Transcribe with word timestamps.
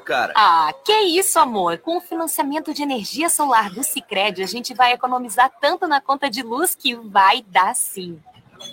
cara. 0.00 0.32
Ah, 0.36 0.72
que 0.84 0.92
isso, 0.92 1.38
amor. 1.38 1.78
Com 1.78 1.98
o 1.98 2.00
financiamento 2.00 2.72
de 2.72 2.82
energia 2.82 3.28
solar 3.28 3.70
do 3.70 3.82
Sicredi, 3.82 4.42
a 4.42 4.46
gente 4.46 4.74
vai 4.74 4.92
economizar 4.92 5.50
tanto 5.60 5.86
na 5.86 6.00
conta 6.00 6.30
de 6.30 6.42
luz 6.42 6.74
que 6.74 6.94
vai 6.94 7.42
dar 7.48 7.74
sim. 7.74 8.20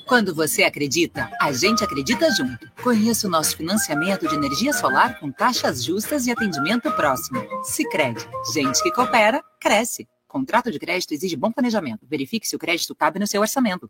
Quando 0.06 0.36
você 0.36 0.64
acredita, 0.64 1.30
a 1.42 1.52
gente 1.52 1.84
acredita 1.84 2.32
junto. 2.32 2.70
Conheça 2.84 3.28
o 3.28 3.30
nosso 3.30 3.58
financiamento 3.58 4.28
de 4.28 4.36
energia 4.36 4.72
solar 4.72 5.20
com 5.20 5.32
taxas 5.32 5.84
justas 5.84 6.28
e 6.28 6.32
atendimento 6.32 6.92
próximo. 6.92 7.42
Sicredi, 7.64 8.28
gente 8.54 8.82
que 8.84 8.92
coopera, 8.92 9.44
cresce. 9.60 10.08
Contrato 10.28 10.72
de 10.72 10.78
crédito 10.78 11.12
exige 11.14 11.36
bom 11.36 11.52
planejamento. 11.52 12.06
Verifique 12.08 12.48
se 12.48 12.56
o 12.56 12.60
crédito 12.60 12.94
cabe 12.94 13.20
no 13.20 13.26
seu 13.26 13.42
orçamento. 13.42 13.90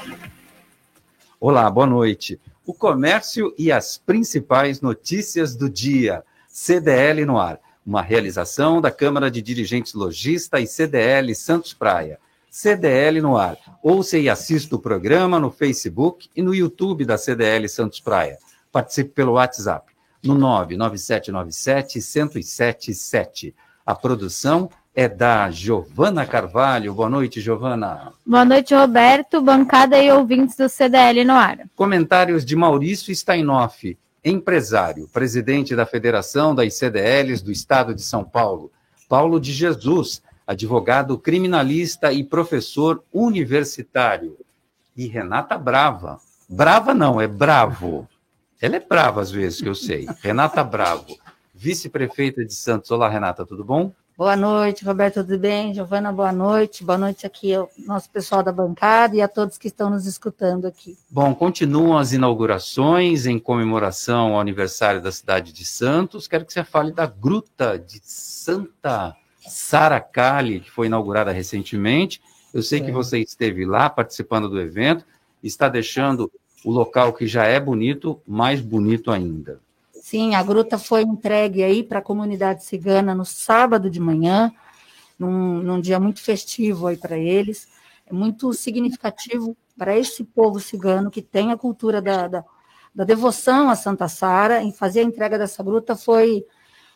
Olá, 1.43 1.67
boa 1.71 1.87
noite. 1.87 2.39
O 2.63 2.71
comércio 2.71 3.51
e 3.57 3.71
as 3.71 3.97
principais 3.97 4.79
notícias 4.79 5.55
do 5.55 5.67
dia. 5.67 6.23
CDL 6.47 7.25
no 7.25 7.39
ar. 7.39 7.59
Uma 7.83 8.03
realização 8.03 8.79
da 8.79 8.91
Câmara 8.91 9.31
de 9.31 9.41
Dirigentes 9.41 9.95
Logista 9.95 10.59
e 10.59 10.67
CDL 10.67 11.33
Santos 11.33 11.73
Praia. 11.73 12.19
CDL 12.51 13.21
no 13.21 13.37
ar. 13.37 13.57
Ouça 13.81 14.19
e 14.19 14.29
assista 14.29 14.75
o 14.75 14.79
programa 14.79 15.39
no 15.39 15.49
Facebook 15.49 16.29
e 16.35 16.43
no 16.43 16.53
YouTube 16.53 17.05
da 17.05 17.17
CDL 17.17 17.67
Santos 17.67 17.99
Praia. 17.99 18.37
Participe 18.71 19.09
pelo 19.09 19.31
WhatsApp 19.31 19.91
no 20.23 20.35
99797 20.35 21.97
1077. 21.97 23.55
A 23.83 23.95
produção 23.95 24.69
é 24.93 25.07
da 25.07 25.49
Giovana 25.49 26.25
Carvalho. 26.25 26.93
Boa 26.93 27.09
noite, 27.09 27.39
Giovana. 27.39 28.11
Boa 28.25 28.43
noite, 28.43 28.75
Roberto, 28.75 29.41
bancada 29.41 29.97
e 29.97 30.11
ouvintes 30.11 30.55
do 30.55 30.67
CDL 30.67 31.23
no 31.23 31.33
ar. 31.33 31.59
Comentários 31.75 32.43
de 32.43 32.55
Maurício 32.55 33.15
Steinoff, 33.15 33.97
empresário, 34.23 35.07
presidente 35.07 35.75
da 35.75 35.85
Federação 35.85 36.53
das 36.53 36.73
CDLs 36.73 37.43
do 37.43 37.51
Estado 37.51 37.95
de 37.95 38.01
São 38.01 38.23
Paulo. 38.23 38.71
Paulo 39.07 39.39
de 39.39 39.53
Jesus, 39.53 40.21
advogado 40.45 41.17
criminalista 41.17 42.11
e 42.11 42.23
professor 42.23 43.03
universitário. 43.13 44.37
E 44.95 45.07
Renata 45.07 45.57
Brava. 45.57 46.19
Brava 46.49 46.93
não, 46.93 47.19
é 47.21 47.27
bravo. 47.27 48.07
Ela 48.61 48.75
é 48.75 48.79
brava 48.79 49.21
às 49.21 49.31
vezes, 49.31 49.61
que 49.61 49.69
eu 49.69 49.73
sei. 49.73 50.05
Renata 50.21 50.63
Bravo, 50.63 51.17
vice-prefeita 51.55 52.45
de 52.45 52.53
Santos. 52.53 52.91
Olá, 52.91 53.09
Renata, 53.09 53.45
tudo 53.45 53.63
bom? 53.63 53.91
Boa 54.17 54.35
noite, 54.35 54.83
Roberto, 54.83 55.23
tudo 55.23 55.39
bem? 55.39 55.73
Giovana, 55.73 56.11
boa 56.11 56.31
noite. 56.31 56.83
Boa 56.83 56.97
noite 56.97 57.25
aqui 57.25 57.53
ao 57.55 57.71
nosso 57.87 58.09
pessoal 58.09 58.43
da 58.43 58.51
bancada 58.51 59.15
e 59.15 59.21
a 59.21 59.27
todos 59.27 59.57
que 59.57 59.67
estão 59.67 59.89
nos 59.89 60.05
escutando 60.05 60.67
aqui. 60.67 60.97
Bom, 61.09 61.33
continuam 61.33 61.97
as 61.97 62.11
inaugurações 62.11 63.25
em 63.25 63.39
comemoração 63.39 64.33
ao 64.33 64.39
aniversário 64.39 65.01
da 65.01 65.11
cidade 65.11 65.51
de 65.53 65.65
Santos. 65.65 66.27
Quero 66.27 66.45
que 66.45 66.53
você 66.53 66.63
fale 66.63 66.91
da 66.91 67.07
Gruta 67.07 67.79
de 67.79 67.99
Santa 68.03 69.15
Saracali, 69.47 70.59
que 70.59 70.69
foi 70.69 70.87
inaugurada 70.87 71.31
recentemente. 71.31 72.21
Eu 72.53 72.61
sei 72.61 72.79
é. 72.79 72.83
que 72.83 72.91
você 72.91 73.19
esteve 73.19 73.65
lá 73.65 73.89
participando 73.89 74.49
do 74.49 74.59
evento, 74.59 75.05
está 75.41 75.67
deixando 75.69 76.31
o 76.63 76.71
local 76.71 77.13
que 77.13 77.25
já 77.25 77.45
é 77.45 77.59
bonito 77.59 78.21
mais 78.27 78.61
bonito 78.61 79.09
ainda. 79.09 79.59
Sim, 80.01 80.33
a 80.33 80.41
gruta 80.41 80.79
foi 80.79 81.03
entregue 81.03 81.63
aí 81.63 81.83
para 81.83 81.99
a 81.99 82.01
comunidade 82.01 82.63
cigana 82.63 83.13
no 83.13 83.23
sábado 83.23 83.87
de 83.87 83.99
manhã, 83.99 84.51
num, 85.17 85.61
num 85.61 85.79
dia 85.79 85.99
muito 85.99 86.23
festivo 86.23 86.87
aí 86.87 86.97
para 86.97 87.15
eles. 87.19 87.67
É 88.07 88.11
muito 88.11 88.51
significativo 88.51 89.55
para 89.77 89.95
esse 89.95 90.23
povo 90.23 90.59
cigano 90.59 91.11
que 91.11 91.21
tem 91.21 91.51
a 91.51 91.57
cultura 91.57 92.01
da, 92.01 92.27
da, 92.27 92.43
da 92.95 93.03
devoção 93.03 93.69
a 93.69 93.75
Santa 93.75 94.07
Sara. 94.07 94.63
Em 94.63 94.73
fazer 94.73 95.01
a 95.01 95.03
entrega 95.03 95.37
dessa 95.37 95.61
gruta 95.61 95.95
foi 95.95 96.43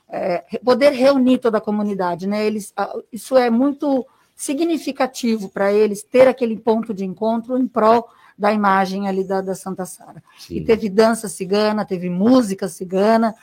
é, 0.10 0.44
poder 0.66 0.92
reunir 0.92 1.38
toda 1.38 1.60
a 1.60 1.62
comunidade, 1.62 2.26
né? 2.26 2.44
Eles, 2.44 2.74
isso 3.14 3.38
é 3.38 3.52
muito 3.52 4.04
significativo 4.36 5.48
para 5.50 5.72
eles 5.72 6.02
ter 6.02 6.28
aquele 6.28 6.58
ponto 6.58 6.92
de 6.92 7.06
encontro 7.06 7.56
em 7.56 7.68
prol 7.68 8.10
da 8.38 8.52
imagem 8.52 9.08
ali 9.08 9.24
da, 9.24 9.42
da 9.42 9.56
Santa 9.56 9.86
Sara. 9.86 10.22
E 10.50 10.62
teve 10.62 10.90
dança 10.90 11.28
cigana, 11.28 11.86
teve 11.86 12.10
música 12.10 12.68
cigana, 12.68 13.34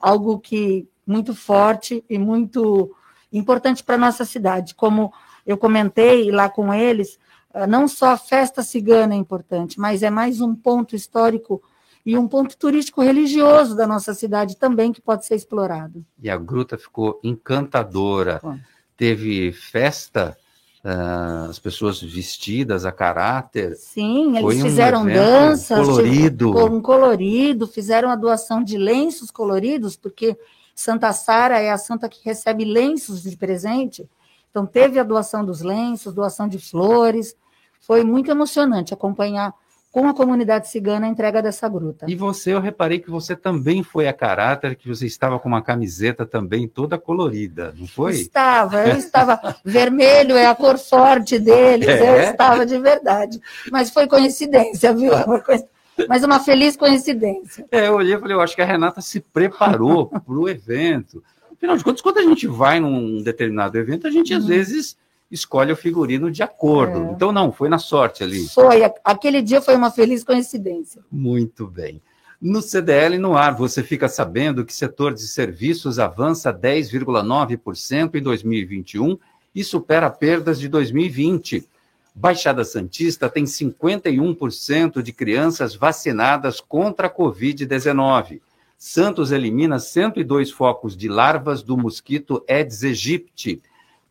algo 0.00 0.38
que 0.38 0.88
muito 1.06 1.34
forte 1.34 2.04
e 2.08 2.18
muito 2.18 2.94
importante 3.32 3.82
para 3.82 3.98
nossa 3.98 4.24
cidade. 4.24 4.74
Como 4.74 5.12
eu 5.46 5.56
comentei 5.56 6.30
lá 6.30 6.48
com 6.48 6.72
eles, 6.72 7.18
ah, 7.52 7.66
não 7.66 7.88
só 7.88 8.10
a 8.10 8.16
festa 8.16 8.62
cigana 8.62 9.14
é 9.14 9.16
importante, 9.16 9.78
mas 9.78 10.02
é 10.02 10.10
mais 10.10 10.40
um 10.40 10.54
ponto 10.54 10.94
histórico 10.94 11.62
e 12.04 12.16
um 12.16 12.26
ponto 12.26 12.56
turístico 12.56 13.02
religioso 13.02 13.76
da 13.76 13.86
nossa 13.86 14.14
cidade 14.14 14.56
também 14.56 14.92
que 14.92 15.00
pode 15.00 15.26
ser 15.26 15.34
explorado. 15.34 16.04
E 16.22 16.30
a 16.30 16.36
gruta 16.36 16.78
ficou 16.78 17.20
encantadora. 17.22 18.40
Bom. 18.42 18.58
Teve 18.96 19.52
festa 19.52 20.36
Uh, 20.84 21.50
as 21.50 21.58
pessoas 21.58 22.00
vestidas 22.00 22.84
a 22.84 22.92
caráter. 22.92 23.74
Sim, 23.74 24.36
eles 24.36 24.62
fizeram 24.62 25.02
um 25.02 25.06
danças, 25.06 25.84
colorido. 25.84 26.52
com 26.52 26.80
colorido, 26.80 27.66
fizeram 27.66 28.08
a 28.08 28.14
doação 28.14 28.62
de 28.62 28.78
lenços 28.78 29.28
coloridos, 29.30 29.96
porque 29.96 30.38
Santa 30.74 31.12
Sara 31.12 31.58
é 31.58 31.72
a 31.72 31.78
santa 31.78 32.08
que 32.08 32.24
recebe 32.24 32.64
lenços 32.64 33.24
de 33.24 33.36
presente. 33.36 34.08
Então 34.50 34.64
teve 34.64 35.00
a 35.00 35.02
doação 35.02 35.44
dos 35.44 35.60
lenços, 35.60 36.14
doação 36.14 36.46
de 36.46 36.58
flores. 36.58 37.34
Foi 37.80 38.04
muito 38.04 38.30
emocionante 38.30 38.94
acompanhar 38.94 39.52
com 39.90 40.06
a 40.06 40.14
comunidade 40.14 40.68
cigana 40.68 41.06
a 41.06 41.08
entrega 41.08 41.42
dessa 41.42 41.68
gruta. 41.68 42.06
E 42.08 42.14
você, 42.14 42.52
eu 42.52 42.60
reparei 42.60 42.98
que 42.98 43.10
você 43.10 43.34
também 43.34 43.82
foi 43.82 44.06
a 44.06 44.12
caráter, 44.12 44.76
que 44.76 44.88
você 44.88 45.06
estava 45.06 45.38
com 45.38 45.48
uma 45.48 45.62
camiseta 45.62 46.26
também 46.26 46.68
toda 46.68 46.98
colorida, 46.98 47.74
não 47.76 47.86
foi? 47.86 48.12
Estava, 48.12 48.86
eu 48.86 48.96
estava. 48.98 49.56
vermelho 49.64 50.36
é 50.36 50.46
a 50.46 50.54
cor 50.54 50.78
forte 50.78 51.38
deles, 51.38 51.88
é? 51.88 52.26
eu 52.26 52.30
estava 52.30 52.66
de 52.66 52.78
verdade. 52.78 53.40
Mas 53.70 53.90
foi 53.90 54.06
coincidência, 54.06 54.92
viu? 54.92 55.12
Mas 56.08 56.22
uma 56.22 56.38
feliz 56.38 56.76
coincidência. 56.76 57.66
É, 57.72 57.88
eu 57.88 57.94
olhei 57.94 58.14
e 58.14 58.20
falei, 58.20 58.36
eu 58.36 58.40
acho 58.40 58.54
que 58.54 58.62
a 58.62 58.66
Renata 58.66 59.00
se 59.00 59.20
preparou 59.20 60.06
para 60.20 60.34
o 60.34 60.48
evento. 60.48 61.22
Afinal 61.50 61.76
de 61.76 61.82
contas, 61.82 62.02
quando 62.02 62.18
a 62.18 62.22
gente 62.22 62.46
vai 62.46 62.78
num 62.78 63.20
determinado 63.22 63.76
evento, 63.78 64.06
a 64.06 64.10
gente 64.10 64.32
às 64.32 64.42
uhum. 64.42 64.48
vezes 64.48 64.96
escolhe 65.30 65.72
o 65.72 65.76
figurino 65.76 66.30
de 66.30 66.42
acordo. 66.42 66.98
É. 66.98 67.12
Então, 67.12 67.32
não, 67.32 67.52
foi 67.52 67.68
na 67.68 67.78
sorte 67.78 68.22
ali. 68.22 68.48
Foi, 68.48 68.82
aquele 69.04 69.42
dia 69.42 69.60
foi 69.60 69.76
uma 69.76 69.90
feliz 69.90 70.24
coincidência. 70.24 71.02
Muito 71.10 71.66
bem. 71.66 72.00
No 72.40 72.62
CDL 72.62 73.18
no 73.18 73.36
ar, 73.36 73.54
você 73.54 73.82
fica 73.82 74.08
sabendo 74.08 74.64
que 74.64 74.72
setor 74.72 75.12
de 75.12 75.26
serviços 75.26 75.98
avança 75.98 76.52
10,9% 76.52 78.14
em 78.14 78.22
2021 78.22 79.18
e 79.54 79.64
supera 79.64 80.08
perdas 80.08 80.60
de 80.60 80.68
2020. 80.68 81.68
Baixada 82.14 82.64
Santista 82.64 83.28
tem 83.28 83.44
51% 83.44 85.02
de 85.02 85.12
crianças 85.12 85.74
vacinadas 85.74 86.60
contra 86.60 87.08
a 87.08 87.10
Covid-19. 87.10 88.40
Santos 88.76 89.32
elimina 89.32 89.80
102 89.80 90.52
focos 90.52 90.96
de 90.96 91.08
larvas 91.08 91.62
do 91.62 91.76
mosquito 91.76 92.44
Aedes 92.48 92.84
aegypti 92.84 93.60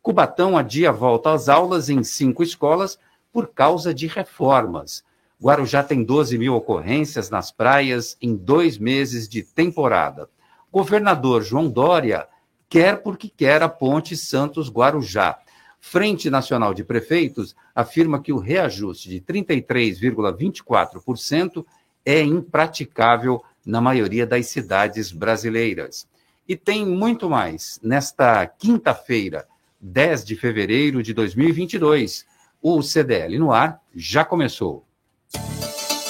Cubatão 0.07 0.57
adia 0.57 0.89
volta 0.89 1.33
às 1.33 1.50
aulas 1.50 1.89
em 1.89 2.01
cinco 2.01 2.42
escolas 2.42 2.98
por 3.30 3.48
causa 3.48 3.94
de 3.94 4.07
reformas. 4.07 5.04
Guarujá 5.38 5.83
tem 5.83 6.01
12 6.01 6.38
mil 6.38 6.56
ocorrências 6.56 7.30
nas 7.30 7.51
praias 7.51 8.15
em 8.21 8.33
dois 8.33 8.77
meses 8.77 9.27
de 9.27 9.44
temporada. 9.44 10.30
Governador 10.71 11.44
João 11.44 11.69
Dória 11.69 12.25
quer 12.69 13.04
porque 13.04 13.27
quer 13.27 13.62
a 13.62 13.68
ponte 13.68 14.15
Santos-Guarujá. 14.15 15.39
Frente 15.77 16.30
Nacional 16.30 16.74
de 16.74 16.86
Prefeitos 16.86 17.54
afirma 17.75 18.21
que 18.21 18.31
o 18.31 18.39
reajuste 18.39 19.09
de 19.09 19.19
33,24% 19.19 21.65
é 22.06 22.21
impraticável 22.21 23.44
na 23.65 23.81
maioria 23.81 24.25
das 24.25 24.48
cidades 24.48 25.12
brasileiras. 25.12 26.07
E 26.48 26.56
tem 26.56 26.86
muito 26.86 27.30
mais. 27.30 27.77
Nesta 27.83 28.48
quinta-feira, 28.48 29.45
10 29.87 30.25
de 30.25 30.35
fevereiro 30.35 31.01
de 31.01 31.13
2022, 31.13 32.25
o 32.61 32.81
CDL 32.81 33.39
no 33.39 33.51
ar 33.51 33.81
já 33.95 34.25
começou. 34.25 34.85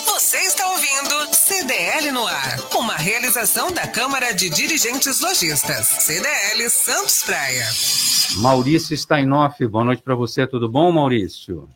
Você 0.05 0.37
está 0.37 0.67
ouvindo 0.71 1.35
CDL 1.35 2.11
no 2.11 2.25
ar, 2.25 2.59
uma 2.75 2.95
realização 2.95 3.71
da 3.71 3.87
Câmara 3.87 4.33
de 4.33 4.49
Dirigentes 4.49 5.21
Lojistas, 5.21 5.87
CDL 5.87 6.69
Santos 6.69 7.23
Praia. 7.23 7.65
Maurício 8.37 8.97
Steinoff, 8.97 9.65
boa 9.67 9.85
noite 9.85 10.01
para 10.01 10.15
você, 10.15 10.47
tudo 10.47 10.67
bom, 10.67 10.91
Maurício? 10.91 11.69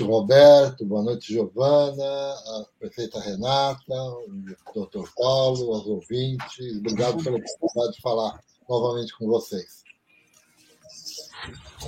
Roberto, 0.00 0.86
boa 0.86 1.02
noite, 1.02 1.32
Giovana, 1.32 2.04
a 2.04 2.64
prefeita 2.78 3.20
Renata, 3.20 3.94
o 3.94 4.72
doutor 4.72 5.10
Paulo, 5.16 5.72
os 5.72 5.86
ouvintes. 5.86 6.76
Obrigado 6.78 7.22
pela 7.22 7.36
oportunidade 7.36 7.96
de 7.96 8.00
falar 8.00 8.38
novamente 8.68 9.16
com 9.18 9.26
vocês. 9.26 9.77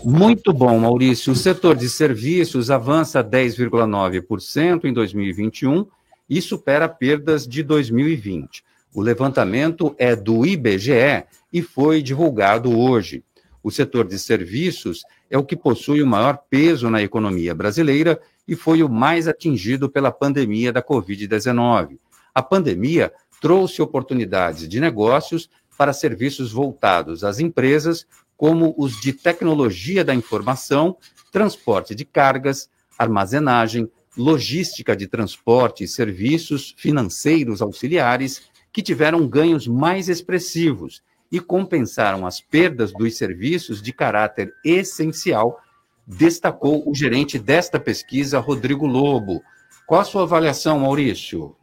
Muito 0.04 0.52
bom, 0.52 0.78
Maurício. 0.78 1.32
O 1.32 1.36
setor 1.36 1.76
de 1.76 1.88
serviços 1.88 2.70
avança 2.70 3.22
10,9% 3.22 4.84
em 4.84 4.92
2021 4.92 5.86
e 6.28 6.40
supera 6.40 6.88
perdas 6.88 7.46
de 7.46 7.62
2020. 7.62 8.62
O 8.94 9.02
levantamento 9.02 9.94
é 9.98 10.16
do 10.16 10.46
IBGE 10.46 11.24
e 11.52 11.62
foi 11.62 12.02
divulgado 12.02 12.76
hoje. 12.76 13.22
O 13.62 13.70
setor 13.70 14.06
de 14.06 14.18
serviços 14.18 15.02
é 15.28 15.36
o 15.36 15.44
que 15.44 15.56
possui 15.56 16.02
o 16.02 16.06
maior 16.06 16.38
peso 16.48 16.88
na 16.88 17.02
economia 17.02 17.54
brasileira 17.54 18.20
e 18.48 18.56
foi 18.56 18.82
o 18.82 18.88
mais 18.88 19.28
atingido 19.28 19.88
pela 19.88 20.10
pandemia 20.10 20.72
da 20.72 20.82
Covid-19. 20.82 21.98
A 22.34 22.42
pandemia 22.42 23.12
trouxe 23.40 23.82
oportunidades 23.82 24.68
de 24.68 24.80
negócios 24.80 25.50
para 25.76 25.92
serviços 25.92 26.52
voltados 26.52 27.24
às 27.24 27.38
empresas, 27.38 28.06
como 28.40 28.74
os 28.78 28.98
de 28.98 29.12
tecnologia 29.12 30.02
da 30.02 30.14
informação, 30.14 30.96
transporte 31.30 31.94
de 31.94 32.06
cargas, 32.06 32.70
armazenagem, 32.98 33.86
logística 34.16 34.96
de 34.96 35.06
transporte 35.06 35.84
e 35.84 35.88
serviços 35.88 36.74
financeiros 36.78 37.60
auxiliares, 37.60 38.44
que 38.72 38.80
tiveram 38.80 39.28
ganhos 39.28 39.66
mais 39.68 40.08
expressivos 40.08 41.02
e 41.30 41.38
compensaram 41.38 42.26
as 42.26 42.40
perdas 42.40 42.94
dos 42.94 43.14
serviços 43.18 43.82
de 43.82 43.92
caráter 43.92 44.54
essencial, 44.64 45.60
destacou 46.06 46.88
o 46.88 46.94
gerente 46.94 47.38
desta 47.38 47.78
pesquisa, 47.78 48.38
Rodrigo 48.38 48.86
Lobo. 48.86 49.42
Qual 49.86 50.00
a 50.00 50.04
sua 50.04 50.22
avaliação, 50.22 50.78
Maurício? 50.78 51.54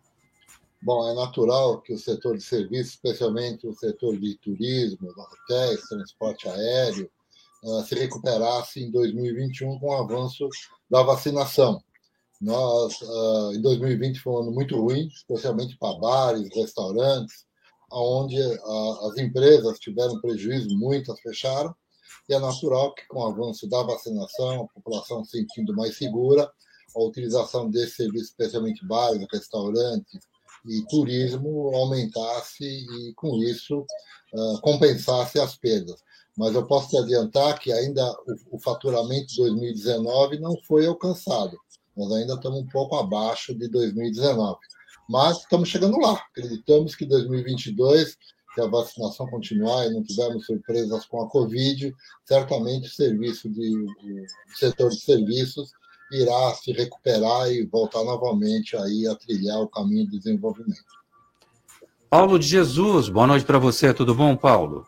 Bom, 0.82 1.10
é 1.10 1.14
natural 1.16 1.82
que 1.82 1.92
o 1.92 1.98
setor 1.98 2.38
de 2.38 2.44
serviços, 2.44 2.94
especialmente 2.94 3.68
o 3.68 3.74
setor 3.74 4.16
de 4.18 4.38
turismo, 4.38 5.10
hotéis, 5.10 5.82
transporte 5.90 6.48
aéreo, 6.48 7.10
uh, 7.64 7.84
se 7.84 7.96
recuperasse 7.96 8.84
em 8.84 8.92
2021 8.92 9.80
com 9.80 9.88
o 9.88 9.98
avanço 9.98 10.48
da 10.90 11.02
vacinação. 11.02 11.82
Nós, 12.40 13.02
uh, 13.02 13.54
em 13.54 13.62
2020, 13.62 14.20
foi 14.20 14.34
um 14.34 14.38
ano 14.38 14.52
muito 14.52 14.80
ruim, 14.80 15.08
especialmente 15.08 15.76
para 15.80 15.98
bares, 15.98 16.48
restaurantes, 16.56 17.48
onde 17.92 18.38
as 18.38 19.18
empresas 19.18 19.80
tiveram 19.80 20.20
prejuízo, 20.20 20.78
muitas 20.78 21.20
fecharam, 21.22 21.74
e 22.30 22.34
é 22.34 22.40
natural 22.40 22.94
que, 22.94 23.08
com 23.08 23.22
o 23.22 23.26
avanço 23.26 23.68
da 23.68 23.82
vacinação, 23.82 24.66
a 24.66 24.68
população 24.68 25.24
se 25.24 25.38
sentindo 25.38 25.74
mais 25.74 25.98
segura, 25.98 26.52
a 26.96 27.02
utilização 27.02 27.70
desse 27.70 27.96
serviço, 27.96 28.26
especialmente 28.26 28.86
bares, 28.86 29.26
restaurantes 29.32 30.28
e 30.68 30.86
turismo, 30.88 31.76
aumentasse 31.76 32.64
e, 32.64 33.14
com 33.16 33.38
isso, 33.38 33.86
compensasse 34.62 35.40
as 35.40 35.56
perdas. 35.56 36.02
Mas 36.38 36.54
eu 36.54 36.66
posso 36.68 36.90
te 36.90 36.98
adiantar 36.98 37.58
que 37.60 37.72
ainda 37.72 38.04
o, 38.52 38.58
o 38.58 38.60
faturamento 38.60 39.28
de 39.28 39.38
2019 39.38 40.40
não 40.40 40.56
foi 40.68 40.86
alcançado. 40.86 41.58
Nós 41.96 42.12
ainda 42.12 42.36
estamos 42.36 42.60
um 42.60 42.68
pouco 42.68 42.96
abaixo 42.96 43.56
de 43.56 43.68
2019 43.68 44.58
mas 45.08 45.40
estamos 45.40 45.70
chegando 45.70 45.98
lá. 46.00 46.14
Acreditamos 46.32 46.96
que 46.96 47.06
2022, 47.06 48.18
se 48.54 48.62
a 48.62 48.68
vacinação 48.68 49.28
continuar 49.28 49.86
e 49.86 49.94
não 49.94 50.04
tivermos 50.04 50.46
surpresas 50.46 51.06
com 51.06 51.22
a 51.22 51.30
Covid, 51.30 51.96
certamente 52.26 52.88
o 52.88 52.92
serviço 52.92 53.50
de, 53.50 53.86
o 53.86 54.58
setor 54.58 54.90
de 54.90 55.00
serviços 55.00 55.72
irá 56.12 56.54
se 56.54 56.72
recuperar 56.72 57.52
e 57.52 57.66
voltar 57.66 58.04
novamente 58.04 58.76
aí 58.78 59.08
a 59.08 59.16
trilhar 59.16 59.60
o 59.60 59.68
caminho 59.68 60.08
do 60.08 60.18
desenvolvimento. 60.18 60.98
Paulo 62.10 62.40
de 62.40 62.48
Jesus, 62.48 63.10
boa 63.10 63.28
noite 63.28 63.46
para 63.46 63.60
você, 63.60 63.94
tudo 63.94 64.16
bom, 64.16 64.36
Paulo? 64.36 64.86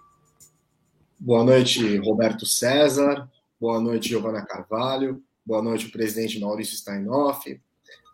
Boa 1.19 1.43
noite, 1.43 1.97
Roberto 1.97 2.45
César. 2.45 3.29
Boa 3.59 3.81
noite, 3.81 4.09
Giovana 4.09 4.45
Carvalho. 4.45 5.21
Boa 5.45 5.61
noite, 5.61 5.89
presidente 5.89 6.39
Maurício 6.39 6.77
Steinoff. 6.77 7.59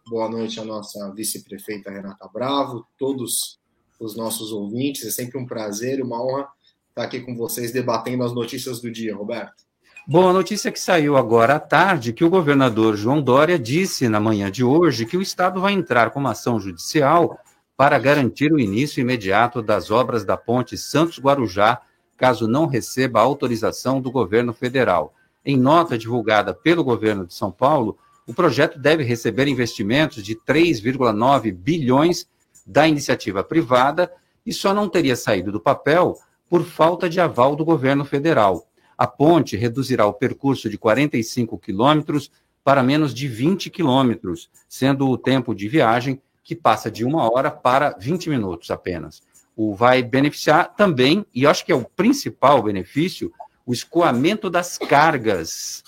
Boa 0.07 0.28
noite 0.28 0.60
à 0.60 0.66
nossa 0.66 1.12
vice-prefeita 1.13 1.92
Renata 1.92 2.28
Bravo, 2.34 2.88
todos 2.98 3.60
os 4.00 4.16
nossos 4.16 4.52
ouvintes. 4.52 5.06
É 5.06 5.12
sempre 5.12 5.38
um 5.38 5.46
prazer 5.46 6.00
e 6.00 6.02
uma 6.02 6.19
honra 6.24 6.48
estar 6.90 7.04
aqui 7.04 7.19
com 7.22 7.36
vocês 7.36 7.72
debatendo 7.72 8.24
as 8.24 8.34
notícias 8.34 8.81
do 8.81 8.90
dia, 8.92 9.16
Roberto. 9.16 9.63
Bom, 10.07 10.30
a 10.30 10.34
notícia 10.34 10.72
que 10.72 10.80
saiu 10.80 11.18
agora 11.18 11.56
à 11.56 11.60
tarde 11.60 12.13
que 12.13 12.24
o 12.24 12.30
governador 12.30 12.96
João 12.96 13.19
Dória 13.19 13.57
disse 13.57 14.07
na 14.07 14.19
manhã 14.19 14.52
de 14.52 14.63
hoje 14.63 15.04
que 15.04 15.18
o 15.18 15.22
Estado 15.22 15.60
vai 15.60 15.74
entrar 15.74 16.12
com 16.12 16.19
uma 16.19 16.34
ação 16.34 16.60
judicial 16.60 17.40
para 17.75 17.98
garantir 17.98 18.54
o 18.54 18.60
início 18.60 19.02
imediato 19.02 19.63
das 19.63 19.90
obras 19.90 20.24
da 20.24 20.38
ponte 20.38 20.78
Santos-Guarujá, 20.78 21.81
caso 22.16 22.48
não 22.48 22.68
receba 22.68 23.19
autorização 23.19 24.00
do 24.00 24.12
governo 24.12 24.54
federal. 24.54 25.12
Em 25.44 25.57
nota 25.57 25.98
divulgada 25.98 26.54
pelo 26.54 26.84
governo 26.84 27.25
de 27.25 27.34
São 27.34 27.52
Paulo, 27.52 27.98
o 28.28 28.34
projeto 28.34 28.78
deve 28.78 29.04
receber 29.04 29.48
investimentos 29.48 30.24
de 30.24 30.36
3,9 30.36 31.52
bilhões 31.52 32.28
da 32.63 32.88
iniciativa 32.88 33.44
privada 33.44 34.12
e 34.46 34.54
só 34.54 34.72
não 34.72 34.88
teria 34.88 35.16
saído 35.16 35.52
do 35.52 35.60
papel 35.60 36.16
por 36.48 36.63
falta 36.63 37.10
de 37.10 37.19
aval 37.19 37.56
do 37.56 37.66
governo 37.66 38.06
federal. 38.06 38.68
A 38.97 39.06
ponte 39.06 39.57
reduzirá 39.57 40.06
o 40.06 40.13
percurso 40.13 40.69
de 40.69 40.77
45 40.77 41.57
quilômetros 41.57 42.31
para 42.63 42.81
menos 42.81 43.13
de 43.13 43.27
20 43.27 43.69
quilômetros, 43.69 44.50
sendo 44.68 45.07
o 45.07 45.18
tempo 45.18 45.54
de 45.54 45.68
viagem 45.68 46.21
que 46.44 46.56
passa 46.56 46.90
de 46.90 47.04
uma 47.04 47.31
hora 47.31 47.52
para 47.52 47.95
20 47.99 48.30
minutos 48.30 48.71
apenas. 48.71 49.21
O 49.56 49.73
vai 49.75 50.02
beneficiar 50.02 50.75
também, 50.75 51.25
e 51.33 51.45
acho 51.45 51.66
que 51.66 51.71
é 51.71 51.75
o 51.75 51.85
principal 51.85 52.61
benefício, 52.64 53.31
o 53.66 53.73
escoamento 53.73 54.49
das 54.49 54.78
cargas 54.78 55.83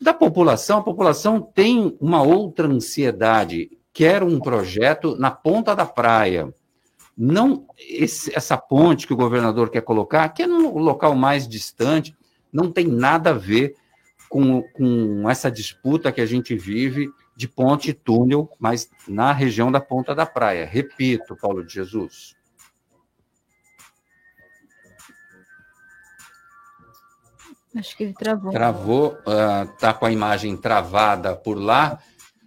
da 0.00 0.14
população, 0.14 0.78
a 0.78 0.82
população 0.82 1.40
tem 1.40 1.96
uma 2.00 2.22
outra 2.22 2.66
ansiedade, 2.66 3.70
quer 3.92 4.22
um 4.22 4.40
projeto 4.40 5.14
na 5.16 5.30
ponta 5.30 5.76
da 5.76 5.84
praia. 5.84 6.52
Não 7.22 7.66
esse, 7.76 8.34
essa 8.34 8.56
ponte 8.56 9.06
que 9.06 9.12
o 9.12 9.16
governador 9.16 9.68
quer 9.68 9.82
colocar, 9.82 10.26
que 10.30 10.44
é 10.44 10.46
num 10.46 10.70
local 10.78 11.14
mais 11.14 11.46
distante, 11.46 12.16
não 12.50 12.72
tem 12.72 12.86
nada 12.86 13.28
a 13.28 13.34
ver 13.34 13.76
com, 14.30 14.62
com 14.72 15.28
essa 15.28 15.50
disputa 15.50 16.10
que 16.10 16.22
a 16.22 16.24
gente 16.24 16.56
vive 16.56 17.10
de 17.36 17.46
ponte 17.46 17.90
e 17.90 17.92
túnel, 17.92 18.50
mas 18.58 18.88
na 19.06 19.34
região 19.34 19.70
da 19.70 19.82
ponta 19.82 20.14
da 20.14 20.24
praia. 20.24 20.64
Repito, 20.64 21.36
Paulo 21.36 21.62
de 21.62 21.74
Jesus. 21.74 22.34
Acho 27.76 27.94
que 27.98 28.04
ele 28.04 28.14
travou. 28.14 28.50
Travou, 28.50 29.12
uh, 29.12 29.70
tá 29.78 29.92
com 29.92 30.06
a 30.06 30.10
imagem 30.10 30.56
travada 30.56 31.36
por 31.36 31.58
lá. 31.58 32.00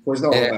Pois 0.03 0.19
não. 0.19 0.33
É... 0.33 0.57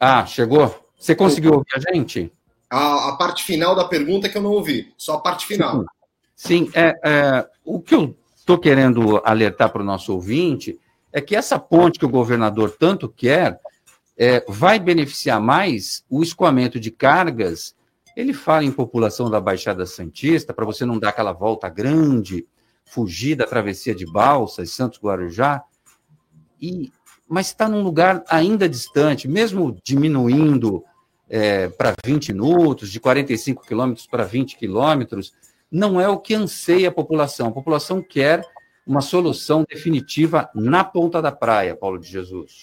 Ah, 0.00 0.24
chegou? 0.24 0.90
Você 0.98 1.14
conseguiu 1.14 1.52
ouvir 1.52 1.74
a 1.74 1.92
gente? 1.92 2.32
A, 2.70 3.10
a, 3.10 3.16
parte 3.16 3.44
final 3.44 3.74
da 3.74 3.84
pergunta 3.84 4.28
que 4.28 4.36
eu 4.36 4.42
não 4.42 4.50
ouvi, 4.50 4.92
só 4.96 5.14
a 5.14 5.20
parte 5.20 5.46
final. 5.46 5.84
Sim, 6.36 6.66
Sim 6.66 6.70
é, 6.74 6.94
é, 7.02 7.48
o 7.64 7.80
que 7.80 7.94
eu 7.94 8.16
estou 8.36 8.58
querendo 8.58 9.20
alertar 9.24 9.70
para 9.70 9.82
o 9.82 9.84
nosso 9.84 10.12
ouvinte 10.12 10.78
é 11.12 11.20
que 11.20 11.34
essa 11.34 11.58
ponte 11.58 11.98
que 11.98 12.04
o 12.04 12.10
governador 12.10 12.76
tanto 12.78 13.08
quer 13.08 13.58
é, 14.16 14.44
vai 14.48 14.78
beneficiar 14.78 15.40
mais 15.40 16.04
o 16.10 16.22
escoamento 16.22 16.78
de 16.80 16.90
cargas. 16.90 17.74
Ele 18.16 18.34
fala 18.34 18.64
em 18.64 18.72
população 18.72 19.30
da 19.30 19.40
Baixada 19.40 19.86
Santista, 19.86 20.52
para 20.52 20.66
você 20.66 20.84
não 20.84 20.98
dar 20.98 21.10
aquela 21.10 21.32
volta 21.32 21.68
grande, 21.68 22.46
fugir 22.84 23.36
da 23.36 23.46
travessia 23.46 23.94
de 23.94 24.04
Balsas, 24.10 24.72
Santos 24.72 24.98
Guarujá, 24.98 25.62
e, 26.60 26.90
mas 27.28 27.46
está 27.46 27.68
num 27.68 27.82
lugar 27.82 28.24
ainda 28.28 28.68
distante, 28.68 29.28
mesmo 29.28 29.78
diminuindo 29.84 30.84
é, 31.28 31.68
para 31.68 31.94
20 32.04 32.32
minutos, 32.32 32.90
de 32.90 33.00
45 33.00 33.62
quilômetros 33.66 34.06
para 34.06 34.24
20 34.24 34.56
quilômetros, 34.56 35.32
não 35.70 36.00
é 36.00 36.08
o 36.08 36.18
que 36.18 36.34
anseia 36.34 36.88
a 36.88 36.92
população. 36.92 37.48
A 37.48 37.52
população 37.52 38.02
quer 38.02 38.42
uma 38.86 39.02
solução 39.02 39.64
definitiva 39.68 40.50
na 40.54 40.82
ponta 40.82 41.20
da 41.20 41.30
praia, 41.30 41.76
Paulo 41.76 41.98
de 41.98 42.08
Jesus. 42.08 42.62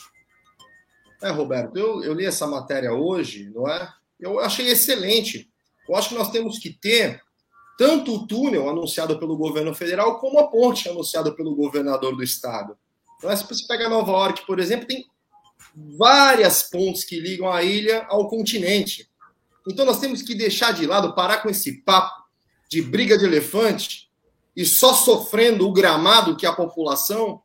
É, 1.21 1.29
Roberto, 1.29 1.77
eu, 1.77 2.03
eu 2.03 2.13
li 2.13 2.25
essa 2.25 2.47
matéria 2.47 2.93
hoje, 2.93 3.51
não 3.53 3.69
é? 3.69 3.87
Eu 4.19 4.39
achei 4.39 4.67
excelente. 4.67 5.49
Eu 5.87 5.95
acho 5.95 6.09
que 6.09 6.15
nós 6.15 6.31
temos 6.31 6.57
que 6.57 6.71
ter 6.71 7.21
tanto 7.77 8.15
o 8.15 8.27
túnel 8.27 8.69
anunciado 8.69 9.19
pelo 9.19 9.37
governo 9.37 9.73
federal 9.73 10.19
como 10.19 10.39
a 10.39 10.47
ponte 10.47 10.89
anunciada 10.89 11.31
pelo 11.33 11.55
governador 11.55 12.15
do 12.15 12.23
estado. 12.23 12.77
Então, 13.17 13.35
se 13.35 13.47
você 13.47 13.65
pega 13.67 13.89
Nova 13.89 14.11
York, 14.11 14.45
por 14.45 14.59
exemplo, 14.59 14.87
tem 14.87 15.05
várias 15.73 16.63
pontes 16.63 17.03
que 17.03 17.19
ligam 17.19 17.51
a 17.51 17.63
ilha 17.63 18.05
ao 18.09 18.27
continente. 18.27 19.09
Então 19.67 19.85
nós 19.85 19.99
temos 19.99 20.21
que 20.21 20.35
deixar 20.35 20.73
de 20.73 20.85
lado, 20.85 21.15
parar 21.15 21.37
com 21.37 21.49
esse 21.49 21.81
papo 21.81 22.23
de 22.69 22.81
briga 22.81 23.17
de 23.17 23.25
elefante 23.25 24.09
e 24.55 24.65
só 24.65 24.93
sofrendo 24.93 25.67
o 25.67 25.73
gramado 25.73 26.35
que 26.35 26.45
a 26.45 26.53
população. 26.53 27.41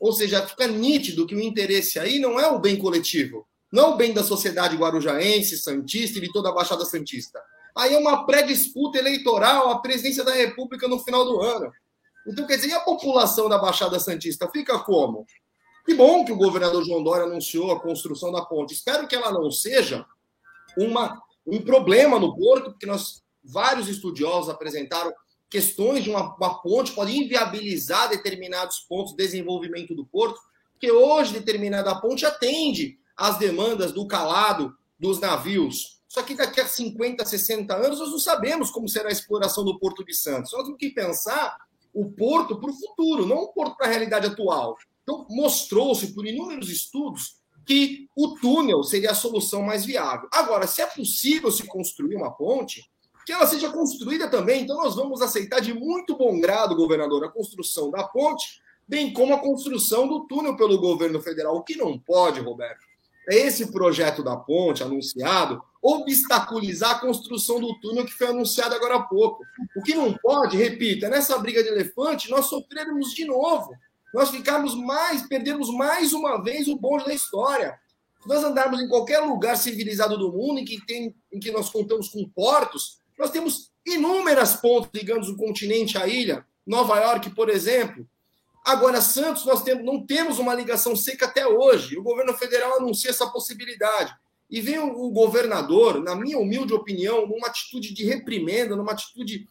Ou 0.00 0.12
seja, 0.12 0.46
fica 0.46 0.66
nítido 0.66 1.26
que 1.26 1.34
o 1.34 1.40
interesse 1.40 1.98
aí 1.98 2.18
não 2.18 2.38
é 2.38 2.46
o 2.48 2.58
bem 2.58 2.76
coletivo, 2.76 3.46
não 3.72 3.84
é 3.84 3.86
o 3.88 3.96
bem 3.96 4.12
da 4.12 4.22
sociedade 4.22 4.76
guarujaense, 4.76 5.58
santista 5.58 6.18
e 6.18 6.22
de 6.22 6.32
toda 6.32 6.48
a 6.48 6.52
Baixada 6.52 6.84
Santista. 6.84 7.40
Aí 7.76 7.94
é 7.94 7.98
uma 7.98 8.24
pré-disputa 8.24 8.98
eleitoral 8.98 9.70
à 9.70 9.80
presidência 9.80 10.22
da 10.22 10.32
República 10.32 10.86
no 10.86 11.00
final 11.00 11.24
do 11.24 11.40
ano. 11.40 11.72
Então, 12.26 12.46
quer 12.46 12.56
dizer, 12.56 12.68
e 12.68 12.72
a 12.72 12.80
população 12.80 13.48
da 13.48 13.58
Baixada 13.58 13.98
Santista 13.98 14.48
fica 14.48 14.78
como? 14.78 15.26
Que 15.84 15.94
bom 15.94 16.24
que 16.24 16.32
o 16.32 16.36
governador 16.36 16.84
João 16.84 17.02
Dória 17.02 17.24
anunciou 17.24 17.70
a 17.70 17.80
construção 17.80 18.32
da 18.32 18.42
ponte. 18.42 18.72
Espero 18.72 19.06
que 19.06 19.14
ela 19.14 19.30
não 19.30 19.50
seja 19.50 20.06
uma, 20.78 21.22
um 21.46 21.60
problema 21.60 22.18
no 22.18 22.34
porto, 22.34 22.70
porque 22.70 22.86
nós 22.86 23.22
vários 23.44 23.88
estudiosos 23.88 24.48
apresentaram 24.48 25.12
questões 25.50 26.02
de 26.02 26.10
uma, 26.10 26.34
uma 26.36 26.62
ponte 26.62 26.92
pode 26.92 27.16
inviabilizar 27.16 28.08
determinados 28.08 28.80
pontos 28.80 29.12
de 29.12 29.18
desenvolvimento 29.18 29.94
do 29.94 30.06
porto, 30.06 30.40
porque 30.72 30.90
hoje 30.90 31.34
determinada 31.34 31.94
ponte 32.00 32.24
atende 32.24 32.98
às 33.16 33.38
demandas 33.38 33.92
do 33.92 34.06
calado 34.06 34.74
dos 34.98 35.20
navios. 35.20 36.00
Só 36.08 36.22
que 36.22 36.34
daqui 36.34 36.60
a 36.60 36.66
50, 36.66 37.24
60 37.24 37.74
anos 37.74 37.98
nós 37.98 38.10
não 38.10 38.18
sabemos 38.18 38.70
como 38.70 38.88
será 38.88 39.08
a 39.08 39.12
exploração 39.12 39.64
do 39.64 39.78
Porto 39.78 40.04
de 40.04 40.14
Santos. 40.14 40.52
Nós 40.52 40.62
temos 40.62 40.78
que 40.78 40.90
pensar 40.90 41.56
o 41.92 42.10
porto 42.10 42.58
para 42.58 42.70
o 42.70 42.74
futuro, 42.74 43.26
não 43.26 43.38
o 43.38 43.52
porto 43.52 43.76
para 43.76 43.86
a 43.86 43.90
realidade 43.90 44.26
atual. 44.26 44.76
Então, 45.04 45.26
mostrou-se 45.30 46.12
por 46.12 46.26
inúmeros 46.26 46.68
estudos 46.68 47.36
que 47.64 48.08
o 48.16 48.34
túnel 48.40 48.82
seria 48.82 49.12
a 49.12 49.14
solução 49.14 49.62
mais 49.62 49.84
viável. 49.84 50.28
Agora, 50.32 50.66
se 50.66 50.82
é 50.82 50.86
possível 50.86 51.50
se 51.50 51.66
construir 51.66 52.16
uma 52.16 52.32
ponte, 52.32 52.82
que 53.24 53.32
ela 53.32 53.46
seja 53.46 53.70
construída 53.70 54.28
também. 54.28 54.62
Então, 54.62 54.76
nós 54.76 54.96
vamos 54.96 55.22
aceitar 55.22 55.60
de 55.60 55.72
muito 55.72 56.16
bom 56.16 56.38
grado, 56.40 56.76
governador, 56.76 57.24
a 57.24 57.30
construção 57.30 57.90
da 57.90 58.02
ponte, 58.04 58.60
bem 58.86 59.12
como 59.12 59.34
a 59.34 59.38
construção 59.38 60.08
do 60.08 60.26
túnel 60.26 60.56
pelo 60.56 60.78
governo 60.78 61.20
federal. 61.20 61.56
O 61.56 61.62
que 61.62 61.76
não 61.76 61.98
pode, 61.98 62.40
Roberto, 62.40 62.84
é 63.30 63.36
esse 63.36 63.72
projeto 63.72 64.22
da 64.22 64.36
ponte 64.36 64.82
anunciado 64.82 65.62
obstaculizar 65.82 66.92
a 66.92 66.98
construção 66.98 67.60
do 67.60 67.78
túnel 67.78 68.06
que 68.06 68.12
foi 68.12 68.28
anunciado 68.28 68.74
agora 68.74 68.96
há 68.96 69.02
pouco. 69.02 69.44
O 69.76 69.82
que 69.82 69.94
não 69.94 70.14
pode, 70.14 70.56
repita, 70.56 71.10
nessa 71.10 71.36
briga 71.38 71.62
de 71.62 71.68
elefante, 71.68 72.30
nós 72.30 72.46
sofrermos 72.46 73.12
de 73.12 73.26
novo 73.26 73.74
nós 74.14 74.30
mais, 74.76 75.26
perdemos 75.26 75.68
mais 75.74 76.12
uma 76.12 76.40
vez 76.40 76.68
o 76.68 76.76
bonde 76.76 77.04
da 77.04 77.12
história. 77.12 77.76
Se 78.22 78.28
nós 78.28 78.44
andarmos 78.44 78.80
em 78.80 78.88
qualquer 78.88 79.18
lugar 79.18 79.56
civilizado 79.56 80.16
do 80.16 80.32
mundo 80.32 80.60
em 80.60 80.64
que, 80.64 80.80
tem, 80.86 81.12
em 81.32 81.40
que 81.40 81.50
nós 81.50 81.68
contamos 81.68 82.08
com 82.08 82.28
portos, 82.28 82.98
nós 83.18 83.32
temos 83.32 83.72
inúmeras 83.84 84.54
pontes 84.54 84.88
ligando 84.94 85.24
o 85.24 85.36
continente 85.36 85.98
à 85.98 86.06
ilha. 86.06 86.46
Nova 86.64 86.96
York, 87.00 87.30
por 87.30 87.50
exemplo. 87.50 88.08
Agora, 88.64 89.00
Santos, 89.00 89.44
nós 89.44 89.64
temos, 89.64 89.84
não 89.84 90.06
temos 90.06 90.38
uma 90.38 90.54
ligação 90.54 90.94
seca 90.94 91.26
até 91.26 91.44
hoje. 91.44 91.98
O 91.98 92.02
governo 92.02 92.32
federal 92.34 92.76
anuncia 92.78 93.10
essa 93.10 93.26
possibilidade. 93.26 94.14
E 94.48 94.60
vem 94.60 94.78
o, 94.78 95.06
o 95.06 95.10
governador, 95.10 96.00
na 96.00 96.14
minha 96.14 96.38
humilde 96.38 96.72
opinião, 96.72 97.26
numa 97.26 97.48
atitude 97.48 97.92
de 97.92 98.04
reprimenda, 98.04 98.76
numa 98.76 98.92
atitude. 98.92 99.48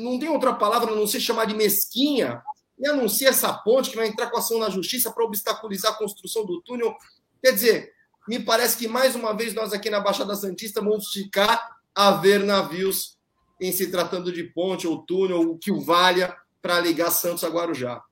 Não 0.00 0.18
tem 0.18 0.30
outra 0.30 0.54
palavra 0.54 0.90
a 0.90 0.96
não 0.96 1.06
ser 1.06 1.20
chamar 1.20 1.44
de 1.44 1.54
mesquinha, 1.54 2.42
e 2.80 2.88
anuncia 2.88 3.28
essa 3.28 3.52
ponte 3.52 3.90
que 3.90 3.96
vai 3.96 4.08
entrar 4.08 4.30
com 4.30 4.38
ação 4.38 4.58
na 4.58 4.70
justiça 4.70 5.10
para 5.10 5.24
obstaculizar 5.24 5.92
a 5.92 5.96
construção 5.96 6.46
do 6.46 6.62
túnel. 6.62 6.96
Quer 7.42 7.52
dizer, 7.52 7.92
me 8.26 8.40
parece 8.40 8.76
que 8.78 8.88
mais 8.88 9.14
uma 9.14 9.34
vez 9.34 9.52
nós 9.52 9.72
aqui 9.72 9.90
na 9.90 10.00
Baixada 10.00 10.34
Santista 10.34 10.80
vamos 10.80 11.08
ficar 11.12 11.78
a 11.94 12.12
ver 12.12 12.42
navios 12.42 13.18
em 13.60 13.70
se 13.70 13.90
tratando 13.90 14.32
de 14.32 14.44
ponte 14.44 14.86
ou 14.86 15.02
túnel, 15.02 15.42
o 15.42 15.58
que 15.58 15.70
o 15.70 15.80
valha 15.80 16.34
para 16.62 16.80
ligar 16.80 17.10
Santos 17.10 17.44
a 17.44 17.48
Guarujá. 17.48 18.02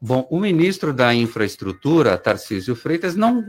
Bom, 0.00 0.26
o 0.30 0.40
ministro 0.40 0.92
da 0.92 1.14
Infraestrutura, 1.14 2.18
Tarcísio 2.18 2.74
Freitas, 2.74 3.14
não 3.14 3.44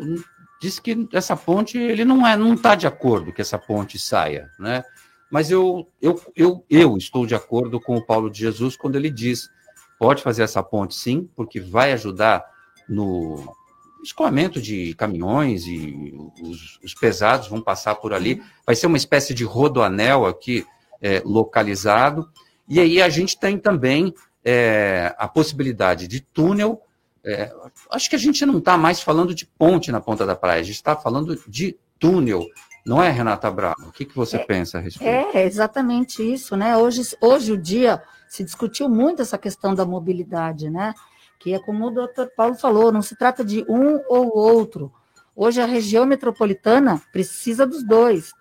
disse 0.62 0.82
que 0.82 1.08
essa 1.12 1.36
ponte 1.36 1.78
ele 1.78 2.06
não 2.06 2.26
é, 2.26 2.38
não 2.38 2.54
está 2.54 2.76
de 2.76 2.86
acordo 2.86 3.34
que 3.34 3.42
essa 3.42 3.58
ponte 3.58 3.98
saia, 3.98 4.50
né? 4.60 4.84
Mas 5.30 5.52
eu, 5.52 5.88
eu, 6.02 6.22
eu, 6.36 6.66
eu 6.70 6.98
estou 6.98 7.26
de 7.26 7.36
acordo 7.36 7.82
com 7.82 7.98
o 7.98 8.06
Paulo 8.06 8.30
de 8.30 8.40
Jesus 8.40 8.78
quando 8.78 8.96
ele 8.96 9.10
diz 9.10 9.50
pode 9.98 10.22
fazer 10.22 10.44
essa 10.44 10.62
ponte 10.64 10.96
sim, 10.96 11.30
porque 11.36 11.60
vai 11.60 11.92
ajudar 11.94 12.44
no 12.88 13.56
escoamento 14.04 14.62
de 14.62 14.94
caminhões 14.96 15.66
e 15.66 16.14
os, 16.42 16.80
os, 16.84 16.94
pesados 16.94 17.48
vão 17.48 17.62
passar 17.62 17.96
por 17.96 18.14
ali. 18.14 18.42
Vai 18.66 18.76
ser 18.76 18.88
uma 18.88 18.98
espécie 18.98 19.34
de 19.34 19.44
rodoanel 19.44 20.26
aqui 20.26 20.66
é, 21.02 21.22
localizado. 21.26 22.30
E 22.68 22.80
aí 22.80 23.02
a 23.02 23.10
gente 23.10 23.38
tem 23.38 23.58
também 23.58 24.14
é, 24.46 25.14
a 25.18 25.28
possibilidade 25.28 26.08
de 26.08 26.22
túnel. 26.22 26.82
É, 27.24 27.52
acho 27.92 28.10
que 28.10 28.16
a 28.16 28.20
gente 28.20 28.46
não 28.46 28.60
está 28.60 28.78
mais 28.78 29.02
falando 29.02 29.34
de 29.34 29.46
ponte 29.46 29.92
na 29.92 30.00
ponta 30.00 30.26
da 30.26 30.36
praia, 30.36 30.62
a 30.62 30.64
gente 30.64 30.76
está 30.76 30.96
falando 30.96 31.38
de 31.48 31.78
túnel. 32.00 32.46
Não 32.86 33.04
é, 33.04 33.10
Renata 33.10 33.52
Bravo? 33.52 33.90
O 33.90 33.92
que, 33.92 34.06
que 34.06 34.16
você 34.16 34.38
é, 34.38 34.46
pensa 34.46 34.78
a 34.78 34.82
respeito? 34.82 35.36
É 35.36 35.44
exatamente 35.46 36.24
isso, 36.24 36.56
né? 36.56 36.78
Hoje, 36.78 37.02
hoje 37.20 37.52
o 37.52 37.58
dia 37.58 38.02
se 38.28 38.44
discutiu 38.44 38.90
muito 38.90 39.22
essa 39.22 39.38
questão 39.38 39.74
da 39.74 39.86
mobilidade, 39.86 40.70
né? 40.70 40.94
Que 41.40 41.54
é 41.54 41.60
como 41.60 41.88
o 41.88 41.92
doutor 41.92 42.32
Paulo 42.36 42.56
falou, 42.56 42.92
não 42.92 43.02
se 43.02 43.16
trata 43.16 43.44
de 43.44 43.64
um 43.70 44.02
ou 44.08 44.36
outro. 44.36 44.92
Hoje 45.36 45.62
a 45.62 45.66
região 45.66 46.06
metropolitana 46.06 47.02
precisa 47.12 47.66
dos 47.66 47.84
dois, 47.84 48.32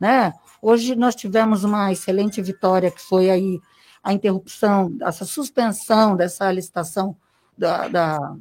né? 0.00 0.32
Hoje 0.60 0.96
nós 0.96 1.14
tivemos 1.14 1.62
uma 1.62 1.92
excelente 1.92 2.40
vitória 2.40 2.90
que 2.90 3.00
foi 3.00 3.30
aí 3.30 3.60
a 4.02 4.12
interrupção, 4.12 4.96
essa 5.02 5.24
suspensão 5.24 6.16
dessa 6.16 6.50
licitação 6.50 7.16
da, 7.56 7.88
da, 7.88 8.36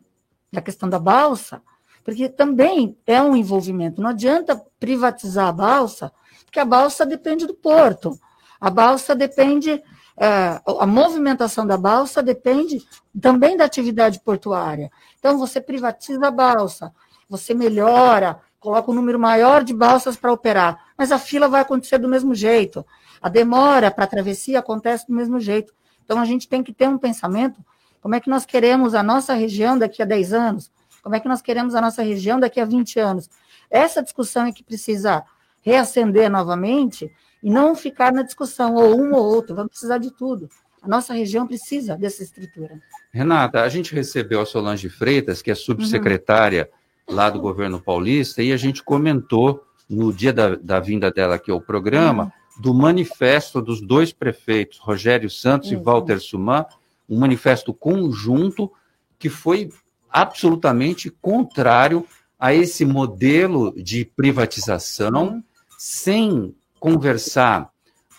da 0.52 0.62
questão 0.62 0.88
da 0.88 1.00
balsa, 1.00 1.62
porque 2.04 2.30
também 2.30 2.98
é 3.06 3.22
um 3.22 3.36
envolvimento. 3.36 4.02
Não 4.02 4.12
adianta 4.12 4.56
privatizar 4.80 5.48
a 5.48 5.52
balsa, 5.52 6.12
porque 6.46 6.60
a 6.60 6.66
balsa 6.66 7.06
depende 7.06 7.46
do 7.46 7.54
porto. 7.54 8.18
A 8.60 8.70
balsa 8.70 9.14
depende 9.14 9.84
a 10.20 10.86
movimentação 10.88 11.66
da 11.66 11.78
balsa 11.78 12.24
depende 12.24 12.86
também 13.22 13.56
da 13.56 13.66
atividade 13.66 14.20
portuária. 14.20 14.92
Então, 15.20 15.38
você 15.38 15.62
privatiza 15.62 16.28
a 16.28 16.32
balsa, 16.32 16.92
você 17.30 17.54
melhora, 17.54 18.40
coloca 18.60 18.90
um 18.90 18.94
número 18.94 19.20
maior 19.20 19.64
de 19.64 19.74
balsas 19.74 20.18
para 20.18 20.34
operar, 20.34 20.88
mas 20.98 21.12
a 21.12 21.20
fila 21.20 21.48
vai 21.48 21.62
acontecer 21.62 22.00
do 22.00 22.08
mesmo 22.08 22.34
jeito. 22.34 22.86
A 23.22 23.30
demora 23.30 23.92
para 23.92 24.06
a 24.06 24.08
travessia 24.08 24.60
acontece 24.60 25.08
do 25.08 25.14
mesmo 25.14 25.40
jeito. 25.40 25.74
Então, 26.04 26.20
a 26.20 26.26
gente 26.26 26.48
tem 26.48 26.64
que 26.64 26.74
ter 26.74 26.88
um 26.88 26.98
pensamento: 26.98 27.64
como 28.02 28.16
é 28.16 28.20
que 28.20 28.30
nós 28.30 28.46
queremos 28.46 28.96
a 28.96 29.04
nossa 29.04 29.34
região 29.34 29.78
daqui 29.78 30.02
a 30.02 30.06
10 30.06 30.34
anos? 30.34 30.72
Como 31.04 31.16
é 31.16 31.20
que 31.20 31.28
nós 31.28 31.42
queremos 31.42 31.76
a 31.76 31.82
nossa 31.82 32.02
região 32.02 32.40
daqui 32.40 32.60
a 32.60 32.66
20 32.66 33.00
anos? 33.00 33.30
Essa 33.70 34.02
discussão 34.02 34.46
é 34.46 34.52
que 34.52 34.64
precisa 34.64 35.24
reacender 35.62 36.30
novamente 36.30 37.12
e 37.42 37.50
não 37.50 37.76
ficar 37.76 38.12
na 38.12 38.24
discussão, 38.24 38.76
ou 38.76 39.00
um 39.00 39.14
ou 39.14 39.24
outro, 39.24 39.56
vamos 39.56 39.72
precisar 39.72 39.98
de 39.98 40.12
tudo. 40.12 40.50
A 40.82 40.88
nossa 40.88 41.14
região 41.14 41.48
precisa 41.48 41.96
dessa 41.98 42.24
estrutura. 42.24 42.80
Renata, 43.12 43.62
a 43.62 43.70
gente 43.70 43.94
recebeu 43.94 44.42
a 44.42 44.46
Solange 44.46 44.90
Freitas, 44.90 45.42
que 45.42 45.52
é 45.52 45.56
subsecretária 45.56 46.70
uhum. 47.08 47.16
lá 47.16 47.30
do 47.30 47.40
governo 47.40 47.82
paulista, 47.82 48.42
e 48.44 48.52
a 48.52 48.58
gente 48.58 48.84
comentou 48.84 49.64
no 49.90 50.14
dia 50.14 50.34
da, 50.34 50.56
da 50.56 50.80
vinda 50.80 51.12
dela 51.12 51.36
aqui 51.36 51.50
ao 51.50 51.62
programa 51.62 52.24
uhum. 52.24 52.62
do 52.62 52.74
manifesto 52.74 53.62
dos 53.62 53.82
dois 53.82 54.12
prefeitos, 54.12 54.78
Rogério 54.78 55.30
Santos 55.30 55.72
uhum. 55.72 55.78
e 55.78 55.82
Walter 55.82 56.20
Suman, 56.20 56.66
um 57.10 57.20
manifesto 57.20 57.74
conjunto 57.74 58.72
que 59.18 59.30
foi 59.30 59.70
absolutamente 60.10 61.10
contrário 61.10 62.06
a 62.40 62.54
esse 62.54 62.86
modelo 62.86 63.74
de 63.82 64.06
privatização, 64.06 65.28
uhum. 65.28 65.44
sem 65.78 66.56
conversar 66.80 67.70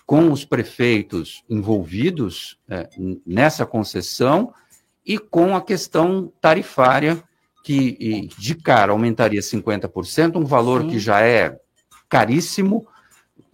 com 0.07 0.33
os 0.33 0.45
prefeitos 0.45 1.45
envolvidos 1.51 2.59
é, 2.69 2.89
nessa 3.27 3.67
concessão 3.67 4.53
e 5.05 5.19
com 5.19 5.55
a 5.55 5.61
questão 5.61 6.33
tarifária, 6.41 7.23
que 7.63 8.29
de 8.39 8.55
cara 8.55 8.93
aumentaria 8.93 9.41
50%, 9.41 10.37
um 10.37 10.45
valor 10.45 10.83
Sim. 10.83 10.89
que 10.89 10.99
já 10.99 11.21
é 11.21 11.59
caríssimo. 12.09 12.87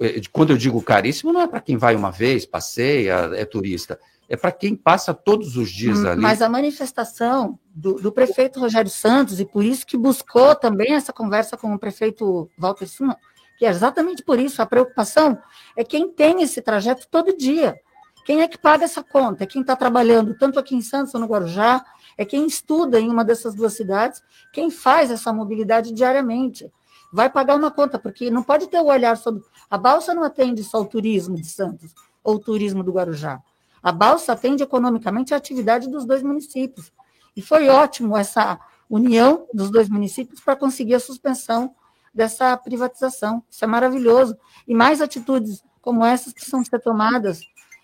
É, 0.00 0.20
quando 0.32 0.50
eu 0.50 0.56
digo 0.56 0.80
caríssimo, 0.80 1.32
não 1.32 1.40
é 1.40 1.46
para 1.48 1.60
quem 1.60 1.76
vai 1.76 1.96
uma 1.96 2.10
vez, 2.12 2.46
passeia, 2.46 3.30
é 3.34 3.44
turista. 3.44 3.98
é 4.28 4.36
para 4.36 4.50
quem 4.52 4.74
passa 4.74 5.12
todos 5.12 5.56
os 5.56 5.70
dias 5.70 5.98
Hum, 6.00 6.08
ali. 6.08 6.20
Mas 6.20 6.40
a 6.40 6.48
manifestação 6.48 7.58
do, 7.74 7.94
do 7.94 8.10
prefeito 8.12 8.58
Rogério 8.60 8.90
Santos, 8.90 9.38
e 9.40 9.44
por 9.44 9.64
isso 9.64 9.86
que 9.86 9.96
buscou 9.96 10.54
também 10.54 10.94
essa 10.94 11.12
conversa 11.12 11.56
com 11.56 11.74
o 11.74 11.78
prefeito 11.78 12.48
Walter 12.56 12.86
Suma, 12.86 13.16
que 13.58 13.66
é 13.66 13.70
exatamente 13.70 14.22
por 14.22 14.38
isso, 14.38 14.60
a 14.60 14.66
preocupação 14.66 15.38
é 15.76 15.84
quem 15.84 16.10
tem 16.10 16.42
esse 16.42 16.60
trajeto 16.60 17.06
todo 17.10 17.36
dia. 17.36 17.78
Quem 18.24 18.40
é 18.40 18.48
que 18.48 18.56
paga 18.56 18.84
essa 18.84 19.02
conta? 19.02 19.44
É 19.44 19.46
quem 19.46 19.60
está 19.60 19.76
trabalhando 19.76 20.36
tanto 20.36 20.58
aqui 20.58 20.74
em 20.74 20.80
Santos 20.80 21.14
ou 21.14 21.20
no 21.20 21.26
Guarujá, 21.26 21.84
é 22.16 22.24
quem 22.24 22.46
estuda 22.46 22.98
em 22.98 23.10
uma 23.10 23.24
dessas 23.24 23.54
duas 23.54 23.74
cidades, 23.74 24.22
quem 24.52 24.70
faz 24.70 25.10
essa 25.10 25.32
mobilidade 25.32 25.92
diariamente. 25.92 26.72
Vai 27.12 27.28
pagar 27.28 27.56
uma 27.56 27.70
conta, 27.70 27.98
porque 27.98 28.30
não 28.30 28.42
pode 28.42 28.66
ter 28.66 28.80
o 28.80 28.86
olhar 28.86 29.16
sobre. 29.16 29.42
A 29.70 29.76
balsa 29.76 30.14
não 30.14 30.24
atende 30.24 30.64
só 30.64 30.80
o 30.80 30.86
turismo 30.86 31.36
de 31.36 31.46
Santos 31.46 31.94
ou 32.24 32.36
o 32.36 32.38
turismo 32.38 32.82
do 32.82 32.92
Guarujá. 32.92 33.40
A 33.82 33.92
balsa 33.92 34.32
atende 34.32 34.62
economicamente 34.62 35.34
a 35.34 35.36
atividade 35.36 35.88
dos 35.88 36.06
dois 36.06 36.22
municípios. 36.22 36.90
E 37.36 37.42
foi 37.42 37.68
ótimo 37.68 38.16
essa 38.16 38.58
união 38.88 39.46
dos 39.52 39.70
dois 39.70 39.88
municípios 39.88 40.40
para 40.40 40.56
conseguir 40.56 40.94
a 40.94 41.00
suspensão 41.00 41.74
dessa 42.14 42.56
privatização. 42.56 43.42
Isso 43.50 43.64
é 43.64 43.68
maravilhoso. 43.68 44.36
E 44.66 44.74
mais 44.74 45.00
atitudes 45.00 45.62
como 45.82 46.04
essas 46.04 46.32
que 46.32 46.44
são 46.44 46.64
ser 46.64 46.80
tomadas 46.80 47.40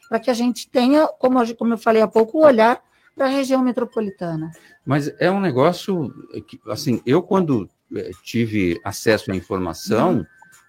para 0.09 0.19
que 0.19 0.31
a 0.31 0.35
gente 0.35 0.69
tenha, 0.69 1.07
como, 1.07 1.39
como 1.57 1.75
eu 1.75 1.79
falei 1.79 2.03
há 2.03 2.09
pouco, 2.09 2.39
o 2.39 2.45
olhar 2.45 2.81
para 3.15 3.27
a 3.27 3.29
região 3.29 3.63
metropolitana. 3.63 4.51
Mas 4.85 5.13
é 5.19 5.31
um 5.31 5.41
negócio 5.41 6.13
que, 6.49 6.59
assim, 6.69 7.03
eu 7.05 7.23
quando 7.23 7.69
eh, 7.95 8.11
tive 8.25 8.81
acesso 8.83 9.31
à 9.31 9.37
informação, 9.37 10.27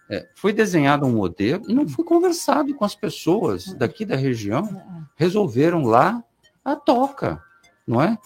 eh, 0.10 0.28
foi 0.36 0.52
desenhado 0.52 1.06
um 1.06 1.14
modelo 1.14 1.64
e 1.68 1.74
não 1.74 1.88
foi 1.88 2.04
conversado 2.04 2.74
com 2.76 2.84
as 2.84 2.94
pessoas 2.94 3.74
daqui 3.74 4.04
da 4.06 4.16
região, 4.16 4.68
resolveram 5.16 5.84
lá 5.86 6.22
a 6.64 6.76
toca, 6.76 7.42
não 7.88 8.02
é? 8.02 8.18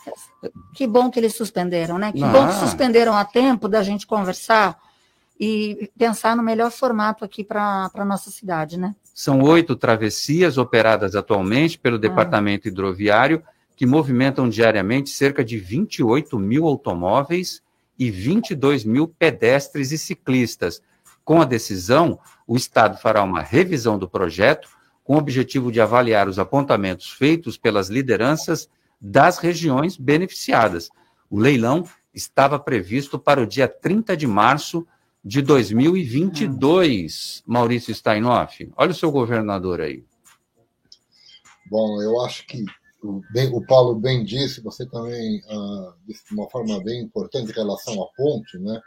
Que 0.74 0.88
bom 0.88 1.10
que 1.12 1.20
eles 1.20 1.36
suspenderam, 1.36 1.98
né? 1.98 2.12
Que 2.12 2.24
Ah. 2.24 2.28
bom 2.28 2.48
que 2.48 2.56
suspenderam 2.56 3.16
a 3.16 3.24
tempo 3.24 3.70
da 3.70 3.84
gente 3.84 4.08
conversar 4.08 4.78
e 5.40 5.92
pensar 5.98 6.36
no 6.36 6.44
melhor 6.44 6.72
formato 6.72 7.26
aqui 7.26 7.44
para 7.44 7.90
a 7.94 8.06
nossa 8.06 8.30
cidade, 8.30 8.78
né? 8.78 8.96
São 9.14 9.42
oito 9.42 9.76
travessias 9.76 10.58
operadas 10.58 11.16
atualmente 11.16 11.78
pelo 11.78 12.00
Departamento 12.00 12.68
Hidroviário, 12.68 13.44
que 13.76 13.86
movimentam 13.86 14.48
diariamente 14.48 15.10
cerca 15.10 15.44
de 15.44 15.58
28 15.58 16.40
mil 16.40 16.66
automóveis 16.66 17.62
e 18.00 18.10
22 18.10 18.86
mil 18.86 19.08
pedestres 19.08 19.92
e 19.92 19.98
ciclistas. 19.98 20.82
Com 21.24 21.42
a 21.42 21.46
decisão, 21.46 22.20
o 22.48 22.56
Estado 22.56 22.98
fará 22.98 23.24
uma 23.24 23.42
revisão 23.42 23.98
do 23.98 24.10
projeto 24.10 24.70
com 25.04 25.16
o 25.16 25.20
objetivo 25.20 25.72
de 25.72 25.80
avaliar 25.80 26.28
os 26.28 26.40
apontamentos 26.40 27.12
feitos 27.12 27.58
pelas 27.58 27.90
lideranças 27.90 28.70
das 29.00 29.38
regiões 29.38 29.98
beneficiadas. 29.98 30.90
O 31.30 31.40
leilão 31.40 31.86
estava 32.14 32.58
previsto 32.58 33.20
para 33.20 33.42
o 33.42 33.46
dia 33.46 33.68
30 33.68 34.16
de 34.16 34.26
março 34.26 34.86
de 35.26 35.42
2022, 35.42 37.42
Maurício 37.48 37.94
Steinoff. 37.96 38.72
Olha 38.78 38.92
o 38.92 38.96
seu 38.96 39.12
governador 39.12 39.82
aí. 39.82 40.06
Bom, 41.72 42.00
eu 42.02 42.22
acho 42.22 42.46
que 42.46 42.64
o, 43.04 43.22
bem- 43.34 43.52
o 43.52 43.66
Paulo 43.66 43.96
bem 43.96 44.24
disse, 44.24 44.62
você 44.62 44.86
também 44.86 45.42
ah, 45.50 45.94
disse 46.08 46.24
de 46.30 46.36
uma 46.36 46.48
forma 46.50 46.80
bem 46.84 47.02
importante 47.02 47.50
em 47.52 47.56
relação 47.56 48.02
à 48.04 48.08
ponte, 48.16 48.58
né? 48.60 48.80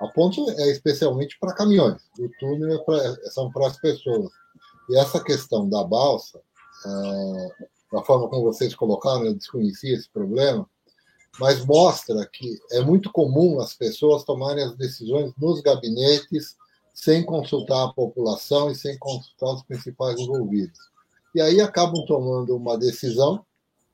A 0.00 0.08
ponte 0.08 0.40
é 0.60 0.70
especialmente 0.72 1.38
para 1.38 1.54
caminhões, 1.54 2.02
o 2.18 2.28
túnel 2.40 2.74
é 2.74 2.78
pra- 2.84 3.30
são 3.30 3.50
para 3.52 3.68
as 3.68 3.78
pessoas. 3.78 4.32
E 4.90 4.98
essa 4.98 5.22
questão 5.22 5.68
da 5.68 5.84
balsa, 5.84 6.40
ah, 6.84 7.48
da 7.92 8.02
forma 8.02 8.28
como 8.28 8.42
vocês 8.42 8.74
colocaram, 8.74 9.26
eu 9.26 9.34
desconhecia 9.34 9.94
esse 9.94 10.10
problema, 10.10 10.68
mas 11.38 11.64
mostra 11.64 12.26
que 12.32 12.58
é 12.72 12.80
muito 12.80 13.10
comum 13.10 13.60
as 13.60 13.74
pessoas 13.74 14.24
tomarem 14.24 14.64
as 14.64 14.76
decisões 14.76 15.32
nos 15.36 15.60
gabinetes 15.60 16.56
sem 16.92 17.24
consultar 17.24 17.84
a 17.84 17.92
população 17.92 18.70
e 18.70 18.74
sem 18.74 18.96
consultar 18.98 19.54
os 19.54 19.62
principais 19.64 20.18
envolvidos. 20.18 20.78
E 21.34 21.40
aí 21.40 21.60
acabam 21.60 22.04
tomando 22.06 22.56
uma 22.56 22.78
decisão 22.78 23.44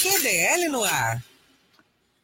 QDL 0.00 0.70
no 0.70 0.82
ar. 0.82 1.22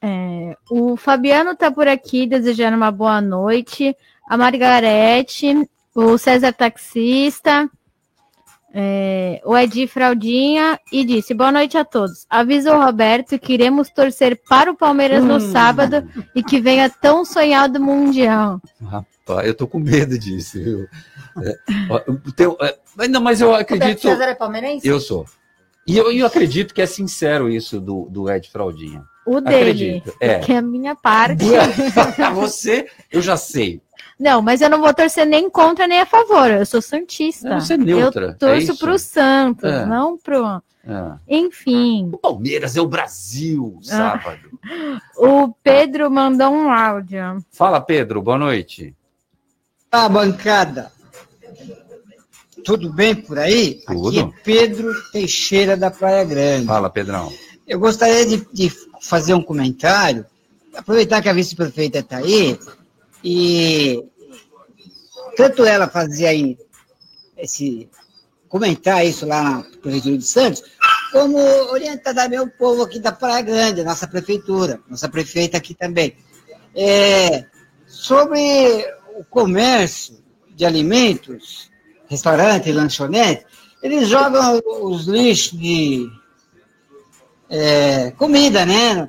É, 0.00 0.56
o 0.70 0.96
Fabiano 0.96 1.54
tá 1.54 1.70
por 1.70 1.86
aqui 1.86 2.26
desejando 2.26 2.78
uma 2.78 2.90
boa 2.90 3.20
noite. 3.20 3.94
A 4.26 4.38
Margarete, 4.38 5.68
o 5.94 6.16
César 6.16 6.54
Taxista, 6.54 7.68
é, 8.74 9.42
o 9.44 9.54
Edi 9.56 9.86
Fraldinha 9.86 10.80
e 10.90 11.04
disse: 11.04 11.34
Boa 11.34 11.52
noite 11.52 11.76
a 11.76 11.84
todos. 11.84 12.24
Avisa 12.30 12.74
o 12.74 12.82
Roberto 12.82 13.38
que 13.38 13.52
iremos 13.52 13.90
torcer 13.90 14.40
para 14.48 14.70
o 14.70 14.76
Palmeiras 14.76 15.22
no 15.22 15.36
Hum. 15.36 15.52
sábado 15.52 16.08
e 16.34 16.42
que 16.42 16.58
venha 16.58 16.88
tão 16.88 17.22
sonhado 17.24 17.78
Mundial. 17.78 18.62
Rapaz, 18.82 19.15
eu 19.44 19.54
tô 19.54 19.66
com 19.66 19.78
medo 19.78 20.18
disso. 20.18 20.58
É, 21.42 21.58
o 22.10 22.32
teu- 22.32 22.56
é, 22.60 22.76
mas 22.96 23.08
não, 23.10 23.20
mas 23.20 23.40
eu 23.40 23.48
Roberto 23.50 23.74
acredito. 23.74 24.02
César 24.02 24.24
é 24.24 24.34
palmeirense? 24.34 24.86
Eu 24.86 25.00
sou. 25.00 25.26
E 25.86 25.96
eu, 25.96 26.10
eu 26.10 26.26
acredito 26.26 26.74
que 26.74 26.82
é 26.82 26.86
sincero 26.86 27.48
isso 27.48 27.80
do, 27.80 28.08
do 28.10 28.30
Ed 28.30 28.48
Fraldinha. 28.50 29.04
O 29.26 29.40
dele, 29.40 29.70
Acredito, 29.70 30.12
é. 30.20 30.38
que 30.38 30.52
é 30.52 30.58
a 30.58 30.62
minha 30.62 30.94
parte. 30.94 31.44
Você, 32.34 32.86
eu 33.10 33.20
já 33.20 33.36
sei. 33.36 33.80
Não, 34.18 34.40
mas 34.40 34.60
eu 34.60 34.70
não 34.70 34.80
vou 34.80 34.94
torcer 34.94 35.26
nem 35.26 35.50
contra 35.50 35.86
nem 35.86 36.00
a 36.00 36.06
favor. 36.06 36.48
Eu 36.50 36.64
sou 36.64 36.80
santista. 36.80 37.48
Não, 37.48 37.60
você 37.60 37.74
é 37.74 37.76
neutra, 37.76 38.24
Eu 38.26 38.30
é 38.30 38.34
torço 38.34 38.72
isso? 38.72 38.78
pro 38.78 38.98
Santos, 38.98 39.64
É. 39.70 39.84
não 39.84 40.16
pro. 40.16 40.62
É. 40.88 41.18
Enfim. 41.28 42.08
O 42.12 42.18
Palmeiras 42.18 42.76
é 42.76 42.80
o 42.80 42.86
Brasil, 42.86 43.78
sábado. 43.82 44.38
O 45.16 45.52
Pedro 45.62 46.08
mandou 46.10 46.50
um 46.52 46.70
áudio. 46.70 47.44
Fala, 47.50 47.80
Pedro, 47.80 48.22
boa 48.22 48.38
noite. 48.38 48.94
A 49.96 50.10
bancada. 50.10 50.92
Tudo 52.62 52.92
bem 52.92 53.14
por 53.14 53.38
aí? 53.38 53.80
Tudo. 53.86 54.08
Aqui 54.08 54.18
é 54.20 54.42
Pedro 54.44 54.92
Teixeira 55.10 55.74
da 55.74 55.90
Praia 55.90 56.22
Grande. 56.22 56.66
Fala, 56.66 56.90
Pedrão. 56.90 57.32
Eu 57.66 57.80
gostaria 57.80 58.26
de, 58.26 58.46
de 58.52 58.70
fazer 59.00 59.32
um 59.32 59.42
comentário, 59.42 60.26
aproveitar 60.76 61.22
que 61.22 61.30
a 61.30 61.32
vice-prefeita 61.32 62.00
está 62.00 62.18
aí, 62.18 62.58
e 63.24 64.04
tanto 65.34 65.64
ela 65.64 65.88
fazer 65.88 66.26
aí 66.26 66.58
esse 67.38 67.88
comentar 68.50 69.04
isso 69.04 69.24
lá 69.24 69.42
na 69.42 69.62
Prefeitura 69.80 70.18
de 70.18 70.26
Santos, 70.26 70.62
como 71.10 71.38
orientar 71.72 72.14
também 72.14 72.38
o 72.38 72.50
povo 72.50 72.82
aqui 72.82 72.98
da 72.98 73.12
Praia 73.12 73.40
Grande, 73.40 73.82
nossa 73.82 74.06
prefeitura, 74.06 74.78
nossa 74.90 75.08
prefeita 75.08 75.56
aqui 75.56 75.72
também. 75.72 76.14
É, 76.74 77.46
sobre 77.86 78.94
o 79.18 79.24
comércio 79.24 80.18
de 80.54 80.64
alimentos, 80.64 81.70
restaurante, 82.08 82.72
lanchonete, 82.72 83.44
eles 83.82 84.08
jogam 84.08 84.60
os 84.82 85.06
lixos 85.06 85.58
de 85.58 86.08
é, 87.48 88.10
comida, 88.12 88.64
né? 88.64 89.08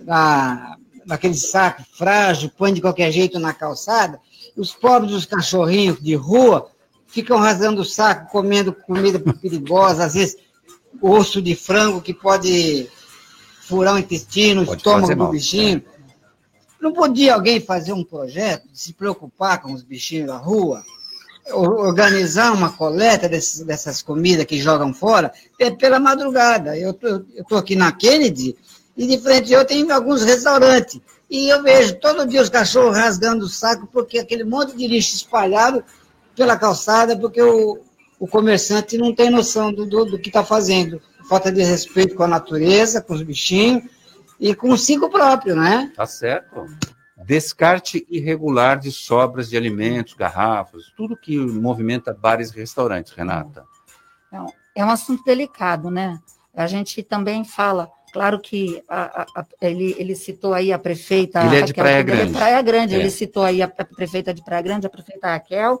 Na, 0.00 0.76
naquele 1.06 1.34
saco 1.34 1.82
frágil, 1.92 2.50
põe 2.56 2.72
de 2.72 2.80
qualquer 2.80 3.10
jeito 3.10 3.38
na 3.38 3.52
calçada. 3.52 4.20
Os 4.56 4.72
pobres 4.72 5.12
os 5.12 5.26
cachorrinhos 5.26 6.00
de 6.00 6.14
rua 6.14 6.70
ficam 7.06 7.38
rasgando 7.38 7.82
o 7.82 7.84
saco, 7.84 8.30
comendo 8.30 8.72
comida 8.72 9.18
perigosa, 9.18 10.04
às 10.04 10.14
vezes 10.14 10.36
osso 11.00 11.40
de 11.40 11.54
frango 11.54 12.00
que 12.00 12.14
pode 12.14 12.88
furar 13.66 13.94
o 13.94 13.98
intestino, 13.98 14.62
o 14.62 14.74
estômago 14.74 15.14
do 15.14 15.28
bichinho. 15.28 15.82
Não 16.82 16.92
podia 16.92 17.34
alguém 17.34 17.60
fazer 17.60 17.92
um 17.92 18.02
projeto 18.02 18.68
se 18.74 18.92
preocupar 18.92 19.62
com 19.62 19.72
os 19.72 19.84
bichinhos 19.84 20.26
da 20.26 20.36
rua? 20.36 20.82
organizar 21.54 22.52
uma 22.52 22.70
coleta 22.70 23.28
desses, 23.28 23.64
dessas 23.64 24.00
comidas 24.00 24.44
que 24.44 24.60
jogam 24.60 24.94
fora 24.94 25.32
é 25.58 25.72
pela 25.72 25.98
madrugada. 25.98 26.78
Eu 26.78 26.96
estou 27.36 27.58
aqui 27.58 27.74
na 27.74 27.90
Kennedy 27.90 28.56
e 28.96 29.08
de 29.08 29.18
frente 29.18 29.52
eu 29.52 29.64
tenho 29.64 29.92
alguns 29.92 30.22
restaurantes. 30.22 31.00
E 31.28 31.48
eu 31.48 31.60
vejo 31.60 31.96
todo 31.96 32.28
dia 32.28 32.40
os 32.40 32.48
cachorros 32.48 32.96
rasgando 32.96 33.44
o 33.44 33.48
saco 33.48 33.88
porque 33.92 34.20
aquele 34.20 34.44
monte 34.44 34.76
de 34.76 34.86
lixo 34.86 35.16
espalhado 35.16 35.82
pela 36.36 36.56
calçada, 36.56 37.18
porque 37.18 37.42
o, 37.42 37.80
o 38.20 38.28
comerciante 38.28 38.96
não 38.96 39.12
tem 39.12 39.28
noção 39.28 39.72
do, 39.72 39.84
do, 39.84 40.04
do 40.04 40.18
que 40.20 40.28
está 40.28 40.44
fazendo. 40.44 41.02
Falta 41.28 41.50
de 41.50 41.64
respeito 41.64 42.14
com 42.14 42.22
a 42.22 42.28
natureza, 42.28 43.00
com 43.00 43.14
os 43.14 43.22
bichinhos 43.22 43.82
e 44.42 44.56
consigo 44.56 45.08
próprio, 45.08 45.54
né? 45.54 45.92
Tá 45.94 46.04
certo. 46.04 46.66
Descarte 47.24 48.04
irregular 48.10 48.76
de 48.76 48.90
sobras 48.90 49.48
de 49.48 49.56
alimentos, 49.56 50.14
garrafas, 50.14 50.92
tudo 50.96 51.16
que 51.16 51.38
movimenta 51.38 52.12
bares 52.12 52.50
e 52.50 52.56
restaurantes, 52.56 53.12
Renata. 53.12 53.64
É 54.74 54.84
um 54.84 54.90
assunto 54.90 55.22
delicado, 55.22 55.92
né? 55.92 56.18
A 56.52 56.66
gente 56.66 57.04
também 57.04 57.44
fala, 57.44 57.88
claro 58.12 58.40
que 58.40 58.82
a, 58.88 59.22
a, 59.22 59.46
ele, 59.60 59.94
ele 59.96 60.16
citou 60.16 60.52
aí 60.52 60.72
a 60.72 60.78
prefeita. 60.78 61.44
Ele 61.44 61.58
é 61.58 61.62
de 61.62 61.72
Praia 61.72 61.98
é 61.98 62.02
Grande. 62.02 62.32
Praia 62.32 62.62
Grande, 62.62 62.94
é. 62.96 62.98
ele 62.98 63.10
citou 63.10 63.44
aí 63.44 63.62
a, 63.62 63.66
a 63.66 63.84
prefeita 63.84 64.34
de 64.34 64.42
Praia 64.42 64.62
Grande, 64.62 64.88
a 64.88 64.90
prefeita 64.90 65.28
Raquel, 65.28 65.80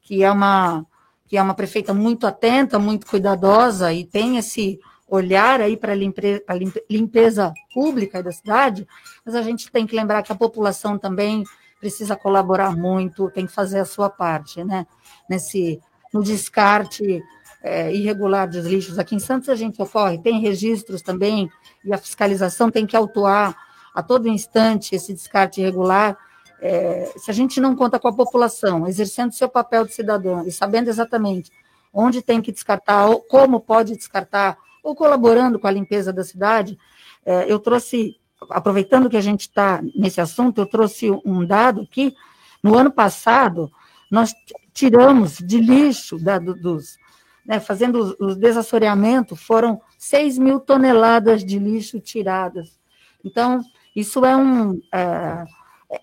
que 0.00 0.24
é 0.24 0.32
uma 0.32 0.86
que 1.28 1.36
é 1.36 1.42
uma 1.42 1.54
prefeita 1.54 1.94
muito 1.94 2.26
atenta, 2.26 2.76
muito 2.76 3.06
cuidadosa 3.06 3.92
e 3.92 4.04
tem 4.04 4.36
esse 4.36 4.80
olhar 5.10 5.60
aí 5.60 5.76
para 5.76 5.92
a 5.92 5.94
limpe, 5.94 6.44
limpeza 6.88 7.52
pública 7.74 8.22
da 8.22 8.30
cidade, 8.30 8.86
mas 9.26 9.34
a 9.34 9.42
gente 9.42 9.70
tem 9.70 9.86
que 9.86 9.96
lembrar 9.96 10.22
que 10.22 10.32
a 10.32 10.36
população 10.36 10.96
também 10.96 11.44
precisa 11.80 12.14
colaborar 12.14 12.76
muito, 12.76 13.30
tem 13.30 13.46
que 13.46 13.52
fazer 13.52 13.80
a 13.80 13.84
sua 13.84 14.08
parte, 14.08 14.62
né? 14.62 14.86
Nesse, 15.28 15.80
no 16.12 16.22
descarte 16.22 17.22
é, 17.62 17.92
irregular 17.92 18.48
dos 18.48 18.64
lixos. 18.64 18.98
Aqui 18.98 19.16
em 19.16 19.18
Santos 19.20 19.48
a 19.48 19.56
gente 19.56 19.82
ocorre, 19.82 20.18
tem 20.18 20.38
registros 20.40 21.02
também, 21.02 21.50
e 21.84 21.92
a 21.92 21.98
fiscalização 21.98 22.70
tem 22.70 22.86
que 22.86 22.96
autuar 22.96 23.56
a 23.92 24.02
todo 24.02 24.28
instante 24.28 24.94
esse 24.94 25.12
descarte 25.12 25.60
irregular. 25.60 26.16
É, 26.60 27.10
se 27.16 27.30
a 27.30 27.34
gente 27.34 27.60
não 27.60 27.74
conta 27.74 27.98
com 27.98 28.06
a 28.06 28.12
população, 28.12 28.86
exercendo 28.86 29.32
seu 29.32 29.48
papel 29.48 29.84
de 29.84 29.94
cidadão 29.94 30.46
e 30.46 30.52
sabendo 30.52 30.88
exatamente 30.88 31.50
onde 31.92 32.22
tem 32.22 32.40
que 32.40 32.52
descartar, 32.52 33.08
como 33.28 33.58
pode 33.58 33.96
descartar, 33.96 34.56
ou 34.82 34.94
colaborando 34.94 35.58
com 35.58 35.66
a 35.66 35.70
limpeza 35.70 36.12
da 36.12 36.24
cidade, 36.24 36.78
é, 37.24 37.50
eu 37.50 37.58
trouxe, 37.58 38.16
aproveitando 38.50 39.10
que 39.10 39.16
a 39.16 39.20
gente 39.20 39.42
está 39.42 39.82
nesse 39.94 40.20
assunto, 40.20 40.60
eu 40.60 40.66
trouxe 40.66 41.10
um 41.24 41.44
dado 41.44 41.82
aqui. 41.82 42.14
No 42.62 42.76
ano 42.76 42.90
passado, 42.90 43.70
nós 44.10 44.34
tiramos 44.72 45.38
de 45.38 45.58
lixo 45.58 46.18
da, 46.18 46.38
dos, 46.38 46.98
né, 47.46 47.60
fazendo 47.60 48.16
o 48.18 48.34
desassoreamento, 48.34 49.36
foram 49.36 49.80
6 49.98 50.38
mil 50.38 50.60
toneladas 50.60 51.44
de 51.44 51.58
lixo 51.58 52.00
tiradas. 52.00 52.78
Então, 53.24 53.62
isso 53.94 54.24
é 54.24 54.36
um. 54.36 54.80
É, 54.92 55.44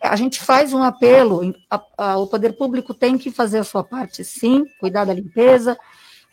a 0.01 0.15
gente 0.15 0.41
faz 0.41 0.73
um 0.73 0.83
apelo, 0.83 1.55
a, 1.69 1.81
a, 1.97 2.17
o 2.17 2.27
poder 2.27 2.57
público 2.57 2.93
tem 2.93 3.17
que 3.17 3.31
fazer 3.31 3.59
a 3.59 3.63
sua 3.63 3.83
parte, 3.83 4.23
sim, 4.23 4.65
cuidar 4.79 5.05
da 5.05 5.13
limpeza, 5.13 5.77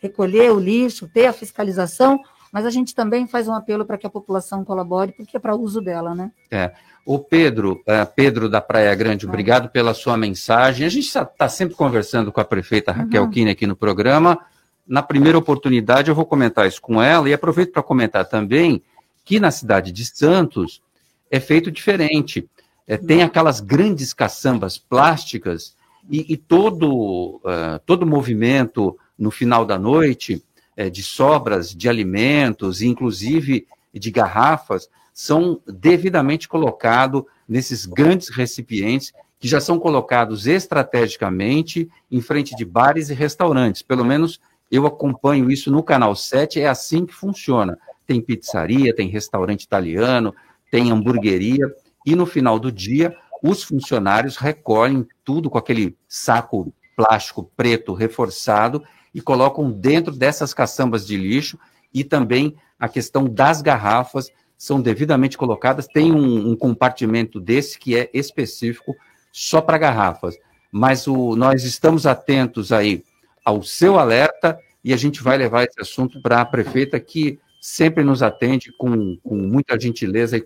recolher 0.01 0.51
o 0.51 0.59
lixo, 0.59 1.07
ter 1.07 1.27
a 1.27 1.33
fiscalização, 1.33 2.19
mas 2.55 2.65
a 2.65 2.69
gente 2.69 2.95
também 2.95 3.27
faz 3.27 3.49
um 3.49 3.53
apelo 3.53 3.83
para 3.83 3.97
que 3.97 4.07
a 4.07 4.09
população 4.09 4.63
colabore, 4.63 5.11
porque 5.11 5.35
é 5.35 5.39
para 5.41 5.53
uso 5.53 5.81
dela, 5.81 6.15
né? 6.15 6.31
É. 6.49 6.71
O 7.05 7.19
Pedro, 7.19 7.81
uh, 7.81 8.09
Pedro 8.15 8.47
da 8.47 8.61
Praia 8.61 8.95
Grande, 8.95 9.27
obrigado 9.27 9.67
pela 9.67 9.93
sua 9.93 10.15
mensagem. 10.15 10.85
A 10.85 10.89
gente 10.89 11.05
está 11.05 11.25
tá 11.25 11.49
sempre 11.49 11.75
conversando 11.75 12.31
com 12.31 12.39
a 12.39 12.45
prefeita 12.45 12.93
Raquel 12.93 13.23
uhum. 13.23 13.29
Kine 13.29 13.51
aqui 13.51 13.67
no 13.67 13.75
programa. 13.75 14.39
Na 14.87 15.03
primeira 15.03 15.37
oportunidade, 15.37 16.07
eu 16.07 16.15
vou 16.15 16.25
comentar 16.25 16.65
isso 16.65 16.81
com 16.81 17.03
ela 17.03 17.27
e 17.27 17.33
aproveito 17.33 17.73
para 17.73 17.83
comentar 17.83 18.23
também 18.23 18.81
que 19.25 19.37
na 19.37 19.51
cidade 19.51 19.91
de 19.91 20.05
Santos 20.05 20.81
é 21.29 21.41
feito 21.41 21.69
diferente. 21.69 22.49
É, 22.87 22.95
tem 22.95 23.21
aquelas 23.21 23.59
grandes 23.59 24.13
caçambas 24.13 24.77
plásticas 24.77 25.75
e, 26.09 26.31
e 26.31 26.37
todo, 26.37 27.41
uh, 27.43 27.79
todo 27.85 28.05
movimento 28.05 28.97
no 29.19 29.29
final 29.29 29.65
da 29.65 29.77
noite 29.77 30.41
é, 30.75 30.89
de 30.89 31.03
sobras 31.03 31.73
de 31.73 31.87
alimentos, 31.87 32.81
inclusive 32.81 33.67
de 33.93 34.11
garrafas, 34.11 34.89
são 35.13 35.61
devidamente 35.65 36.47
colocados 36.47 37.23
nesses 37.47 37.85
grandes 37.85 38.29
recipientes 38.29 39.13
que 39.39 39.47
já 39.47 39.61
são 39.61 39.79
colocados 39.79 40.47
estrategicamente 40.47 41.89
em 42.11 42.19
frente 42.21 42.55
de 42.55 42.65
bares 42.65 43.09
e 43.09 43.13
restaurantes. 43.13 43.81
Pelo 43.81 44.03
menos 44.03 44.39
eu 44.71 44.85
acompanho 44.85 45.49
isso 45.51 45.71
no 45.71 45.83
canal 45.83 46.15
7, 46.15 46.59
é 46.59 46.67
assim 46.67 47.05
que 47.05 47.13
funciona. 47.13 47.77
Tem 48.05 48.19
pizzaria, 48.21 48.95
tem 48.95 49.07
restaurante 49.07 49.63
italiano, 49.63 50.33
tem 50.71 50.91
hamburgueria, 50.91 51.65
e 52.05 52.15
no 52.15 52.25
final 52.25 52.59
do 52.59 52.71
dia, 52.71 53.15
os 53.41 53.63
funcionários 53.63 54.37
recolhem 54.37 55.07
tudo 55.23 55.49
com 55.49 55.57
aquele 55.57 55.95
saco 56.07 56.73
plástico 56.95 57.49
preto 57.55 57.93
reforçado 57.93 58.83
e 59.15 59.21
colocam 59.21 59.71
dentro 59.71 60.13
dessas 60.13 60.53
caçambas 60.53 61.07
de 61.07 61.15
lixo 61.15 61.57
e 61.93 62.03
também 62.03 62.57
a 62.77 62.89
questão 62.89 63.23
das 63.23 63.61
garrafas 63.61 64.29
são 64.57 64.81
devidamente 64.81 65.37
colocadas. 65.37 65.87
Tem 65.87 66.11
um, 66.11 66.49
um 66.49 66.55
compartimento 66.55 67.39
desse 67.39 67.79
que 67.79 67.95
é 67.95 68.09
específico 68.13 68.93
só 69.31 69.61
para 69.61 69.77
garrafas. 69.77 70.35
Mas 70.69 71.07
o, 71.07 71.33
nós 71.37 71.63
estamos 71.63 72.05
atentos 72.05 72.73
aí 72.73 73.01
ao 73.45 73.63
seu 73.63 73.97
alerta 73.97 74.59
e 74.83 74.91
a 74.93 74.97
gente 74.97 75.23
vai 75.23 75.37
levar 75.37 75.63
esse 75.63 75.79
assunto 75.79 76.21
para 76.21 76.41
a 76.41 76.45
prefeita 76.45 76.99
que 76.99 77.39
sempre 77.61 78.03
nos 78.03 78.21
atende 78.21 78.73
com, 78.77 79.17
com 79.23 79.35
muita 79.37 79.79
gentileza 79.79 80.35
e 80.35 80.45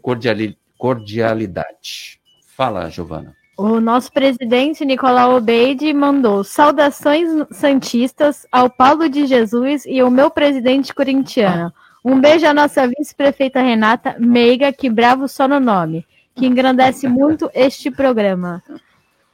cordialidade. 0.77 2.21
Fala, 2.55 2.87
Giovana. 2.87 3.38
O 3.59 3.81
nosso 3.81 4.09
presidente 4.13 4.85
Nicolau 4.85 5.35
Obeide 5.35 5.93
mandou 5.93 6.45
saudações 6.45 7.27
santistas 7.51 8.47
ao 8.49 8.69
Paulo 8.69 9.09
de 9.09 9.27
Jesus 9.27 9.85
e 9.85 9.99
ao 9.99 10.09
meu 10.09 10.31
presidente 10.31 10.95
corintiano. 10.95 11.69
Um 12.01 12.21
beijo 12.21 12.45
à 12.45 12.53
nossa 12.53 12.87
vice-prefeita 12.87 13.59
Renata 13.61 14.15
Meiga, 14.17 14.71
que 14.71 14.89
bravo 14.89 15.27
só 15.27 15.45
no 15.45 15.59
nome, 15.59 16.07
que 16.33 16.45
engrandece 16.45 17.05
muito 17.09 17.51
este 17.53 17.91
programa. 17.91 18.63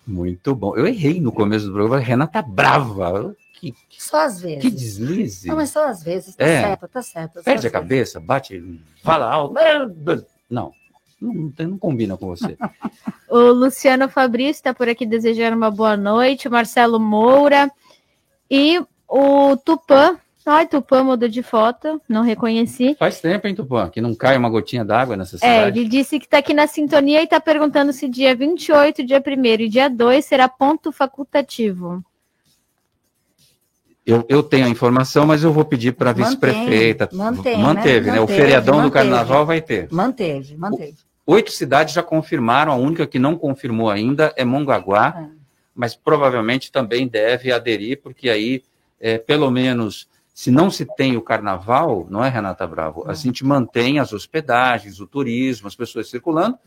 Muito 0.08 0.56
bom. 0.56 0.76
Eu 0.76 0.88
errei 0.88 1.22
no 1.22 1.32
começo 1.32 1.68
do 1.68 1.74
programa, 1.74 2.00
Renata 2.00 2.42
brava. 2.42 3.36
Que, 3.54 3.76
só 3.92 4.26
às 4.26 4.42
vezes. 4.42 4.64
Que 4.64 4.72
deslize. 4.72 5.48
Não, 5.48 5.56
mas 5.56 5.70
só 5.70 5.88
às 5.88 6.02
vezes. 6.02 6.36
Tá 6.36 6.46
é. 6.46 6.62
certo, 6.64 6.88
tá 6.88 7.02
certo. 7.04 7.44
Perde 7.44 7.68
a 7.68 7.70
cabeça, 7.70 8.20
bate, 8.20 8.82
fala 9.04 9.32
alto. 9.32 9.54
Não, 10.50 10.74
não, 11.22 11.54
não 11.60 11.78
combina 11.78 12.18
com 12.18 12.28
você. 12.28 12.58
o 13.30 13.52
Luciano 13.52 14.10
Fabrício 14.10 14.52
está 14.52 14.74
por 14.74 14.88
aqui 14.90 15.06
desejando 15.06 15.58
uma 15.58 15.72
boa 15.72 15.96
noite. 15.96 16.48
O 16.48 16.52
Marcelo 16.52 17.00
Moura. 17.00 17.72
E 18.50 18.82
o 19.08 19.58
Tupã. 19.58 20.18
Ai, 20.46 20.68
Tupã 20.68 21.04
mudou 21.04 21.28
de 21.28 21.42
foto, 21.42 22.00
não 22.08 22.22
reconheci. 22.22 22.96
Faz 23.00 23.20
tempo, 23.20 23.48
hein, 23.48 23.56
Tupã, 23.56 23.90
que 23.90 24.00
não 24.00 24.14
cai 24.14 24.38
uma 24.38 24.48
gotinha 24.48 24.86
d'água 24.86 25.18
nessa 25.18 25.38
é, 25.38 25.40
cidade. 25.40 25.80
É, 25.80 25.82
ele 25.82 25.90
disse 25.90 26.20
que 26.20 26.26
está 26.26 26.38
aqui 26.38 26.54
na 26.54 26.68
sintonia 26.68 27.20
e 27.22 27.24
está 27.24 27.40
perguntando 27.40 27.92
se 27.92 28.08
dia 28.08 28.36
28, 28.36 29.04
dia 29.04 29.24
1 29.26 29.46
e 29.64 29.68
dia 29.68 29.90
2 29.90 30.24
será 30.24 30.48
ponto 30.48 30.92
facultativo. 30.92 32.04
Eu, 34.06 34.24
eu 34.30 34.44
tenho 34.44 34.68
a 34.68 34.70
informação, 34.70 35.26
mas 35.26 35.44
eu 35.44 35.52
vou 35.52 35.66
pedir 35.66 35.94
para 35.94 36.12
a 36.12 36.14
vice-prefeita. 36.14 37.10
Manteve, 37.12 37.62
manteve, 37.62 38.12
né? 38.12 38.22
O 38.22 38.28
feriadão 38.28 38.76
manteve, 38.76 38.90
do 38.90 38.94
carnaval 38.94 39.46
vai 39.46 39.62
ter. 39.62 39.88
Manteve, 39.92 40.56
manteve. 40.56 40.96
Oito 41.26 41.52
cidades 41.52 41.96
já 41.96 42.04
confirmaram, 42.04 42.72
a 42.72 42.76
única 42.76 43.08
que 43.08 43.18
não 43.18 43.36
confirmou 43.36 43.90
ainda 43.90 44.32
é 44.38 44.46
Mongaguá, 44.46 45.16
é. 45.18 45.30
mas 45.74 45.96
provavelmente 45.96 46.72
também 46.72 47.08
deve 47.08 47.52
aderir, 47.52 48.00
porque 48.00 48.30
aí, 48.30 48.64
é, 49.00 49.18
pelo 49.18 49.50
menos, 49.50 50.08
se 50.36 50.52
não 50.52 50.70
se 50.70 50.86
tem 50.86 51.18
o 51.18 51.22
carnaval, 51.22 52.06
não 52.12 52.24
é, 52.24 52.30
Renata 52.30 52.68
Bravo? 52.68 53.06
É. 53.08 53.12
A 53.12 53.14
gente 53.16 53.44
mantém 53.44 53.98
as 53.98 54.14
hospedagens, 54.14 55.00
o 55.00 55.08
turismo, 55.08 55.68
as 55.68 55.76
pessoas 55.76 56.12
circulando, 56.12 56.60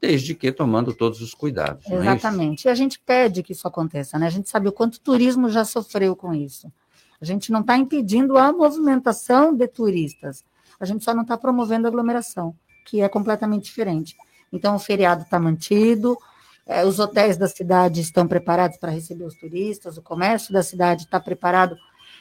desde 0.00 0.34
que 0.34 0.50
tomando 0.50 0.92
todos 0.92 1.20
os 1.20 1.32
cuidados. 1.32 1.86
É 1.88 1.94
Exatamente. 1.94 2.66
É 2.66 2.70
e 2.70 2.72
a 2.72 2.74
gente 2.74 2.98
pede 2.98 3.44
que 3.44 3.52
isso 3.52 3.68
aconteça, 3.68 4.18
né? 4.18 4.26
A 4.26 4.30
gente 4.30 4.48
sabe 4.48 4.68
o 4.68 4.72
quanto 4.72 4.96
o 4.96 5.00
turismo 5.00 5.48
já 5.48 5.64
sofreu 5.64 6.16
com 6.16 6.34
isso. 6.34 6.72
A 7.20 7.24
gente 7.24 7.52
não 7.52 7.60
está 7.60 7.76
impedindo 7.76 8.38
a 8.38 8.52
movimentação 8.52 9.54
de 9.54 9.68
turistas, 9.68 10.44
a 10.78 10.84
gente 10.84 11.04
só 11.04 11.12
não 11.12 11.22
está 11.22 11.36
promovendo 11.36 11.86
aglomeração 11.86 12.54
que 12.90 13.00
é 13.00 13.08
completamente 13.08 13.64
diferente. 13.64 14.16
Então, 14.52 14.74
o 14.74 14.78
feriado 14.78 15.22
está 15.22 15.38
mantido, 15.38 16.18
é, 16.66 16.84
os 16.84 16.98
hotéis 16.98 17.36
da 17.36 17.46
cidade 17.46 18.00
estão 18.00 18.26
preparados 18.26 18.78
para 18.78 18.90
receber 18.90 19.24
os 19.24 19.36
turistas, 19.36 19.96
o 19.96 20.02
comércio 20.02 20.52
da 20.52 20.62
cidade 20.62 21.04
está 21.04 21.20
preparado 21.20 21.76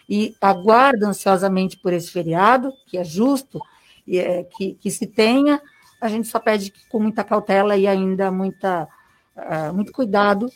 e 0.08 0.36
aguarda 0.40 1.08
ansiosamente 1.08 1.78
por 1.78 1.92
esse 1.92 2.12
feriado, 2.12 2.72
que 2.86 2.98
é 2.98 3.04
justo 3.04 3.60
e 4.06 4.20
é, 4.20 4.44
que, 4.44 4.76
que 4.76 4.92
se 4.92 5.08
tenha. 5.08 5.60
A 6.00 6.08
gente 6.08 6.28
só 6.28 6.40
pede 6.40 6.72
com 6.90 7.00
muita 7.00 7.24
cautela 7.24 7.76
e 7.76 7.88
ainda 7.88 8.32
muita, 8.32 8.88
uh, 9.36 9.74
muito 9.74 9.92
cuidado 9.92 10.50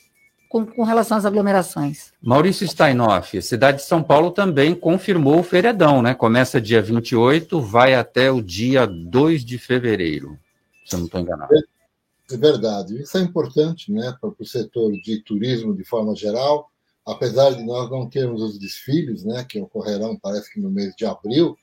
com, 0.54 0.64
com 0.68 0.84
relação 0.84 1.18
às 1.18 1.26
aglomerações. 1.26 2.14
Maurício 2.22 2.68
Steinoff, 2.68 3.36
a 3.36 3.42
cidade 3.42 3.78
de 3.78 3.86
São 3.86 4.04
Paulo 4.04 4.30
também 4.30 4.76
confirmou 4.76 5.40
o 5.40 5.44
feriadão, 5.44 6.00
né? 6.00 6.14
Começa 6.14 6.62
dia 6.62 6.80
28, 6.80 7.60
vai 7.60 7.96
até 7.96 8.30
o 8.30 8.40
dia 8.40 8.86
2 8.86 9.44
de 9.44 9.58
fevereiro, 9.58 10.38
se 10.86 10.94
eu 10.94 11.00
não 11.00 11.08
estou 11.08 11.20
enganado. 11.20 11.52
É 12.32 12.38
verdade. 12.38 13.02
Isso 13.02 13.18
é 13.18 13.22
importante 13.22 13.92
né, 13.92 14.16
para 14.22 14.30
o 14.30 14.46
setor 14.46 14.92
de 14.92 15.24
turismo 15.24 15.76
de 15.76 15.84
forma 15.84 16.16
geral, 16.16 16.70
apesar 17.04 17.56
de 17.56 17.64
nós 17.64 17.90
não 17.90 18.08
termos 18.08 18.40
os 18.44 18.60
desfiles, 18.60 19.24
né, 19.24 19.44
que 19.44 19.60
ocorrerão, 19.60 20.20
parece 20.22 20.54
que 20.54 20.62
no 20.62 20.70
mês 20.70 20.94
de 20.96 21.04
abril. 21.04 21.58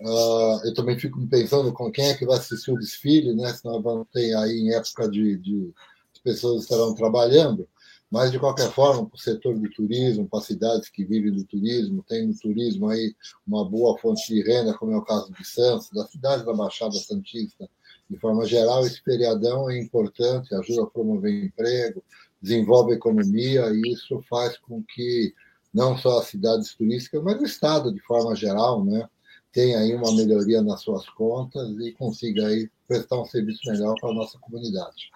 Uh, 0.00 0.60
eu 0.64 0.74
também 0.74 0.96
fico 0.96 1.26
pensando 1.26 1.72
com 1.72 1.90
quem 1.90 2.06
é 2.06 2.14
que 2.14 2.24
vai 2.24 2.38
assistir 2.38 2.70
o 2.70 2.78
desfile, 2.78 3.34
né, 3.34 3.52
se 3.52 3.64
nós 3.64 3.82
vamos 3.82 4.06
ter 4.12 4.32
aí 4.36 4.60
em 4.60 4.74
época 4.74 5.08
de, 5.08 5.36
de 5.38 5.72
as 6.14 6.22
pessoas 6.22 6.62
estarão 6.62 6.94
trabalhando. 6.94 7.68
Mas, 8.10 8.30
de 8.30 8.38
qualquer 8.38 8.70
forma, 8.70 9.06
para 9.06 9.16
o 9.16 9.20
setor 9.20 9.58
do 9.58 9.68
turismo, 9.70 10.28
para 10.28 10.40
cidades 10.40 10.88
que 10.88 11.04
vivem 11.04 11.32
do 11.32 11.44
turismo, 11.44 12.04
tem 12.06 12.26
no 12.26 12.38
turismo 12.38 12.88
aí 12.88 13.14
uma 13.46 13.68
boa 13.68 13.98
fonte 13.98 14.32
de 14.32 14.42
renda, 14.42 14.74
como 14.74 14.92
é 14.92 14.96
o 14.96 15.02
caso 15.02 15.32
de 15.32 15.44
Santos, 15.44 15.90
da 15.90 16.06
cidade 16.06 16.44
da 16.44 16.54
Baixada 16.54 16.94
Santista. 16.94 17.68
De 18.08 18.16
forma 18.18 18.46
geral, 18.46 18.86
esse 18.86 19.02
feriadão 19.02 19.68
é 19.68 19.78
importante, 19.80 20.54
ajuda 20.54 20.84
a 20.84 20.86
promover 20.86 21.44
emprego, 21.44 22.02
desenvolve 22.40 22.92
a 22.92 22.96
economia, 22.96 23.66
e 23.72 23.92
isso 23.92 24.22
faz 24.30 24.56
com 24.58 24.84
que 24.94 25.34
não 25.74 25.98
só 25.98 26.20
as 26.20 26.28
cidades 26.28 26.74
turísticas, 26.74 27.22
mas 27.22 27.40
o 27.40 27.44
Estado, 27.44 27.92
de 27.92 28.00
forma 28.02 28.36
geral, 28.36 28.84
né, 28.84 29.08
tenha 29.52 29.78
aí 29.78 29.94
uma 29.94 30.12
melhoria 30.12 30.62
nas 30.62 30.82
suas 30.82 31.08
contas 31.10 31.68
e 31.80 31.92
consiga 31.92 32.46
aí 32.46 32.70
prestar 32.86 33.20
um 33.20 33.24
serviço 33.24 33.60
melhor 33.70 33.94
para 34.00 34.10
a 34.10 34.14
nossa 34.14 34.38
comunidade. 34.38 35.10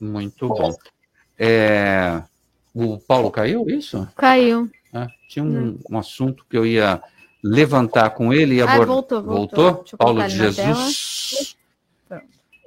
Muito 0.00 0.48
bom. 0.48 0.72
É, 1.38 2.22
o 2.74 2.98
Paulo 2.98 3.30
caiu, 3.30 3.66
isso? 3.68 4.08
Caiu. 4.16 4.70
É, 4.92 5.06
tinha 5.28 5.44
um, 5.44 5.78
um, 5.90 5.98
assunto 5.98 6.44
que 6.48 6.56
eu 6.56 6.66
ia 6.66 7.02
levantar 7.42 8.10
com 8.10 8.32
ele 8.32 8.56
e 8.56 8.62
abordar. 8.62 8.82
Ah, 8.82 8.86
voltou, 8.86 9.22
voltou. 9.22 9.72
voltou? 9.72 9.98
Paulo 9.98 10.22
de 10.22 10.36
Jesus. 10.36 11.56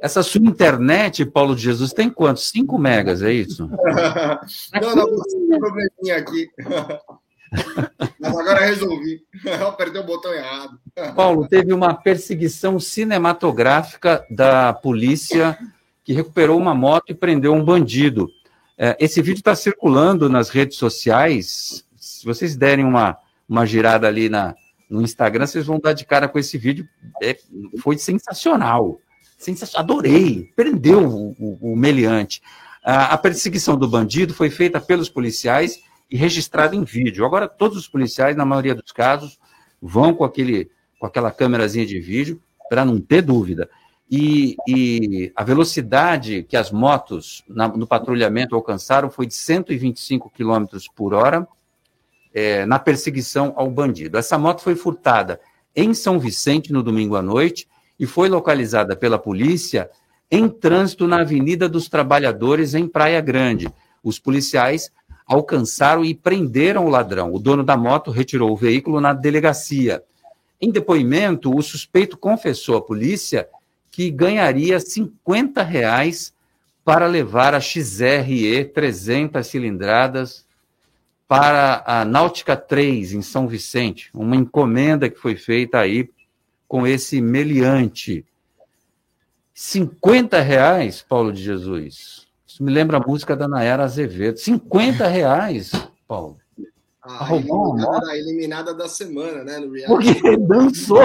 Essa 0.02 0.22
sua 0.22 0.42
internet, 0.42 1.26
Paulo 1.26 1.56
de 1.56 1.64
Jesus, 1.64 1.94
tem 1.94 2.10
quanto? 2.10 2.40
5 2.40 2.78
megas, 2.78 3.22
é 3.22 3.32
isso? 3.32 3.70
não, 4.82 4.96
não, 4.96 5.06
um 5.06 5.60
probleminha 5.60 6.18
aqui. 6.18 6.50
Mas 8.20 8.38
agora 8.38 8.66
resolvi. 8.66 9.22
Eu 9.46 9.72
perdi 9.74 9.98
o 9.98 10.04
botão 10.04 10.34
errado. 10.34 10.78
Paulo, 11.16 11.48
teve 11.48 11.74
uma 11.74 11.94
perseguição 11.94 12.80
cinematográfica 12.80 14.26
da 14.30 14.74
polícia 14.74 15.58
que 16.04 16.14
recuperou 16.14 16.60
uma 16.60 16.76
moto 16.76 17.10
e 17.10 17.16
prendeu 17.16 17.54
um 17.54 17.64
bandido. 17.64 18.30
É, 18.78 18.96
esse 19.00 19.22
vídeo 19.22 19.40
está 19.40 19.56
circulando 19.56 20.30
nas 20.30 20.50
redes 20.50 20.78
sociais. 20.78 21.86
Se 21.96 22.26
vocês 22.26 22.56
derem 22.56 22.86
uma, 22.86 23.18
uma 23.48 23.66
girada 23.66 24.08
ali 24.08 24.30
na, 24.30 24.56
no 24.90 25.02
Instagram, 25.02 25.46
vocês 25.48 25.66
vão 25.66 25.80
dar 25.80 25.94
de 25.94 26.06
cara 26.06 26.28
com 26.28 26.38
esse 26.38 26.58
vídeo. 26.58 26.88
É, 27.22 27.38
foi 27.80 27.98
sensacional. 27.98 29.00
sensacional. 29.38 29.84
Adorei. 29.84 30.52
Prendeu 30.56 31.08
o, 31.08 31.36
o, 31.40 31.74
o 31.74 31.76
meliante. 31.76 32.42
A, 32.84 33.14
a 33.14 33.18
perseguição 33.18 33.78
do 33.78 33.88
bandido 33.88 34.34
foi 34.34 34.50
feita 34.50 34.80
pelos 34.80 35.10
policiais 35.10 35.80
e 36.10 36.18
registrada 36.18 36.76
em 36.76 36.84
vídeo. 36.84 37.26
Agora, 37.26 37.48
todos 37.48 37.78
os 37.78 37.88
policiais, 37.88 38.36
na 38.36 38.46
maioria 38.46 38.76
dos 38.76 38.92
casos, 38.92 39.40
vão 39.82 40.14
com, 40.14 40.24
aquele, 40.24 40.70
com 41.00 41.08
aquela 41.08 41.32
câmerazinha 41.32 41.86
de 41.86 42.00
vídeo 42.00 42.42
para 42.70 42.86
não 42.86 43.00
ter 43.00 43.22
dúvida. 43.22 43.70
E, 44.10 44.56
e, 44.68 45.32
a 45.36 45.44
velocidade 45.44 46.44
que 46.44 46.56
as 46.56 46.72
motos 46.72 47.44
na, 47.48 47.68
no 47.68 47.88
patrulhamento 47.88 48.56
alcançaram 48.56 49.10
foi 49.10 49.26
de 49.26 49.34
125 49.34 50.30
km 50.30 50.66
por 50.96 51.14
hora 51.14 51.48
é, 52.34 52.66
na 52.66 52.78
perseguição 52.78 53.54
ao 53.56 53.70
bandido. 53.70 54.18
Essa 54.18 54.38
moto 54.38 54.62
foi 54.62 54.76
furtada 54.76 55.40
em 55.76 55.94
São 55.94 56.20
Vicente 56.20 56.72
no 56.72 56.84
domingo 56.84 57.16
à 57.16 57.22
noite 57.22 57.68
e 58.00 58.06
foi 58.06 58.30
localizada 58.30 58.96
pela 58.96 59.18
polícia 59.18 59.90
em 60.30 60.48
trânsito 60.50 61.08
na 61.08 61.22
Avenida 61.22 61.68
dos 61.68 61.88
Trabalhadores, 61.88 62.74
em 62.74 62.88
Praia 62.88 63.22
Grande. 63.22 63.70
Os 64.04 64.20
policiais 64.20 64.92
alcançaram 65.26 66.06
e 66.06 66.14
prenderam 66.14 66.86
o 66.86 66.90
ladrão. 66.90 67.34
O 67.34 67.40
dono 67.40 67.64
da 67.64 67.76
moto 67.76 68.12
retirou 68.12 68.52
o 68.52 68.56
veículo 68.56 69.02
na 69.02 69.14
delegacia. 69.14 70.04
Em 70.62 70.72
depoimento, 70.72 71.56
o 71.56 71.62
suspeito 71.62 72.18
confessou 72.18 72.78
à 72.78 72.82
polícia 72.82 73.48
que 73.96 74.12
ganharia 74.12 74.78
50 74.78 75.64
reais 75.64 76.34
para 76.84 77.08
levar 77.08 77.54
a 77.54 77.62
XRE 77.62 78.66
300 78.66 79.48
cilindradas 79.48 80.46
para 81.30 81.82
a 81.88 82.04
Náutica 82.04 82.58
3, 82.58 83.14
em 83.14 83.22
São 83.22 83.48
Vicente, 83.48 84.10
uma 84.14 84.36
encomenda 84.36 85.10
que 85.10 85.18
foi 85.18 85.38
feita 85.38 85.80
aí 85.80 86.10
com 86.68 86.86
esse 86.86 87.22
meliante. 87.22 88.26
50 89.54 90.42
reais, 90.42 91.02
Paulo 91.02 91.32
de 91.32 91.42
Jesus. 91.42 92.28
Isso 92.46 92.62
me 92.62 92.74
lembra 92.74 92.98
a 92.98 93.00
música 93.08 93.34
da 93.34 93.48
Nayara 93.48 93.86
Azevedo. 93.86 94.38
50 94.38 95.08
reais, 95.08 95.72
Paulo. 96.06 96.38
A, 97.08 97.28
a 97.28 97.36
eliminada, 97.36 98.18
eliminada, 98.18 98.74
da 98.74 98.90
semana, 98.90 99.44
né? 99.44 99.60
No 99.60 99.72
reality. 99.72 100.14
Porque 100.16 100.38
dançou. 100.38 101.02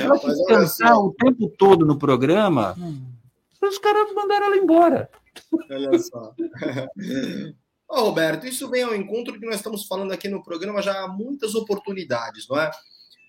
ela 0.00 0.18
quis 0.18 0.46
dançar 0.48 0.98
o 0.98 1.12
tempo 1.12 1.48
todo 1.58 1.84
no 1.84 1.98
programa. 1.98 2.74
Hum. 2.78 2.98
Os 3.62 3.78
caras 3.78 4.12
mandaram 4.14 4.46
ela 4.46 4.56
embora. 4.56 5.10
Olha 5.70 5.98
só. 5.98 6.34
oh, 7.90 8.00
Roberto, 8.04 8.46
isso 8.46 8.70
vem 8.70 8.84
ao 8.84 8.94
encontro 8.94 9.38
que 9.38 9.44
nós 9.44 9.56
estamos 9.56 9.86
falando 9.86 10.12
aqui 10.12 10.28
no 10.28 10.42
programa 10.42 10.80
já 10.80 11.04
há 11.04 11.08
muitas 11.08 11.54
oportunidades, 11.54 12.48
não 12.48 12.58
é? 12.58 12.70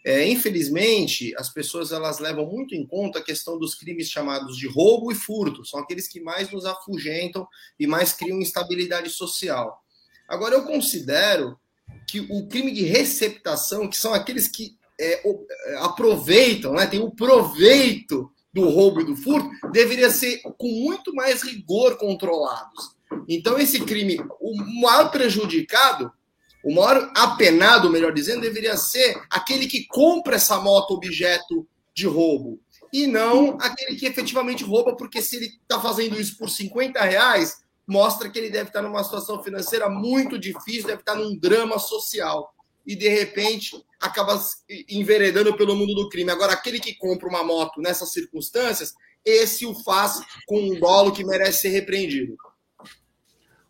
É, 0.06 0.26
infelizmente, 0.26 1.34
as 1.38 1.50
pessoas 1.50 1.91
elas 1.91 2.19
levam 2.19 2.45
muito 2.45 2.73
em 2.73 2.88
conta 2.88 3.19
a 3.19 3.23
questão 3.23 3.60
dos 3.60 3.76
crimes 3.76 4.10
chamados 4.10 4.56
de 4.56 4.65
roubo 4.65 5.12
e 5.12 5.15
furto. 5.15 5.65
São 5.65 5.82
aqueles 5.82 6.08
que 6.08 6.21
mais 6.21 6.50
nos 6.50 6.65
afugentam 6.65 7.45
e 7.78 7.86
mais 7.86 8.13
criam 8.13 8.39
instabilidade 8.39 9.10
social. 9.10 9.84
Agora, 10.28 10.56
eu 10.56 10.63
considero 10.63 11.58
que 12.08 12.20
o 12.20 12.48
crime 12.48 12.72
de 12.72 12.84
receptação, 12.84 13.88
que 13.88 13.98
são 13.98 14.13
aqueles 14.13 14.48
que 14.48 14.76
é, 15.00 15.28
é, 15.28 15.78
aproveitam, 15.80 16.74
né, 16.74 16.88
tem 16.88 17.00
o 17.00 17.12
proveito 17.12 18.32
do 18.54 18.70
roubo 18.70 19.02
e 19.02 19.06
do 19.06 19.16
furto, 19.16 19.50
deveria 19.72 20.10
ser 20.10 20.42
com 20.58 20.68
muito 20.68 21.13
mais 21.13 21.44
rigor 21.44 21.98
controlados. 21.98 22.96
Então, 23.28 23.58
esse 23.58 23.80
crime, 23.82 24.18
o 24.42 24.56
maior 24.82 25.12
prejudicado, 25.12 26.12
o 26.63 26.74
maior 26.74 27.12
apenado, 27.16 27.90
melhor 27.90 28.13
dizendo, 28.13 28.42
deveria 28.42 28.76
ser 28.76 29.22
aquele 29.30 29.68
que 29.68 29.86
compra 29.88 30.36
essa 30.36 30.60
moto 30.60 30.94
objeto 30.94 31.68
de 31.94 32.08
roubo. 32.08 32.60
E 32.92 33.06
não 33.06 33.58
aquele 33.62 33.96
que 33.96 34.06
efetivamente 34.06 34.63
rouba, 34.63 34.96
porque 34.96 35.22
se 35.22 35.36
ele 35.36 35.46
está 35.46 35.80
fazendo 35.80 36.20
isso 36.20 36.38
por 36.38 36.50
50 36.50 37.00
reais, 37.02 37.62
mostra 37.88 38.30
que 38.30 38.38
ele 38.38 38.50
deve 38.50 38.69
estar 38.69 38.82
numa 38.82 39.04
situação 39.04 39.41
financeira 39.41 39.89
muito 39.89 40.38
difícil, 40.38 40.88
deve 40.88 41.00
estar 41.00 41.15
num 41.15 41.38
drama 41.38 41.80
social. 41.80 42.54
E, 42.86 42.95
de 42.95 43.08
repente, 43.08 43.82
acaba 44.00 44.39
enveredando 44.89 45.56
pelo 45.56 45.76
mundo 45.76 45.95
do 45.95 46.10
crime. 46.10 46.30
Agora, 46.30 46.54
aquele 46.54 46.80
que 46.80 46.95
compra 46.95 47.28
uma 47.28 47.43
moto 47.43 47.82
nessas 47.82 48.12
circunstâncias, 48.12 48.93
esse 49.26 49.65
o 49.65 49.73
faz 49.84 50.21
com 50.45 50.60
um 50.60 50.80
dolo 50.80 51.12
que 51.12 51.26
merece 51.26 51.62
ser 51.62 51.69
repreendido. 51.69 52.36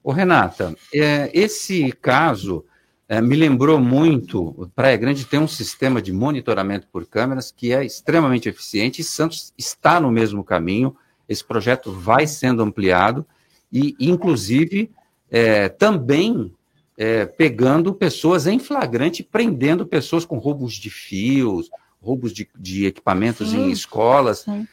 Ô, 0.03 0.11
Renata, 0.11 0.75
é, 0.93 1.31
esse 1.33 1.91
caso 1.91 2.63
é, 3.09 3.21
me 3.21 3.35
lembrou 3.35 3.79
muito. 3.79 4.69
Praia 4.75 4.97
Grande 4.97 5.25
tem 5.25 5.39
um 5.39 5.47
sistema 5.47 6.01
de 6.01 6.11
monitoramento 6.11 6.87
por 6.87 7.05
câmeras 7.05 7.51
que 7.51 7.73
é 7.73 7.85
extremamente 7.85 8.49
eficiente 8.49 9.01
e 9.01 9.03
Santos 9.03 9.53
está 9.57 9.99
no 9.99 10.11
mesmo 10.11 10.43
caminho. 10.43 10.95
Esse 11.27 11.43
projeto 11.43 11.91
vai 11.91 12.27
sendo 12.27 12.61
ampliado 12.61 13.25
e, 13.71 13.95
inclusive, 13.99 14.91
é, 15.29 15.69
também 15.69 16.53
é, 16.97 17.25
pegando 17.25 17.93
pessoas 17.93 18.47
em 18.47 18.59
flagrante, 18.59 19.23
prendendo 19.23 19.85
pessoas 19.85 20.25
com 20.25 20.37
roubos 20.37 20.73
de 20.73 20.89
fios, 20.89 21.69
roubos 22.01 22.33
de, 22.33 22.49
de 22.57 22.85
equipamentos 22.85 23.51
sim, 23.51 23.65
em 23.65 23.71
escolas. 23.71 24.39
Sim. 24.39 24.67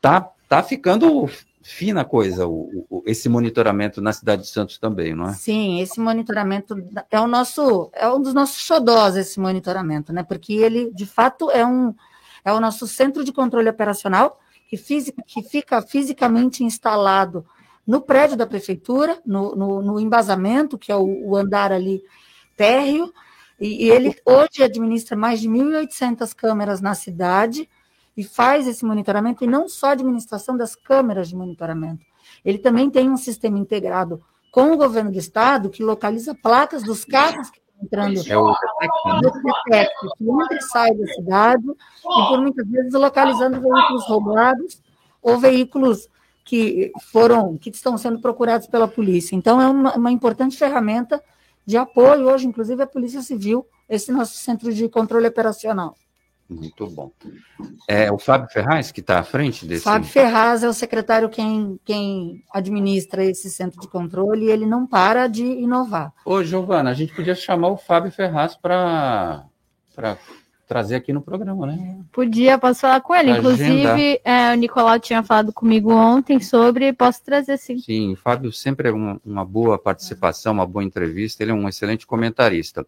Tá, 0.00 0.30
tá 0.48 0.62
ficando 0.62 1.28
fina 1.62 2.02
a 2.02 2.04
coisa, 2.04 2.46
o, 2.46 2.86
o, 2.90 3.02
esse 3.06 3.26
monitoramento 3.26 4.02
na 4.02 4.12
cidade 4.12 4.42
de 4.42 4.48
Santos 4.48 4.76
também, 4.76 5.14
não 5.14 5.30
é? 5.30 5.32
Sim, 5.32 5.80
esse 5.80 5.98
monitoramento 5.98 6.76
é 7.10 7.18
o 7.18 7.26
nosso, 7.26 7.90
é 7.94 8.06
um 8.08 8.20
dos 8.20 8.34
nossos 8.34 8.60
xodós, 8.60 9.16
esse 9.16 9.40
monitoramento, 9.40 10.12
né? 10.12 10.22
Porque 10.22 10.52
ele, 10.52 10.92
de 10.92 11.06
fato, 11.06 11.50
é 11.50 11.64
um 11.64 11.94
é 12.44 12.52
o 12.52 12.60
nosso 12.60 12.86
centro 12.86 13.24
de 13.24 13.32
controle 13.32 13.70
operacional 13.70 14.38
que, 14.68 14.76
fisi, 14.76 15.14
que 15.26 15.42
fica 15.42 15.80
fisicamente 15.80 16.62
instalado 16.62 17.46
no 17.86 18.00
prédio 18.00 18.36
da 18.36 18.46
prefeitura, 18.46 19.20
no, 19.24 19.54
no, 19.54 19.82
no 19.82 20.00
embasamento, 20.00 20.78
que 20.78 20.90
é 20.90 20.96
o, 20.96 21.28
o 21.28 21.36
andar 21.36 21.72
ali 21.72 22.02
térreo, 22.56 23.12
e, 23.60 23.84
e, 23.84 23.90
ele 23.90 24.16
hoje 24.24 24.62
administra 24.62 25.16
mais 25.16 25.40
de 25.40 25.48
1.800 25.48 26.34
câmeras 26.34 26.80
na 26.80 26.94
cidade 26.94 27.68
e 28.16 28.24
faz 28.24 28.66
esse 28.66 28.84
monitoramento, 28.84 29.44
e 29.44 29.46
não 29.46 29.68
só 29.68 29.88
a 29.88 29.92
administração 29.92 30.56
das 30.56 30.74
câmeras 30.74 31.28
de 31.28 31.36
monitoramento. 31.36 32.04
Ele 32.44 32.58
também 32.58 32.90
tem 32.90 33.10
um 33.10 33.16
sistema 33.16 33.58
integrado 33.58 34.22
com 34.50 34.72
o 34.72 34.76
governo 34.76 35.10
do 35.10 35.18
estado, 35.18 35.68
que 35.68 35.82
localiza 35.82 36.34
placas 36.34 36.82
dos 36.82 37.04
carros 37.04 37.50
que 37.50 37.58
estão 37.58 37.84
entrando 37.84 38.20
É 38.28 38.38
o 38.38 38.52
que 38.52 40.24
entra 40.24 40.56
e 40.56 40.62
sai 40.62 40.94
da 40.94 41.06
cidade, 41.08 41.64
e 41.66 42.28
por 42.28 42.40
muitas 42.40 42.66
vezes 42.68 42.92
localizando 42.92 43.60
veículos 43.60 44.06
roubados 44.06 44.82
ou 45.20 45.38
veículos 45.38 46.08
que 46.44 46.92
foram, 47.10 47.56
que 47.56 47.70
estão 47.70 47.96
sendo 47.96 48.20
procurados 48.20 48.66
pela 48.66 48.86
polícia. 48.86 49.34
Então, 49.34 49.60
é 49.60 49.66
uma, 49.66 49.96
uma 49.96 50.12
importante 50.12 50.56
ferramenta 50.56 51.22
de 51.64 51.76
apoio 51.76 52.28
hoje, 52.28 52.46
inclusive 52.46 52.82
a 52.82 52.86
Polícia 52.86 53.22
Civil, 53.22 53.66
esse 53.88 54.12
nosso 54.12 54.34
centro 54.34 54.72
de 54.72 54.88
controle 54.88 55.26
operacional. 55.26 55.96
Muito 56.48 56.86
bom. 56.88 57.10
É 57.88 58.12
o 58.12 58.18
Fábio 58.18 58.48
Ferraz 58.50 58.92
que 58.92 59.00
está 59.00 59.18
à 59.18 59.22
frente 59.22 59.64
desse. 59.64 59.84
Fábio 59.84 60.06
Ferraz 60.06 60.62
é 60.62 60.68
o 60.68 60.74
secretário 60.74 61.30
quem, 61.30 61.80
quem 61.84 62.44
administra 62.52 63.24
esse 63.24 63.50
centro 63.50 63.80
de 63.80 63.88
controle 63.88 64.44
e 64.44 64.50
ele 64.50 64.66
não 64.66 64.86
para 64.86 65.26
de 65.26 65.42
inovar. 65.42 66.12
Ô, 66.24 66.44
Giovana, 66.44 66.90
a 66.90 66.94
gente 66.94 67.14
podia 67.14 67.34
chamar 67.34 67.68
o 67.68 67.78
Fábio 67.78 68.12
Ferraz 68.12 68.54
para 68.54 69.46
trazer 70.66 70.96
aqui 70.96 71.12
no 71.12 71.20
programa, 71.20 71.66
né? 71.66 71.98
Podia, 72.12 72.58
posso 72.58 72.80
falar 72.80 73.00
com 73.00 73.14
ele. 73.14 73.30
Pra 73.30 73.38
Inclusive, 73.38 74.20
é, 74.24 74.52
o 74.52 74.56
Nicolau 74.56 74.98
tinha 74.98 75.22
falado 75.22 75.52
comigo 75.52 75.92
ontem 75.92 76.40
sobre, 76.40 76.92
posso 76.92 77.22
trazer 77.22 77.58
sim. 77.58 77.78
Sim, 77.78 78.12
o 78.12 78.16
Fábio 78.16 78.52
sempre 78.52 78.88
é 78.88 78.92
uma, 78.92 79.20
uma 79.24 79.44
boa 79.44 79.78
participação, 79.78 80.52
uma 80.52 80.66
boa 80.66 80.84
entrevista, 80.84 81.42
ele 81.42 81.52
é 81.52 81.54
um 81.54 81.68
excelente 81.68 82.06
comentarista. 82.06 82.86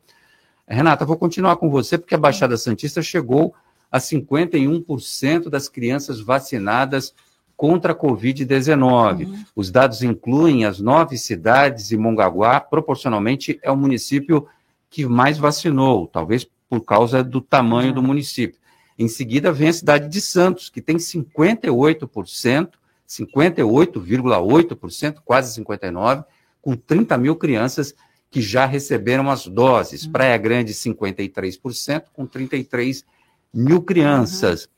Renata, 0.67 1.05
vou 1.05 1.17
continuar 1.17 1.57
com 1.57 1.71
você, 1.71 1.97
porque 1.97 2.15
a 2.15 2.19
Baixada 2.19 2.57
Santista 2.57 3.03
chegou 3.03 3.55
a 3.91 3.99
51% 3.99 5.49
das 5.49 5.69
crianças 5.69 6.21
vacinadas 6.21 7.15
contra 7.57 7.93
a 7.93 7.97
Covid-19. 7.97 9.47
Os 9.55 9.71
dados 9.71 10.03
incluem 10.03 10.65
as 10.65 10.81
nove 10.81 11.17
cidades 11.17 11.91
e 11.91 11.97
Mongaguá, 11.97 12.61
proporcionalmente, 12.61 13.59
é 13.63 13.71
o 13.71 13.77
município 13.77 14.47
que 14.91 15.07
mais 15.07 15.39
vacinou, 15.39 16.07
talvez 16.07 16.47
por 16.69 16.85
causa 16.85 17.23
do 17.23 17.41
tamanho 17.41 17.93
do 17.93 18.03
município. 18.03 18.59
Em 18.99 19.09
seguida, 19.09 19.53
vem 19.53 19.69
a 19.69 19.73
cidade 19.73 20.09
de 20.09 20.21
Santos, 20.21 20.71
que 20.71 20.81
tem 20.81 20.97
58%, 20.97 22.71
58,8%, 23.07 25.17
quase 25.25 25.63
59%, 25.63 26.25
com 26.61 26.75
30 26.75 27.17
mil 27.19 27.37
crianças 27.37 27.95
que 28.31 28.41
já 28.41 28.67
receberam 28.67 29.31
as 29.31 29.47
doses. 29.47 30.07
Praia 30.07 30.37
Grande, 30.37 30.73
53%, 30.73 32.05
com 32.13 32.27
33 32.27 33.05
mil 33.53 33.83
crianças. 33.83 34.69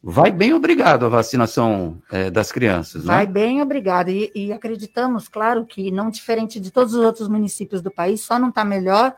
Vai 0.00 0.30
bem 0.30 0.54
obrigado 0.54 1.04
a 1.04 1.08
vacinação 1.08 2.00
eh, 2.12 2.30
das 2.30 2.52
crianças, 2.52 3.04
Vai 3.04 3.26
né? 3.26 3.32
bem, 3.32 3.60
obrigada. 3.60 4.12
E, 4.12 4.30
e 4.32 4.52
acreditamos, 4.52 5.26
claro, 5.26 5.66
que 5.66 5.90
não 5.90 6.08
diferente 6.08 6.60
de 6.60 6.70
todos 6.70 6.94
os 6.94 7.04
outros 7.04 7.28
municípios 7.28 7.82
do 7.82 7.90
país, 7.90 8.20
só 8.20 8.38
não 8.38 8.50
está 8.50 8.64
melhor 8.64 9.12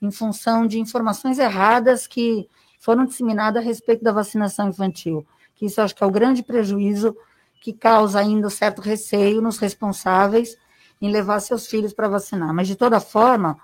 em 0.00 0.10
função 0.10 0.66
de 0.66 0.78
informações 0.78 1.38
erradas 1.38 2.06
que 2.06 2.48
foram 2.78 3.04
disseminadas 3.04 3.62
a 3.62 3.64
respeito 3.66 4.04
da 4.04 4.12
vacinação 4.12 4.68
infantil. 4.68 5.26
Que 5.54 5.66
isso 5.66 5.80
acho 5.80 5.94
que 5.94 6.02
é 6.04 6.06
o 6.06 6.10
grande 6.10 6.42
prejuízo 6.42 7.16
que 7.60 7.72
causa 7.72 8.20
ainda 8.20 8.46
um 8.46 8.50
certo 8.50 8.82
receio 8.82 9.40
nos 9.40 9.58
responsáveis 9.58 10.56
em 11.00 11.10
levar 11.10 11.40
seus 11.40 11.66
filhos 11.66 11.94
para 11.94 12.08
vacinar. 12.08 12.52
Mas, 12.52 12.68
de 12.68 12.76
toda 12.76 13.00
forma, 13.00 13.58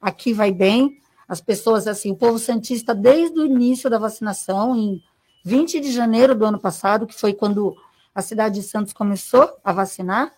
aqui 0.00 0.32
vai 0.32 0.50
bem. 0.52 0.98
As 1.28 1.40
pessoas, 1.40 1.86
assim, 1.86 2.10
o 2.12 2.16
povo 2.16 2.38
santista, 2.38 2.94
desde 2.94 3.38
o 3.38 3.44
início 3.44 3.90
da 3.90 3.98
vacinação, 3.98 4.74
em 4.74 5.02
20 5.44 5.80
de 5.80 5.92
janeiro 5.92 6.34
do 6.34 6.44
ano 6.44 6.58
passado, 6.58 7.06
que 7.06 7.18
foi 7.18 7.34
quando 7.34 7.76
a 8.14 8.22
cidade 8.22 8.60
de 8.60 8.66
Santos 8.66 8.92
começou 8.92 9.50
a 9.64 9.72
vacinar, 9.72 10.32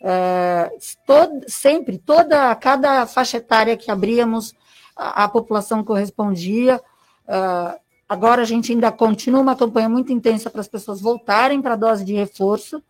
é, 0.00 0.70
todo- 1.06 1.44
sempre, 1.48 1.98
toda, 1.98 2.54
cada 2.56 3.06
faixa 3.06 3.38
etária 3.38 3.76
que 3.76 3.90
abríamos, 3.90 4.54
a, 4.96 5.24
a 5.24 5.28
população 5.28 5.82
correspondia. 5.82 6.80
É, 7.26 7.80
agora 8.08 8.42
a 8.42 8.44
gente 8.44 8.72
ainda 8.72 8.90
continua 8.92 9.40
uma 9.40 9.56
campanha 9.56 9.88
muito 9.88 10.12
intensa 10.12 10.50
para 10.50 10.60
as 10.60 10.68
pessoas 10.68 11.00
voltarem 11.00 11.60
para 11.60 11.74
a 11.74 11.76
dose 11.76 12.04
de 12.04 12.14
reforço, 12.14 12.82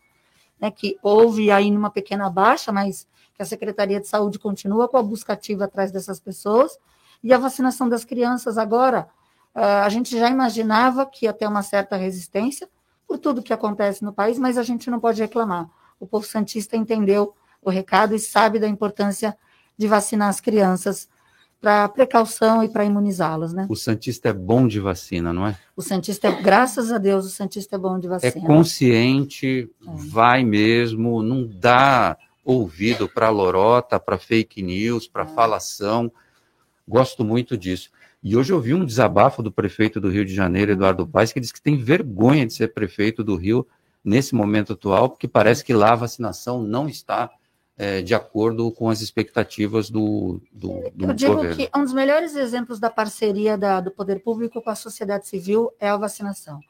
né, 0.61 0.71
que 0.71 0.99
houve 1.03 1.51
aí 1.51 1.71
uma 1.71 1.91
pequena 1.91 2.29
baixa, 2.31 2.73
mas 2.73 3.07
que 3.35 3.43
a 3.43 3.45
Secretaria 3.45 4.01
de 4.01 4.07
Saúde 4.07 4.39
continua 4.39 4.89
com 4.89 4.97
a 4.97 5.03
busca 5.03 5.33
ativa 5.33 5.65
atrás 5.65 5.91
dessas 5.91 6.21
pessoas. 6.21 6.79
E 7.23 7.33
a 7.33 7.39
vacinação 7.39 7.89
das 7.89 8.05
crianças 8.05 8.57
agora, 8.57 9.09
ah, 9.55 9.85
a 9.85 9.89
gente 9.89 10.17
já 10.19 10.29
imaginava 10.29 11.05
que 11.07 11.27
ia 11.27 11.33
ter 11.33 11.47
uma 11.47 11.63
certa 11.63 11.97
resistência 11.97 12.69
por 13.07 13.19
tudo 13.19 13.43
que 13.43 13.53
acontece 13.53 14.05
no 14.05 14.13
país, 14.13 14.39
mas 14.39 14.57
a 14.57 14.63
gente 14.63 14.91
não 14.91 15.01
pode 15.01 15.21
reclamar. 15.21 15.69
O 15.99 16.07
povo 16.07 16.27
santista 16.27 16.77
entendeu 16.77 17.35
o 17.63 17.71
recado 17.71 18.15
e 18.15 18.19
sabe 18.19 18.59
da 18.59 18.69
importância 18.69 19.37
de 19.77 19.89
vacinar 19.89 20.29
as 20.29 20.41
crianças 20.41 21.09
para 21.65 21.89
precaução 21.89 22.63
e 22.63 22.69
para 22.69 22.85
imunizá-las, 22.85 23.55
né? 23.55 23.65
O 23.71 23.75
Santista 23.75 24.29
é 24.29 24.33
bom 24.35 24.69
de 24.69 24.79
vacina, 24.79 25.33
não 25.33 25.47
é? 25.47 25.57
O 25.75 25.81
santista, 25.81 26.29
é, 26.29 26.43
graças 26.43 26.93
a 26.93 26.99
Deus, 26.99 27.25
o 27.25 27.31
santista 27.31 27.77
é 27.77 27.79
bom 27.79 27.99
de 27.99 28.07
É 28.07 28.11
vacina. 28.11 28.47
consciente, 28.47 29.71
vai 29.81 30.45
mesmo, 30.45 31.23
não 31.23 31.47
dá 31.47 32.19
ouvido 32.45 33.09
para 33.09 33.31
lorota, 33.31 33.99
para 33.99 34.19
fake 34.19 34.63
news, 34.63 35.09
para 35.09 35.25
falação. 35.25 36.13
Gosto 36.87 37.25
muito 37.25 37.57
disso. 37.57 37.89
E 38.23 38.37
hoje 38.37 38.53
eu 38.53 38.61
vi 38.61 38.75
um 38.75 38.85
desabafo 38.85 39.43
do 39.43 39.51
prefeito 39.51 39.99
do 39.99 40.11
Rio 40.11 40.25
de 40.27 40.35
Janeiro, 40.35 40.73
Eduardo 40.73 41.07
Paes, 41.07 41.33
que 41.33 41.41
diz 41.41 41.51
que 41.51 41.63
tem 41.63 41.79
vergonha 41.79 42.47
de 42.47 42.53
ser 42.53 42.75
prefeito 42.75 43.25
do 43.25 43.37
Rio 43.37 43.67
nesse 44.05 44.35
momento 44.35 44.75
atual, 44.75 45.09
porque 45.09 45.27
parece 45.27 45.65
que 45.65 45.73
lá 45.73 45.93
a 45.93 45.97
vacinação 45.97 46.63
não 46.63 46.87
está 46.87 47.31
eh, 47.77 48.03
de 48.03 48.15
acordo 48.15 48.71
com 48.73 48.89
as 48.89 49.01
expectativas 49.01 49.91
do, 49.91 50.41
do, 50.53 50.91
do 50.95 51.07
Eu 51.07 51.15
digo 51.15 51.35
governo. 51.35 51.57
que 51.57 51.71
um 51.77 51.83
dos 51.83 51.93
melhores 51.93 52.37
exemplos 52.37 52.79
da 52.79 52.89
parceria 52.91 53.59
da- 53.59 53.81
do 53.81 53.91
poder 53.91 54.23
público 54.23 54.63
com 54.63 54.71
a 54.71 54.75
sociedade 54.75 55.27
civil 55.27 55.73
é 55.81 55.89
a 55.89 55.97
vacinação. 55.97 56.61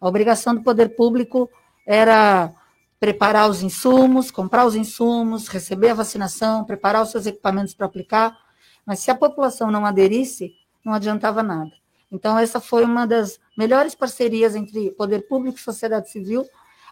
A 0.00 0.06
obrigação 0.08 0.54
do 0.54 0.62
poder 0.62 0.90
público 0.96 1.48
era 1.86 2.52
preparar 3.00 3.50
os 3.50 3.62
insumos, 3.62 4.30
comprar 4.30 4.64
os 4.64 4.76
insumos, 4.76 5.48
receber 5.48 5.88
a 5.90 5.94
vacinação, 5.94 6.64
preparar 6.64 7.02
os 7.02 7.10
seus 7.10 7.26
equipamentos 7.26 7.74
para 7.74 7.86
aplicar, 7.86 8.36
mas 8.86 9.00
se 9.00 9.10
a 9.10 9.14
população 9.14 9.70
não 9.70 9.84
aderisse, 9.84 10.52
não 10.84 10.92
adiantava 10.92 11.42
nada. 11.42 11.70
Então, 12.10 12.38
essa 12.38 12.60
foi 12.60 12.84
uma 12.84 13.06
das 13.06 13.40
melhores 13.58 13.94
parcerias 13.94 14.54
entre 14.54 14.90
poder 14.92 15.26
público 15.26 15.58
e 15.58 15.60
sociedade 15.60 16.10
civil, 16.10 16.44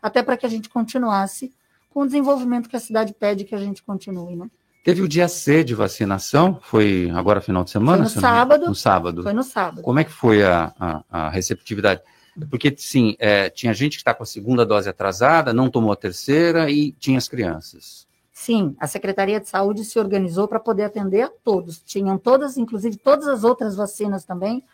até 0.02 0.22
para 0.22 0.36
que 0.36 0.46
a 0.46 0.48
gente 0.48 0.68
continuasse 0.68 1.52
com 1.90 2.00
o 2.02 2.06
desenvolvimento 2.06 2.68
que 2.68 2.76
a 2.76 2.80
cidade 2.80 3.12
pede 3.12 3.44
que 3.44 3.54
a 3.54 3.58
gente 3.58 3.82
continue. 3.82 4.36
Né? 4.36 4.48
Teve 4.82 5.02
o 5.02 5.08
dia 5.08 5.28
C 5.28 5.62
de 5.62 5.74
vacinação, 5.74 6.58
foi 6.62 7.10
agora 7.10 7.40
final 7.40 7.64
de 7.64 7.70
semana? 7.70 8.06
Foi 8.06 8.14
no 8.14 8.20
sábado. 8.20 8.66
No 8.66 8.74
sábado. 8.74 9.22
Foi 9.22 9.32
no 9.32 9.42
sábado. 9.42 9.82
Como 9.82 9.98
é 9.98 10.04
que 10.04 10.12
foi 10.12 10.42
a, 10.42 10.72
a, 10.80 11.04
a 11.10 11.28
receptividade? 11.28 12.00
Porque, 12.48 12.74
sim, 12.78 13.16
é, 13.18 13.50
tinha 13.50 13.74
gente 13.74 13.92
que 13.92 14.00
está 14.00 14.14
com 14.14 14.22
a 14.22 14.26
segunda 14.26 14.64
dose 14.64 14.88
atrasada, 14.88 15.52
não 15.52 15.68
tomou 15.68 15.92
a 15.92 15.96
terceira 15.96 16.70
e 16.70 16.92
tinha 16.92 17.18
as 17.18 17.28
crianças. 17.28 18.06
Sim, 18.32 18.74
a 18.80 18.86
Secretaria 18.86 19.38
de 19.38 19.48
Saúde 19.48 19.84
se 19.84 19.98
organizou 19.98 20.48
para 20.48 20.58
poder 20.58 20.84
atender 20.84 21.22
a 21.22 21.28
todos. 21.28 21.78
Tinham 21.80 22.16
todas, 22.16 22.56
inclusive 22.56 22.96
todas 22.96 23.28
as 23.28 23.44
outras 23.44 23.76
vacinas 23.76 24.24
também, 24.24 24.64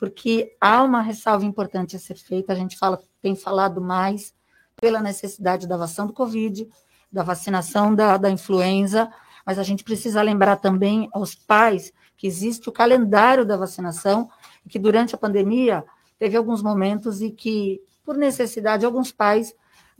porque 0.00 0.56
há 0.58 0.82
uma 0.82 1.02
ressalva 1.02 1.44
importante 1.44 1.96
a 1.96 1.98
ser 1.98 2.14
feita. 2.14 2.54
A 2.54 2.56
gente 2.56 2.78
fala, 2.78 2.98
tem 3.20 3.36
falado 3.36 3.80
mais 3.80 4.32
pela 4.84 5.00
necessidade 5.00 5.66
da 5.66 5.78
vacinação 5.78 6.06
do 6.08 6.12
Covid, 6.12 6.68
da 7.10 7.22
vacinação 7.22 7.94
da, 7.94 8.18
da 8.18 8.30
influenza, 8.30 9.10
mas 9.46 9.58
a 9.58 9.62
gente 9.62 9.82
precisa 9.82 10.20
lembrar 10.20 10.56
também 10.56 11.08
aos 11.10 11.34
pais 11.34 11.90
que 12.18 12.26
existe 12.26 12.68
o 12.68 12.72
calendário 12.72 13.46
da 13.46 13.56
vacinação 13.56 14.28
e 14.62 14.68
que 14.68 14.78
durante 14.78 15.14
a 15.14 15.18
pandemia 15.18 15.82
teve 16.18 16.36
alguns 16.36 16.62
momentos 16.62 17.22
e 17.22 17.30
que, 17.30 17.80
por 18.04 18.14
necessidade, 18.18 18.84
alguns 18.84 19.10
pais 19.10 19.54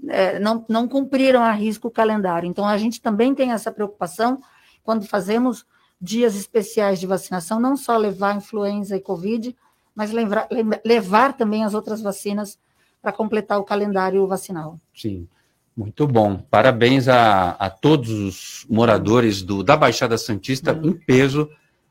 eh, 0.07 0.39
não, 0.39 0.67
não 0.69 0.87
cumpriram 0.87 1.43
a 1.43 1.53
risco 1.53 1.89
o 1.89 1.91
calendário. 1.91 2.47
Então, 2.47 2.67
a 2.67 2.77
gente 2.77 3.01
também 3.01 3.35
tem 3.35 3.53
essa 3.53 3.73
preocupação 3.73 4.39
quando 4.83 5.07
fazemos 5.07 5.65
dias 5.99 6.35
especiais 6.37 7.01
de 7.01 7.07
vacinação, 7.07 7.59
não 7.59 7.75
só 7.75 7.97
levar 7.97 8.37
influenza 8.37 8.95
e 8.95 9.01
Covid, 9.01 9.57
mas 9.95 10.13
lembrar- 10.13 10.47
lem- 10.51 10.79
levar 10.85 11.33
também 11.33 11.65
as 11.65 11.73
outras 11.73 12.03
vacinas 12.03 12.59
para 13.05 13.13
completar 13.13 13.59
o 13.59 13.65
calendário 13.65 14.27
vacinal. 14.27 14.81
Sim, 14.95 15.29
muito 15.77 16.07
bom. 16.07 16.39
Parabéns 16.51 17.07
a, 17.07 17.51
a 17.51 17.69
todos 17.69 18.09
os 18.09 18.67
moradores 18.67 19.43
do, 19.43 19.63
da 19.63 19.77
Baixada 19.77 20.17
Santista 20.17 20.73
em 20.83 20.95
peso 20.95 21.51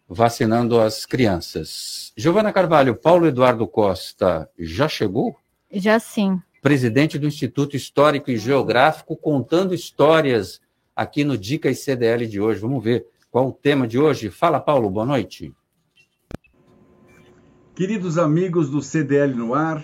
vacinando 0.10 0.80
as 0.80 1.06
crianças. 1.06 2.12
Giovana 2.18 2.52
Carvalho, 2.52 2.96
Paulo 2.96 3.28
Eduardo 3.28 3.68
Costa 3.68 4.50
já 4.58 4.88
chegou? 4.90 5.36
Já 5.72 6.00
sim. 6.00 6.42
Presidente 6.64 7.20
do 7.20 7.28
Instituto 7.28 7.76
Histórico 7.76 8.32
e 8.32 8.38
Geográfico, 8.38 9.16
contando 9.16 9.76
histórias 9.76 10.60
aqui 10.96 11.24
no 11.24 11.38
Dicas 11.38 11.78
CDL 11.80 12.26
de 12.26 12.42
hoje. 12.42 12.60
Vamos 12.60 12.84
ver 12.84 13.06
qual 13.30 13.50
o 13.50 13.54
tema 13.54 13.88
de 13.88 14.00
hoje. 14.00 14.32
Fala, 14.32 14.60
Paulo, 14.60 14.90
boa 14.90 15.06
noite. 15.06 15.54
Queridos 17.76 18.18
amigos 18.18 18.70
do 18.70 18.82
CDL 18.82 19.36
no 19.36 19.54
ar, 19.54 19.84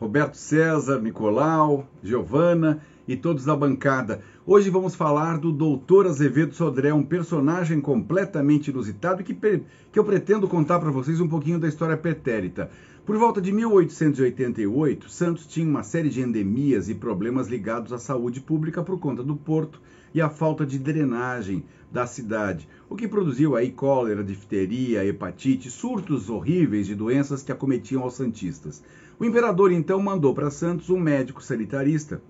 Roberto 0.00 0.34
César, 0.34 0.98
Nicolau, 0.98 1.86
Giovana 2.02 2.80
e 3.06 3.14
todos 3.14 3.44
da 3.44 3.54
bancada. 3.54 4.22
Hoje 4.46 4.70
vamos 4.70 4.94
falar 4.94 5.36
do 5.36 5.52
Doutor 5.52 6.06
Azevedo 6.06 6.54
Sodré, 6.54 6.90
um 6.90 7.02
personagem 7.02 7.82
completamente 7.82 8.70
inusitado 8.70 9.22
que, 9.22 9.34
que 9.34 9.98
eu 9.98 10.02
pretendo 10.02 10.48
contar 10.48 10.80
para 10.80 10.90
vocês 10.90 11.20
um 11.20 11.28
pouquinho 11.28 11.58
da 11.58 11.68
história 11.68 11.98
pretérita. 11.98 12.70
Por 13.04 13.18
volta 13.18 13.42
de 13.42 13.52
1888, 13.52 15.10
Santos 15.10 15.46
tinha 15.46 15.68
uma 15.68 15.82
série 15.82 16.08
de 16.08 16.22
endemias 16.22 16.88
e 16.88 16.94
problemas 16.94 17.48
ligados 17.48 17.92
à 17.92 17.98
saúde 17.98 18.40
pública 18.40 18.82
por 18.82 18.98
conta 18.98 19.22
do 19.22 19.36
porto 19.36 19.82
e 20.14 20.20
a 20.22 20.30
falta 20.30 20.64
de 20.64 20.78
drenagem 20.78 21.62
da 21.92 22.06
cidade, 22.06 22.68
o 22.88 22.96
que 22.96 23.06
produziu 23.06 23.54
aí 23.54 23.70
cólera, 23.70 24.24
difteria, 24.24 25.04
hepatite, 25.04 25.70
surtos 25.70 26.30
horríveis 26.30 26.86
de 26.86 26.94
doenças 26.94 27.42
que 27.42 27.52
acometiam 27.52 28.02
aos 28.02 28.14
santistas. 28.14 28.82
O 29.20 29.24
imperador 29.26 29.70
então 29.70 30.00
mandou 30.00 30.32
para 30.32 30.50
Santos 30.50 30.88
um 30.88 30.98
médico 30.98 31.44
sanitarista, 31.44 32.22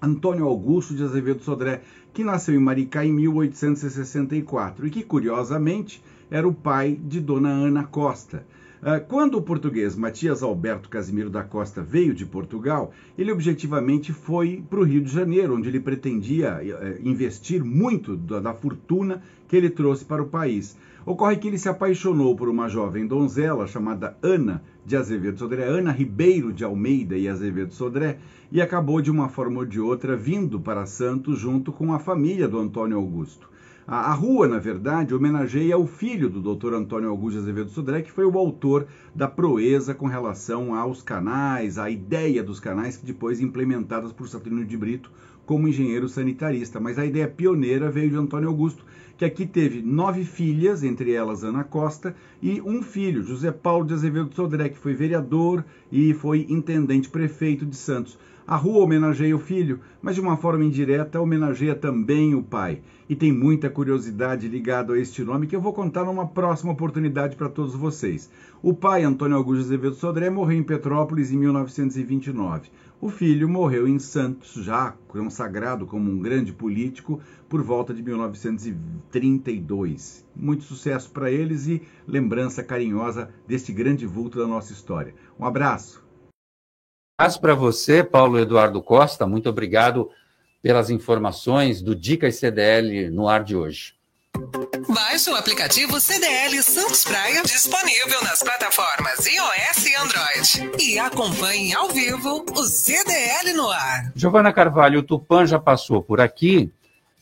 Antônio 0.00 0.46
Augusto 0.46 0.94
de 0.94 1.02
Azevedo 1.02 1.42
Sodré, 1.42 1.82
que 2.14 2.22
nasceu 2.22 2.54
em 2.54 2.60
Maricá 2.60 3.04
em 3.04 3.12
1864 3.12 4.86
e 4.86 4.90
que, 4.90 5.02
curiosamente, 5.02 6.00
era 6.30 6.46
o 6.46 6.54
pai 6.54 6.96
de 7.02 7.20
Dona 7.20 7.48
Ana 7.48 7.82
Costa. 7.82 8.46
Ah, 8.80 9.00
quando 9.00 9.38
o 9.38 9.42
português 9.42 9.96
Matias 9.96 10.40
Alberto 10.40 10.88
Casimiro 10.88 11.30
da 11.30 11.42
Costa 11.42 11.82
veio 11.82 12.14
de 12.14 12.24
Portugal, 12.24 12.92
ele 13.18 13.32
objetivamente 13.32 14.12
foi 14.12 14.62
para 14.70 14.78
o 14.78 14.84
Rio 14.84 15.02
de 15.02 15.12
Janeiro, 15.12 15.56
onde 15.56 15.68
ele 15.68 15.80
pretendia 15.80 16.60
eh, 16.62 17.00
investir 17.02 17.64
muito 17.64 18.16
da 18.16 18.54
fortuna 18.54 19.20
que 19.48 19.56
ele 19.56 19.68
trouxe 19.68 20.04
para 20.04 20.22
o 20.22 20.28
país. 20.28 20.76
Ocorre 21.04 21.38
que 21.38 21.48
ele 21.48 21.58
se 21.58 21.68
apaixonou 21.68 22.36
por 22.36 22.48
uma 22.48 22.68
jovem 22.68 23.04
donzela 23.04 23.66
chamada 23.66 24.16
Ana 24.22 24.62
de 24.84 24.96
Azevedo 24.96 25.38
Sodré, 25.38 25.64
Ana 25.64 25.92
Ribeiro 25.92 26.52
de 26.52 26.64
Almeida 26.64 27.16
e 27.16 27.28
Azevedo 27.28 27.72
Sodré, 27.72 28.18
e 28.50 28.60
acabou 28.60 29.00
de 29.00 29.10
uma 29.10 29.28
forma 29.28 29.60
ou 29.60 29.66
de 29.66 29.80
outra 29.80 30.16
vindo 30.16 30.58
para 30.60 30.86
Santos 30.86 31.38
junto 31.38 31.72
com 31.72 31.92
a 31.92 31.98
família 31.98 32.48
do 32.48 32.58
Antônio 32.58 32.96
Augusto. 32.96 33.50
A, 33.92 34.12
rua, 34.12 34.46
na 34.46 34.58
verdade, 34.58 35.14
homenageia 35.14 35.76
o 35.76 35.84
filho 35.84 36.30
do 36.30 36.54
Dr. 36.54 36.74
Antônio 36.74 37.10
Augusto 37.10 37.40
Azevedo 37.40 37.70
Sodré, 37.70 38.02
que 38.02 38.12
foi 38.12 38.24
o 38.24 38.38
autor 38.38 38.86
da 39.12 39.26
proeza 39.26 39.92
com 39.94 40.06
relação 40.06 40.74
aos 40.76 41.02
canais, 41.02 41.76
a 41.76 41.90
ideia 41.90 42.40
dos 42.40 42.60
canais 42.60 42.96
que 42.96 43.04
depois 43.04 43.40
implementadas 43.40 44.12
por 44.12 44.28
Saturnino 44.28 44.64
de 44.64 44.76
Brito 44.76 45.10
como 45.44 45.66
engenheiro 45.66 46.08
sanitarista. 46.08 46.78
Mas 46.78 47.00
a 47.00 47.04
ideia 47.04 47.26
pioneira 47.26 47.90
veio 47.90 48.10
de 48.10 48.16
Antônio 48.16 48.48
Augusto, 48.48 48.84
que 49.20 49.24
aqui 49.26 49.44
teve 49.44 49.82
nove 49.82 50.24
filhas, 50.24 50.82
entre 50.82 51.12
elas 51.12 51.44
Ana 51.44 51.62
Costa, 51.62 52.16
e 52.40 52.58
um 52.62 52.80
filho, 52.80 53.22
José 53.22 53.52
Paulo 53.52 53.84
de 53.84 53.92
Azevedo 53.92 54.34
Sodré, 54.34 54.70
que 54.70 54.78
foi 54.78 54.94
vereador 54.94 55.62
e 55.92 56.14
foi 56.14 56.46
intendente 56.48 57.10
prefeito 57.10 57.66
de 57.66 57.76
Santos. 57.76 58.18
A 58.46 58.56
rua 58.56 58.82
homenageia 58.82 59.36
o 59.36 59.38
filho, 59.38 59.80
mas 60.00 60.14
de 60.14 60.22
uma 60.22 60.38
forma 60.38 60.64
indireta 60.64 61.20
homenageia 61.20 61.74
também 61.74 62.34
o 62.34 62.42
pai. 62.42 62.80
E 63.10 63.14
tem 63.14 63.30
muita 63.30 63.68
curiosidade 63.68 64.48
ligada 64.48 64.94
a 64.94 64.98
este 64.98 65.22
nome 65.22 65.46
que 65.46 65.54
eu 65.54 65.60
vou 65.60 65.74
contar 65.74 66.06
numa 66.06 66.26
próxima 66.26 66.72
oportunidade 66.72 67.36
para 67.36 67.50
todos 67.50 67.74
vocês. 67.74 68.30
O 68.62 68.72
pai, 68.72 69.04
Antônio 69.04 69.36
Augusto 69.36 69.66
Azevedo 69.66 69.96
Sodré, 69.96 70.30
morreu 70.30 70.56
em 70.56 70.62
Petrópolis 70.62 71.30
em 71.30 71.36
1929. 71.36 72.70
O 73.00 73.08
filho 73.08 73.48
morreu 73.48 73.88
em 73.88 73.98
Santos, 73.98 74.62
já 74.62 74.94
consagrado 75.08 75.86
como 75.86 76.10
um 76.10 76.20
grande 76.20 76.52
político, 76.52 77.18
por 77.48 77.62
volta 77.62 77.94
de 77.94 78.02
1932. 78.02 80.26
Muito 80.36 80.64
sucesso 80.64 81.10
para 81.10 81.30
eles 81.30 81.66
e 81.66 81.80
lembrança 82.06 82.62
carinhosa 82.62 83.30
deste 83.48 83.72
grande 83.72 84.06
vulto 84.06 84.38
da 84.38 84.46
nossa 84.46 84.70
história. 84.72 85.14
Um 85.38 85.46
abraço 85.46 86.10
abraço 87.20 87.38
para 87.38 87.54
você, 87.54 88.02
Paulo 88.02 88.38
Eduardo 88.38 88.82
Costa. 88.82 89.26
Muito 89.26 89.50
obrigado 89.50 90.08
pelas 90.62 90.88
informações 90.88 91.82
do 91.82 91.94
Dicas 91.94 92.36
CDL 92.36 93.10
no 93.10 93.28
ar 93.28 93.44
de 93.44 93.54
hoje. 93.54 93.94
Baixe 94.92 95.30
o 95.30 95.36
aplicativo 95.36 96.00
CDL 96.00 96.62
Santos 96.62 97.04
Praia, 97.04 97.42
disponível 97.42 98.22
nas 98.22 98.42
plataformas 98.42 99.24
iOS 99.26 99.86
e 99.86 99.94
Android. 99.96 100.82
E 100.82 100.98
acompanhe 100.98 101.74
ao 101.74 101.88
vivo 101.88 102.44
o 102.52 102.64
CDL 102.64 103.52
no 103.54 103.70
ar. 103.70 104.12
Giovana 104.14 104.52
Carvalho, 104.52 105.00
o 105.00 105.02
Tupan 105.02 105.46
já 105.46 105.58
passou 105.58 106.02
por 106.02 106.20
aqui. 106.20 106.70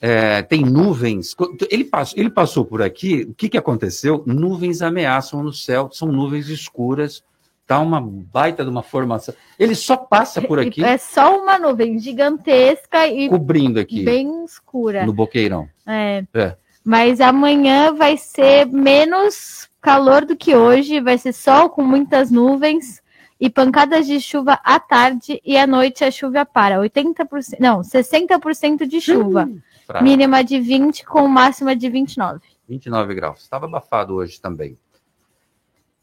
É, 0.00 0.42
tem 0.42 0.64
nuvens. 0.64 1.36
Ele 1.70 1.84
passou, 1.84 2.18
ele 2.18 2.30
passou 2.30 2.64
por 2.64 2.80
aqui. 2.80 3.26
O 3.28 3.34
que, 3.34 3.48
que 3.48 3.58
aconteceu? 3.58 4.22
Nuvens 4.26 4.80
ameaçam 4.80 5.42
no 5.42 5.52
céu, 5.52 5.90
são 5.92 6.08
nuvens 6.08 6.48
escuras 6.48 7.22
Tá 7.68 7.78
uma 7.80 8.00
baita 8.00 8.64
de 8.64 8.70
uma 8.70 8.82
formação. 8.82 9.34
Ele 9.58 9.74
só 9.74 9.94
passa 9.94 10.40
por 10.40 10.58
aqui. 10.58 10.82
É 10.82 10.96
só 10.96 11.38
uma 11.38 11.58
nuvem 11.58 11.98
gigantesca 11.98 13.06
e 13.06 13.28
cobrindo 13.28 13.78
aqui. 13.78 14.02
Bem 14.02 14.42
escura. 14.42 15.04
No 15.04 15.12
boqueirão. 15.12 15.68
É. 15.86 16.24
é. 16.32 16.56
Mas 16.88 17.20
amanhã 17.20 17.92
vai 17.92 18.16
ser 18.16 18.64
menos 18.64 19.68
calor 19.78 20.24
do 20.24 20.34
que 20.34 20.56
hoje, 20.56 21.02
vai 21.02 21.18
ser 21.18 21.34
sol 21.34 21.68
com 21.68 21.82
muitas 21.82 22.30
nuvens 22.30 23.02
e 23.38 23.50
pancadas 23.50 24.06
de 24.06 24.18
chuva 24.18 24.58
à 24.64 24.80
tarde 24.80 25.38
e 25.44 25.58
à 25.58 25.66
noite 25.66 26.02
a 26.02 26.10
chuva 26.10 26.46
para. 26.46 26.80
80%, 26.80 27.58
não, 27.60 27.82
60% 27.82 28.86
de 28.86 29.02
chuva. 29.02 29.44
Hum, 29.44 29.60
mínima 30.00 30.42
de 30.42 30.58
20 30.58 31.04
com 31.04 31.28
máxima 31.28 31.76
de 31.76 31.90
29. 31.90 32.40
29 32.66 33.14
graus. 33.14 33.42
Estava 33.42 33.66
abafado 33.66 34.14
hoje 34.14 34.40
também. 34.40 34.78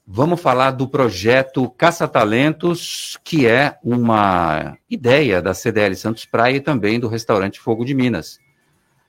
Vamos 0.06 0.40
falar 0.40 0.70
do 0.70 0.88
projeto 0.88 1.68
Caça 1.72 2.08
Talentos, 2.08 3.18
que 3.24 3.48
é 3.48 3.80
uma 3.84 4.78
ideia 4.88 5.42
da 5.42 5.56
CDL 5.56 5.96
Santos 5.96 6.26
Praia 6.26 6.58
e 6.58 6.62
também 6.62 7.00
do 7.00 7.08
restaurante 7.08 7.60
Fogo 7.60 7.84
de 7.84 7.96
Minas. 7.96 8.40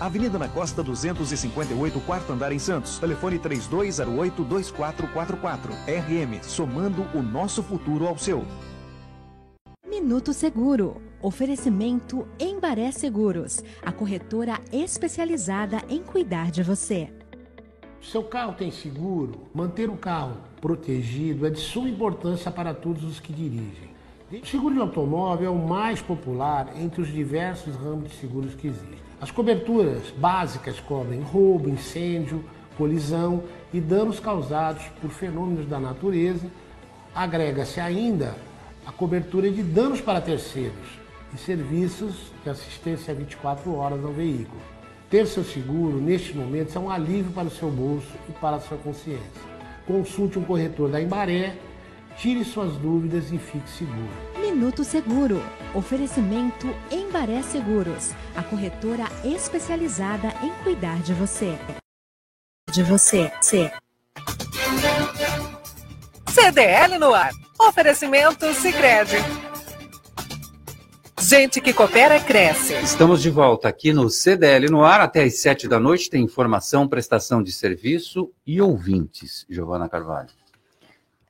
Avenida 0.00 0.38
na 0.38 0.48
Costa 0.48 0.82
258, 0.82 2.00
quarto 2.00 2.32
andar 2.32 2.50
em 2.52 2.58
Santos. 2.58 2.98
Telefone 2.98 3.38
3208-2444. 3.38 5.70
RM, 5.86 6.42
somando 6.42 7.06
o 7.14 7.22
nosso 7.22 7.62
futuro 7.62 8.06
ao 8.06 8.18
seu. 8.18 8.44
Minuto 9.88 10.32
Seguro. 10.32 11.00
Oferecimento 11.20 12.28
Embaré 12.38 12.92
Seguros, 12.92 13.64
a 13.84 13.90
corretora 13.90 14.60
especializada 14.72 15.82
em 15.88 16.00
cuidar 16.00 16.52
de 16.52 16.62
você. 16.62 17.12
Seu 18.00 18.22
carro 18.22 18.52
tem 18.52 18.70
seguro? 18.70 19.48
Manter 19.52 19.90
o 19.90 19.96
carro 19.96 20.36
protegido 20.60 21.44
é 21.46 21.50
de 21.50 21.58
suma 21.58 21.88
importância 21.88 22.52
para 22.52 22.72
todos 22.72 23.02
os 23.02 23.18
que 23.18 23.32
dirigem. 23.32 23.88
O 24.30 24.46
seguro 24.46 24.74
de 24.74 24.80
automóvel 24.80 25.48
é 25.48 25.50
o 25.50 25.58
mais 25.58 26.00
popular 26.00 26.72
entre 26.76 27.00
os 27.00 27.08
diversos 27.08 27.74
ramos 27.74 28.10
de 28.10 28.16
seguros 28.16 28.54
que 28.54 28.68
existem. 28.68 29.07
As 29.20 29.32
coberturas 29.32 30.10
básicas 30.16 30.78
cobrem 30.78 31.20
roubo, 31.20 31.68
incêndio, 31.68 32.44
colisão 32.76 33.42
e 33.72 33.80
danos 33.80 34.20
causados 34.20 34.84
por 35.00 35.10
fenômenos 35.10 35.66
da 35.66 35.80
natureza. 35.80 36.46
Agrega-se 37.12 37.80
ainda 37.80 38.36
a 38.86 38.92
cobertura 38.92 39.50
de 39.50 39.60
danos 39.60 40.00
para 40.00 40.20
terceiros 40.20 41.00
e 41.34 41.36
serviços 41.36 42.32
de 42.44 42.50
assistência 42.50 43.12
24 43.12 43.74
horas 43.74 44.04
ao 44.04 44.12
veículo. 44.12 44.60
Ter 45.10 45.26
seu 45.26 45.42
seguro, 45.42 46.00
neste 46.00 46.36
momento, 46.36 46.76
é 46.76 46.80
um 46.80 46.90
alívio 46.90 47.32
para 47.32 47.48
o 47.48 47.50
seu 47.50 47.70
bolso 47.70 48.12
e 48.28 48.32
para 48.32 48.56
a 48.56 48.60
sua 48.60 48.78
consciência. 48.78 49.42
Consulte 49.84 50.38
um 50.38 50.44
corretor 50.44 50.90
da 50.90 51.02
Embaré 51.02 51.56
Tire 52.18 52.44
suas 52.44 52.76
dúvidas 52.78 53.30
e 53.30 53.38
fique 53.38 53.70
seguro. 53.70 54.10
Minuto 54.40 54.82
Seguro. 54.82 55.40
Oferecimento 55.72 56.66
Embaré 56.90 57.42
Seguros, 57.42 58.10
a 58.34 58.42
corretora 58.42 59.04
especializada 59.24 60.34
em 60.42 60.50
cuidar 60.64 61.00
de 61.02 61.14
você. 61.14 61.56
De 62.72 62.82
você, 62.82 63.30
C. 63.40 63.70
CDL 66.28 66.98
no 66.98 67.14
ar. 67.14 67.30
Oferecimento 67.60 68.52
Sicredi. 68.52 69.18
Gente 71.20 71.60
que 71.60 71.72
coopera 71.72 72.18
cresce. 72.18 72.74
Estamos 72.82 73.22
de 73.22 73.30
volta 73.30 73.68
aqui 73.68 73.92
no 73.92 74.10
CDL 74.10 74.68
no 74.68 74.82
ar 74.82 75.00
até 75.00 75.22
às 75.22 75.38
sete 75.40 75.68
da 75.68 75.78
noite. 75.78 76.10
Tem 76.10 76.24
informação, 76.24 76.88
prestação 76.88 77.44
de 77.44 77.52
serviço 77.52 78.32
e 78.44 78.60
ouvintes. 78.60 79.46
Giovana 79.48 79.88
Carvalho. 79.88 80.30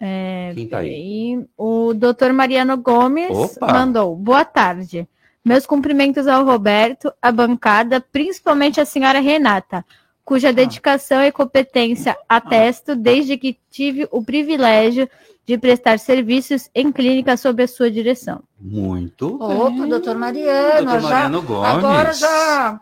É, 0.01 0.53
Quem 0.55 0.68
tá 0.68 0.78
aí? 0.78 1.44
O 1.57 1.92
doutor 1.92 2.32
Mariano 2.32 2.76
Gomes 2.76 3.30
Opa! 3.30 3.72
mandou. 3.72 4.14
Boa 4.14 4.44
tarde. 4.44 5.09
Meus 5.44 5.66
cumprimentos 5.66 6.26
ao 6.26 6.44
Roberto, 6.44 7.12
à 7.22 7.32
bancada, 7.32 8.01
principalmente 8.01 8.80
à 8.80 8.84
senhora 8.84 9.18
Renata, 9.18 9.84
cuja 10.24 10.53
dedicação 10.53 11.22
e 11.22 11.32
competência 11.32 12.16
atesto 12.28 12.94
desde 12.94 13.36
que 13.38 13.59
tive 13.70 14.07
o 14.11 14.22
privilégio 14.22 15.09
de 15.46 15.57
prestar 15.57 15.99
serviços 15.99 16.68
em 16.74 16.92
clínica 16.92 17.36
sob 17.36 17.62
a 17.62 17.68
sua 17.68 17.90
direção. 17.90 18.42
Muito. 18.61 19.36
Opa, 19.42 19.86
doutor 19.86 20.14
Mariano. 20.16 20.84
Doutor 20.84 21.01
já- 21.01 21.09
Mariano 21.09 21.42
Gomes. 21.42 21.68
Agora 21.70 22.12
já. 22.12 22.80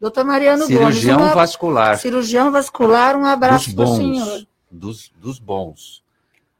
Doutor 0.00 0.24
Mariano 0.24 0.64
Cirurgião 0.64 1.18
Gomes. 1.18 1.32
uma- 1.32 1.40
vascular. 1.40 1.98
Cirurgião 1.98 2.50
vascular, 2.50 3.16
um 3.16 3.26
abraço 3.26 3.66
dos 3.66 3.74
para 3.74 3.84
o 3.84 3.96
senhor. 3.96 4.46
Dos, 4.70 5.12
dos 5.20 5.38
bons. 5.38 6.01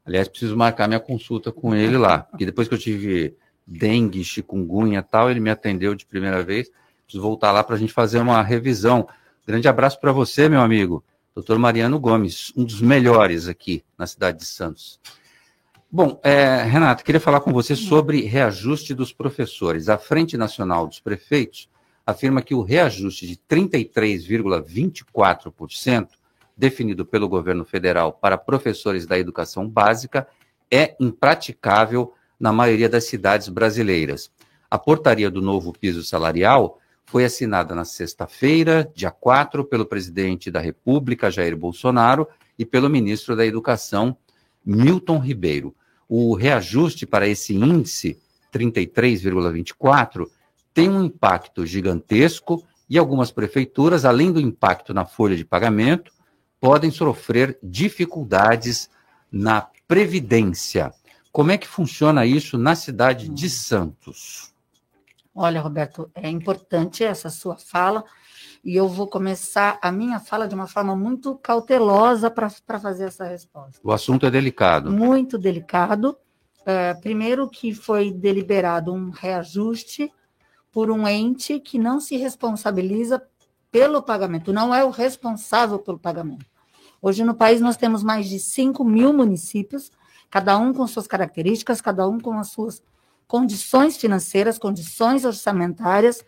Aliás, 0.05 0.27
preciso 0.27 0.57
marcar 0.57 0.87
minha 0.87 0.99
consulta 0.99 1.51
com 1.51 1.73
ele 1.73 1.97
lá. 1.97 2.19
Porque 2.31 2.45
depois 2.45 2.67
que 2.67 2.73
eu 2.73 2.79
tive 2.79 3.35
dengue, 3.65 4.23
chikungunya 4.23 4.99
e 4.99 5.03
tal, 5.03 5.31
ele 5.31 5.39
me 5.39 5.49
atendeu 5.49 5.95
de 5.95 6.05
primeira 6.05 6.43
vez. 6.43 6.69
Preciso 7.05 7.21
voltar 7.21 7.51
lá 7.51 7.63
para 7.63 7.75
a 7.75 7.79
gente 7.79 7.93
fazer 7.93 8.19
uma 8.19 8.41
revisão. 8.41 9.07
Grande 9.45 9.67
abraço 9.67 9.99
para 9.99 10.11
você, 10.11 10.49
meu 10.49 10.61
amigo. 10.61 11.03
Doutor 11.35 11.57
Mariano 11.57 11.99
Gomes, 11.99 12.53
um 12.55 12.63
dos 12.63 12.79
melhores 12.79 13.47
aqui 13.47 13.83
na 13.97 14.05
cidade 14.05 14.37
de 14.39 14.45
Santos. 14.45 14.99
Bom, 15.91 16.19
é, 16.23 16.63
Renato, 16.63 17.03
queria 17.03 17.21
falar 17.21 17.41
com 17.41 17.53
você 17.53 17.75
sobre 17.75 18.21
reajuste 18.21 18.93
dos 18.93 19.11
professores. 19.13 19.89
A 19.89 19.97
Frente 19.97 20.37
Nacional 20.37 20.87
dos 20.87 20.99
Prefeitos 20.99 21.67
afirma 22.05 22.41
que 22.41 22.53
o 22.53 22.61
reajuste 22.61 23.25
de 23.27 23.37
33,24%, 23.49 26.09
definido 26.55 27.05
pelo 27.05 27.27
governo 27.27 27.65
federal 27.65 28.13
para 28.13 28.37
professores 28.37 29.05
da 29.05 29.17
educação 29.17 29.67
básica, 29.67 30.27
é 30.71 30.95
impraticável 30.99 32.13
na 32.39 32.51
maioria 32.51 32.89
das 32.89 33.05
cidades 33.05 33.49
brasileiras. 33.49 34.31
A 34.69 34.77
portaria 34.77 35.29
do 35.29 35.41
novo 35.41 35.71
piso 35.71 36.03
salarial 36.03 36.79
foi 37.05 37.25
assinada 37.25 37.75
na 37.75 37.85
sexta-feira, 37.85 38.91
dia 38.95 39.11
4, 39.11 39.63
pelo 39.65 39.85
presidente 39.85 40.49
da 40.49 40.59
República, 40.59 41.29
Jair 41.29 41.55
Bolsonaro, 41.55 42.27
e 42.57 42.65
pelo 42.65 42.89
ministro 42.89 43.35
da 43.35 43.45
Educação, 43.45 44.17
Milton 44.65 45.19
Ribeiro. 45.19 45.75
O 46.07 46.33
reajuste 46.35 47.05
para 47.05 47.27
esse 47.27 47.55
índice, 47.55 48.19
33,24, 48.51 50.27
tem 50.73 50.89
um 50.89 51.03
impacto 51.03 51.65
gigantesco 51.65 52.63
e 52.89 52.97
algumas 52.97 53.31
prefeituras, 53.31 54.05
além 54.05 54.31
do 54.31 54.39
impacto 54.39 54.93
na 54.93 55.05
folha 55.05 55.35
de 55.35 55.45
pagamento, 55.45 56.11
podem 56.63 56.89
sofrer 56.89 57.59
dificuldades 57.61 58.89
na 59.29 59.67
previdência. 59.85 60.93
Como 61.29 61.51
é 61.51 61.57
que 61.57 61.67
funciona 61.67 62.25
isso 62.25 62.57
na 62.57 62.73
cidade 62.73 63.27
de 63.27 63.49
Santos? 63.49 64.53
Olha, 65.35 65.59
Roberto, 65.59 66.09
é 66.15 66.29
importante 66.29 67.03
essa 67.03 67.29
sua 67.29 67.57
fala 67.57 68.05
e 68.63 68.77
eu 68.77 68.87
vou 68.87 69.07
começar 69.07 69.77
a 69.81 69.91
minha 69.91 70.21
fala 70.21 70.47
de 70.47 70.55
uma 70.55 70.65
forma 70.65 70.95
muito 70.95 71.35
cautelosa 71.35 72.31
para 72.31 72.79
fazer 72.79 73.07
essa 73.09 73.25
resposta. 73.25 73.81
O 73.83 73.91
assunto 73.91 74.25
é 74.25 74.31
delicado. 74.31 74.89
Muito 74.89 75.37
delicado. 75.37 76.17
É, 76.65 76.93
primeiro 76.93 77.49
que 77.49 77.75
foi 77.75 78.09
deliberado 78.09 78.93
um 78.93 79.09
reajuste 79.09 80.09
por 80.71 80.89
um 80.89 81.05
ente 81.05 81.59
que 81.59 81.77
não 81.77 81.99
se 81.99 82.15
responsabiliza 82.15 83.21
pelo 83.69 84.01
pagamento, 84.01 84.53
não 84.53 84.73
é 84.73 84.81
o 84.85 84.91
responsável 84.91 85.77
pelo 85.77 85.99
pagamento. 85.99 86.52
Hoje 87.05 87.21
no 87.25 87.35
país 87.35 87.59
nós 87.59 87.75
temos 87.75 88.01
mais 88.01 88.29
de 88.29 88.39
5 88.39 88.81
mil 88.85 89.11
municípios, 89.11 89.91
cada 90.31 90.57
um 90.57 90.73
com 90.73 90.87
suas 90.87 91.05
características, 91.05 91.81
cada 91.81 92.07
um 92.07 92.17
com 92.17 92.39
as 92.39 92.47
suas 92.47 92.81
condições 93.27 93.97
financeiras, 93.97 94.57
condições 94.57 95.25
orçamentárias, 95.25 96.23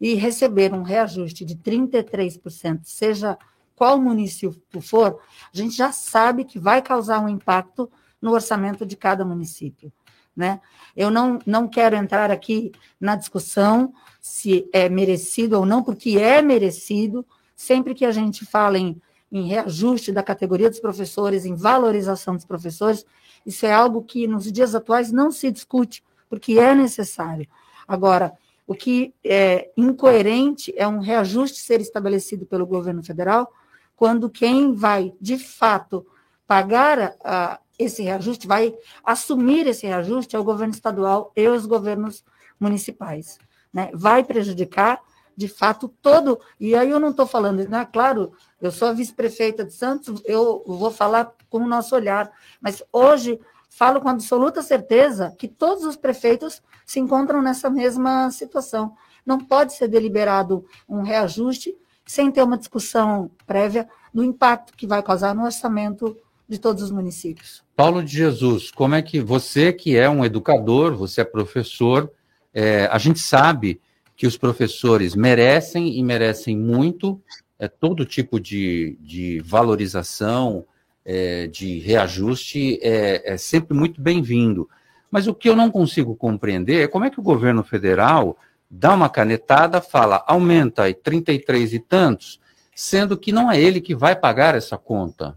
e 0.00 0.14
receber 0.14 0.72
um 0.72 0.82
reajuste 0.82 1.44
de 1.44 1.54
33%, 1.54 2.80
seja 2.84 3.36
qual 3.76 4.00
município 4.00 4.80
for, 4.80 5.20
a 5.52 5.56
gente 5.56 5.76
já 5.76 5.92
sabe 5.92 6.44
que 6.44 6.58
vai 6.58 6.80
causar 6.80 7.20
um 7.20 7.28
impacto 7.28 7.90
no 8.20 8.32
orçamento 8.32 8.86
de 8.86 8.96
cada 8.96 9.26
município. 9.26 9.92
Né? 10.34 10.58
Eu 10.96 11.10
não, 11.10 11.38
não 11.44 11.68
quero 11.68 11.96
entrar 11.96 12.30
aqui 12.30 12.72
na 12.98 13.14
discussão 13.14 13.92
se 14.22 14.66
é 14.72 14.88
merecido 14.88 15.58
ou 15.58 15.66
não, 15.66 15.82
porque 15.82 16.18
é 16.18 16.40
merecido, 16.40 17.26
sempre 17.54 17.94
que 17.94 18.06
a 18.06 18.10
gente 18.10 18.46
fala 18.46 18.78
em, 18.78 19.00
em 19.34 19.48
reajuste 19.48 20.12
da 20.12 20.22
categoria 20.22 20.70
dos 20.70 20.78
professores, 20.78 21.44
em 21.44 21.56
valorização 21.56 22.36
dos 22.36 22.44
professores, 22.44 23.04
isso 23.44 23.66
é 23.66 23.72
algo 23.72 24.02
que 24.02 24.28
nos 24.28 24.50
dias 24.50 24.76
atuais 24.76 25.10
não 25.10 25.32
se 25.32 25.50
discute, 25.50 26.04
porque 26.30 26.58
é 26.58 26.72
necessário. 26.72 27.48
Agora, 27.86 28.32
o 28.64 28.76
que 28.76 29.12
é 29.24 29.70
incoerente 29.76 30.72
é 30.76 30.86
um 30.86 31.00
reajuste 31.00 31.58
ser 31.58 31.80
estabelecido 31.80 32.46
pelo 32.46 32.64
governo 32.64 33.02
federal, 33.02 33.52
quando 33.96 34.30
quem 34.30 34.72
vai, 34.72 35.12
de 35.20 35.36
fato, 35.36 36.06
pagar 36.46 37.16
a, 37.24 37.58
esse 37.76 38.04
reajuste, 38.04 38.46
vai 38.46 38.72
assumir 39.04 39.66
esse 39.66 39.84
reajuste 39.84 40.36
é 40.36 40.38
o 40.38 40.44
governo 40.44 40.72
estadual 40.72 41.32
e 41.34 41.46
os 41.48 41.66
governos 41.66 42.24
municipais. 42.58 43.36
Né? 43.72 43.90
Vai 43.92 44.22
prejudicar, 44.22 45.00
de 45.36 45.48
fato, 45.48 45.88
todo. 46.00 46.40
E 46.58 46.74
aí 46.74 46.90
eu 46.90 47.00
não 47.00 47.10
estou 47.10 47.26
falando, 47.26 47.68
né? 47.68 47.86
claro, 47.92 48.32
eu 48.60 48.70
sou 48.70 48.88
a 48.88 48.92
vice-prefeita 48.92 49.64
de 49.64 49.72
Santos, 49.72 50.22
eu 50.24 50.62
vou 50.66 50.90
falar 50.90 51.32
com 51.50 51.58
o 51.58 51.68
nosso 51.68 51.94
olhar, 51.94 52.30
mas 52.60 52.82
hoje 52.92 53.38
falo 53.68 54.00
com 54.00 54.08
absoluta 54.08 54.62
certeza 54.62 55.34
que 55.38 55.48
todos 55.48 55.84
os 55.84 55.96
prefeitos 55.96 56.62
se 56.86 57.00
encontram 57.00 57.42
nessa 57.42 57.68
mesma 57.68 58.30
situação. 58.30 58.94
Não 59.26 59.38
pode 59.38 59.72
ser 59.72 59.88
deliberado 59.88 60.64
um 60.88 61.02
reajuste 61.02 61.74
sem 62.06 62.30
ter 62.30 62.42
uma 62.42 62.58
discussão 62.58 63.30
prévia 63.46 63.88
do 64.12 64.22
impacto 64.22 64.74
que 64.76 64.86
vai 64.86 65.02
causar 65.02 65.34
no 65.34 65.44
orçamento 65.44 66.16
de 66.48 66.58
todos 66.58 66.82
os 66.82 66.90
municípios. 66.90 67.64
Paulo 67.74 68.02
de 68.02 68.16
Jesus, 68.16 68.70
como 68.70 68.94
é 68.94 69.02
que 69.02 69.20
você, 69.20 69.72
que 69.72 69.96
é 69.96 70.08
um 70.08 70.24
educador, 70.24 70.94
você 70.94 71.22
é 71.22 71.24
professor, 71.24 72.10
é, 72.52 72.86
a 72.86 72.98
gente 72.98 73.18
sabe 73.18 73.80
que 74.16 74.26
os 74.26 74.36
professores 74.36 75.14
merecem 75.14 75.98
e 75.98 76.02
merecem 76.02 76.56
muito 76.56 77.20
é, 77.58 77.68
todo 77.68 78.04
tipo 78.04 78.38
de, 78.38 78.96
de 79.00 79.40
valorização, 79.40 80.64
é, 81.04 81.46
de 81.46 81.78
reajuste, 81.80 82.78
é, 82.82 83.34
é 83.34 83.36
sempre 83.36 83.76
muito 83.76 84.00
bem-vindo. 84.00 84.68
Mas 85.10 85.26
o 85.26 85.34
que 85.34 85.48
eu 85.48 85.56
não 85.56 85.70
consigo 85.70 86.16
compreender 86.16 86.84
é 86.84 86.88
como 86.88 87.04
é 87.04 87.10
que 87.10 87.20
o 87.20 87.22
governo 87.22 87.62
federal 87.62 88.36
dá 88.70 88.94
uma 88.94 89.08
canetada, 89.08 89.80
fala, 89.80 90.24
aumenta 90.26 90.84
aí 90.84 90.94
33 90.94 91.74
e 91.74 91.78
tantos, 91.78 92.40
sendo 92.74 93.16
que 93.16 93.30
não 93.30 93.50
é 93.50 93.60
ele 93.60 93.80
que 93.80 93.94
vai 93.94 94.16
pagar 94.16 94.54
essa 94.54 94.76
conta. 94.76 95.36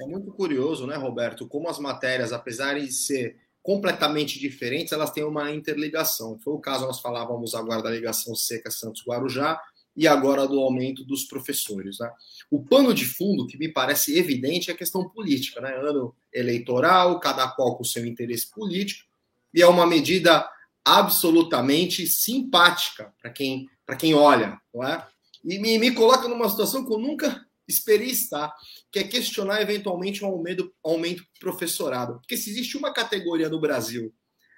É 0.00 0.06
muito 0.06 0.30
curioso, 0.32 0.86
né, 0.86 0.96
Roberto, 0.96 1.46
como 1.46 1.68
as 1.68 1.78
matérias, 1.78 2.32
apesar 2.32 2.78
de 2.78 2.90
ser 2.92 3.36
completamente 3.62 4.38
diferentes, 4.38 4.92
elas 4.92 5.10
têm 5.10 5.24
uma 5.24 5.50
interligação. 5.50 6.38
Foi 6.38 6.54
o 6.54 6.58
caso, 6.58 6.86
nós 6.86 7.00
falávamos 7.00 7.54
agora 7.54 7.82
da 7.82 7.90
ligação 7.90 8.34
seca 8.34 8.70
Santos-Guarujá 8.70 9.60
e 9.96 10.06
agora 10.06 10.46
do 10.46 10.60
aumento 10.60 11.04
dos 11.04 11.24
professores. 11.24 11.98
Né? 11.98 12.10
O 12.50 12.64
pano 12.64 12.94
de 12.94 13.04
fundo, 13.04 13.46
que 13.46 13.58
me 13.58 13.68
parece 13.68 14.16
evidente, 14.16 14.70
é 14.70 14.74
a 14.74 14.76
questão 14.76 15.08
política. 15.08 15.60
Né? 15.60 15.74
Ano 15.76 16.14
eleitoral, 16.32 17.18
cada 17.18 17.48
qual 17.48 17.76
com 17.76 17.84
seu 17.84 18.06
interesse 18.06 18.50
político, 18.50 19.08
e 19.52 19.60
é 19.60 19.66
uma 19.66 19.86
medida 19.86 20.48
absolutamente 20.84 22.06
simpática 22.06 23.12
para 23.20 23.30
quem, 23.30 23.66
quem 23.98 24.14
olha. 24.14 24.58
Não 24.72 24.84
é? 24.84 25.06
E 25.44 25.58
me, 25.58 25.78
me 25.78 25.90
coloca 25.92 26.28
numa 26.28 26.48
situação 26.48 26.84
que 26.84 26.92
eu 26.92 26.98
nunca 26.98 27.47
esperei 27.68 28.08
estar, 28.08 28.52
que 28.90 28.98
é 28.98 29.04
questionar 29.04 29.60
eventualmente 29.60 30.24
um 30.24 30.28
aumento, 30.28 30.72
aumento 30.82 31.22
professorado. 31.38 32.14
Porque 32.14 32.36
se 32.36 32.50
existe 32.50 32.76
uma 32.76 32.92
categoria 32.92 33.48
no 33.48 33.60
Brasil, 33.60 34.12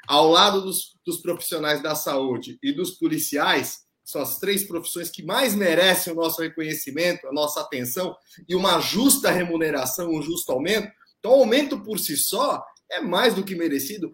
ao 0.07 0.29
lado 0.31 0.63
dos, 0.63 0.97
dos 1.05 1.21
profissionais 1.21 1.83
da 1.83 1.95
saúde 1.95 2.59
e 2.63 2.73
dos 2.73 2.93
policiais, 2.93 3.81
são 4.05 4.23
as 4.23 4.39
três 4.39 4.65
profissões 4.65 5.11
que 5.11 5.23
mais 5.23 5.55
merecem 5.55 6.13
o 6.13 6.17
nosso 6.17 6.41
reconhecimento, 6.41 7.27
a 7.27 7.33
nossa 7.33 7.61
atenção 7.61 8.17
e 8.49 8.55
uma 8.55 8.81
justa 8.81 9.31
remuneração, 9.31 10.11
um 10.11 10.23
justo 10.23 10.51
aumento. 10.51 10.91
Então, 11.19 11.33
o 11.33 11.41
aumento 11.41 11.81
por 11.81 11.99
si 11.99 12.17
só 12.17 12.65
é 12.91 13.01
mais 13.01 13.35
do 13.35 13.45
que 13.45 13.55
merecido, 13.55 14.13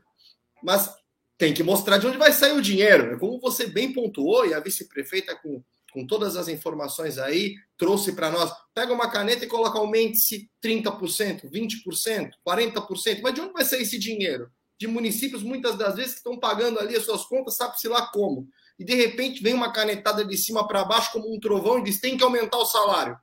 mas 0.62 0.92
tem 1.38 1.54
que 1.54 1.62
mostrar 1.62 1.98
de 1.98 2.06
onde 2.06 2.18
vai 2.18 2.32
sair 2.32 2.52
o 2.52 2.62
dinheiro. 2.62 3.18
Como 3.18 3.40
você 3.40 3.66
bem 3.66 3.92
pontuou, 3.92 4.46
e 4.46 4.54
a 4.54 4.60
vice-prefeita 4.60 5.36
com 5.36 5.62
com 5.96 6.06
todas 6.06 6.36
as 6.36 6.46
informações 6.46 7.16
aí, 7.16 7.54
trouxe 7.78 8.12
para 8.12 8.30
nós. 8.30 8.52
Pega 8.74 8.92
uma 8.92 9.10
caneta 9.10 9.46
e 9.46 9.48
coloca 9.48 9.78
aumente-se 9.78 10.50
30%, 10.62 11.50
20%, 11.50 12.30
40%. 12.46 13.20
Mas 13.22 13.32
de 13.32 13.40
onde 13.40 13.54
vai 13.54 13.64
sair 13.64 13.80
esse 13.80 13.98
dinheiro? 13.98 14.50
De 14.78 14.86
municípios, 14.86 15.42
muitas 15.42 15.74
das 15.78 15.96
vezes, 15.96 16.12
que 16.12 16.18
estão 16.18 16.38
pagando 16.38 16.78
ali 16.78 16.94
as 16.94 17.06
suas 17.06 17.24
contas, 17.24 17.56
sabe-se 17.56 17.88
lá 17.88 18.08
como. 18.08 18.46
E 18.78 18.84
de 18.84 18.94
repente 18.94 19.42
vem 19.42 19.54
uma 19.54 19.72
canetada 19.72 20.22
de 20.22 20.36
cima 20.36 20.68
para 20.68 20.84
baixo, 20.84 21.12
como 21.12 21.34
um 21.34 21.40
trovão, 21.40 21.78
e 21.78 21.84
diz: 21.84 21.98
tem 21.98 22.14
que 22.14 22.22
aumentar 22.22 22.58
o 22.58 22.66
salário. 22.66 23.16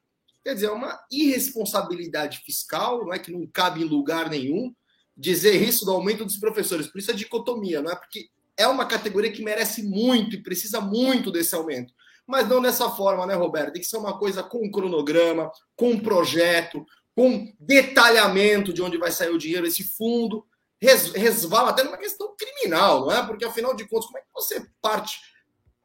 Quer 0.43 0.55
dizer, 0.55 0.65
é 0.65 0.71
uma 0.71 0.99
irresponsabilidade 1.11 2.39
fiscal, 2.39 3.05
não 3.05 3.13
é 3.13 3.19
que 3.19 3.31
não 3.31 3.45
cabe 3.45 3.83
em 3.83 3.85
lugar 3.85 4.31
nenhum 4.31 4.73
dizer 5.15 5.61
isso 5.61 5.85
do 5.85 5.91
aumento 5.91 6.25
dos 6.25 6.37
professores. 6.37 6.87
Por 6.87 6.97
isso 6.97 7.11
a 7.11 7.13
dicotomia, 7.13 7.83
não 7.83 7.91
é? 7.91 7.95
Porque 7.95 8.29
é 8.57 8.67
uma 8.67 8.87
categoria 8.87 9.31
que 9.31 9.43
merece 9.43 9.83
muito 9.83 10.35
e 10.35 10.41
precisa 10.41 10.81
muito 10.81 11.31
desse 11.31 11.53
aumento 11.53 11.93
mas 12.25 12.47
não 12.47 12.61
dessa 12.61 12.89
forma, 12.89 13.25
né, 13.25 13.33
Roberto? 13.33 13.73
Tem 13.73 13.81
que 13.81 13.87
ser 13.87 13.97
uma 13.97 14.17
coisa 14.17 14.41
com 14.41 14.71
cronograma, 14.71 15.51
com 15.75 15.99
projeto, 15.99 16.85
com 17.15 17.51
detalhamento 17.59 18.73
de 18.73 18.81
onde 18.81 18.97
vai 18.97 19.11
sair 19.11 19.29
o 19.29 19.37
dinheiro, 19.37 19.67
esse 19.67 19.83
fundo. 19.83 20.45
Resvala 20.81 21.69
até 21.69 21.83
numa 21.83 21.97
questão 21.97 22.35
criminal, 22.35 23.01
não 23.01 23.11
é? 23.11 23.25
Porque, 23.25 23.45
afinal 23.45 23.75
de 23.75 23.87
contas, 23.87 24.05
como 24.07 24.17
é 24.17 24.21
que 24.21 24.27
você 24.33 24.65
parte, 24.81 25.19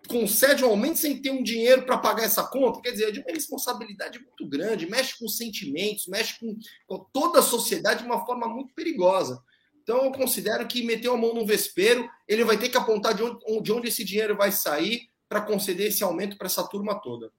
concede 0.09 0.65
um 0.65 0.71
aumento 0.71 0.99
sem 0.99 1.21
ter 1.21 1.31
um 1.31 1.43
dinheiro 1.43 1.85
para 1.85 1.99
pagar 1.99 2.25
essa 2.25 2.43
conta? 2.43 2.81
Quer 2.81 2.93
dizer, 2.93 3.09
é 3.09 3.11
de 3.13 3.21
uma 3.21 3.33
responsabilidade 3.33 4.19
muito 4.19 4.49
grande, 4.49 4.91
mexe 4.91 5.17
com 5.19 5.29
sentimentos, 5.29 6.07
mexe 6.09 6.39
com, 6.41 6.57
com 6.87 7.07
toda 7.13 7.41
a 7.41 7.43
sociedade 7.43 8.01
de 8.01 8.07
uma 8.07 8.25
forma 8.25 8.49
muito 8.49 8.75
perigosa. 8.75 9.41
Então, 9.83 10.05
eu 10.05 10.13
considero 10.13 10.67
que 10.67 10.83
meter 10.83 11.09
a 11.09 11.17
mão 11.17 11.33
no 11.33 11.47
vespeiro, 11.47 12.09
ele 12.27 12.45
vai 12.45 12.59
ter 12.59 12.69
que 12.69 12.77
apontar 12.77 13.15
de 13.15 13.23
onde, 13.23 13.63
de 13.63 13.73
onde 13.73 13.89
esse 13.89 14.05
dinheiro 14.05 14.37
vai 14.37 14.53
sair, 14.53 15.09
para 15.29 15.41
conceder 15.41 15.89
esse 15.89 16.03
aumento 16.03 16.37
para 16.37 16.47
essa 16.47 16.65
turma 16.65 16.95
toda. 17.01 17.31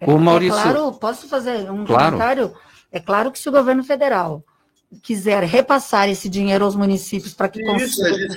É, 0.00 0.10
Ô, 0.10 0.18
Maurício, 0.18 0.58
é 0.58 0.62
claro, 0.62 0.92
posso 0.92 1.28
fazer 1.28 1.70
um 1.70 1.84
claro. 1.84 2.04
comentário? 2.04 2.54
É 2.92 3.00
claro 3.00 3.32
que 3.32 3.38
se 3.38 3.48
o 3.48 3.52
governo 3.52 3.82
federal 3.82 4.44
quiser 5.02 5.42
repassar 5.44 6.08
esse 6.08 6.28
dinheiro 6.28 6.64
aos 6.64 6.74
municípios 6.74 7.34
para 7.34 7.48
que 7.48 7.62
consiga, 7.64 8.28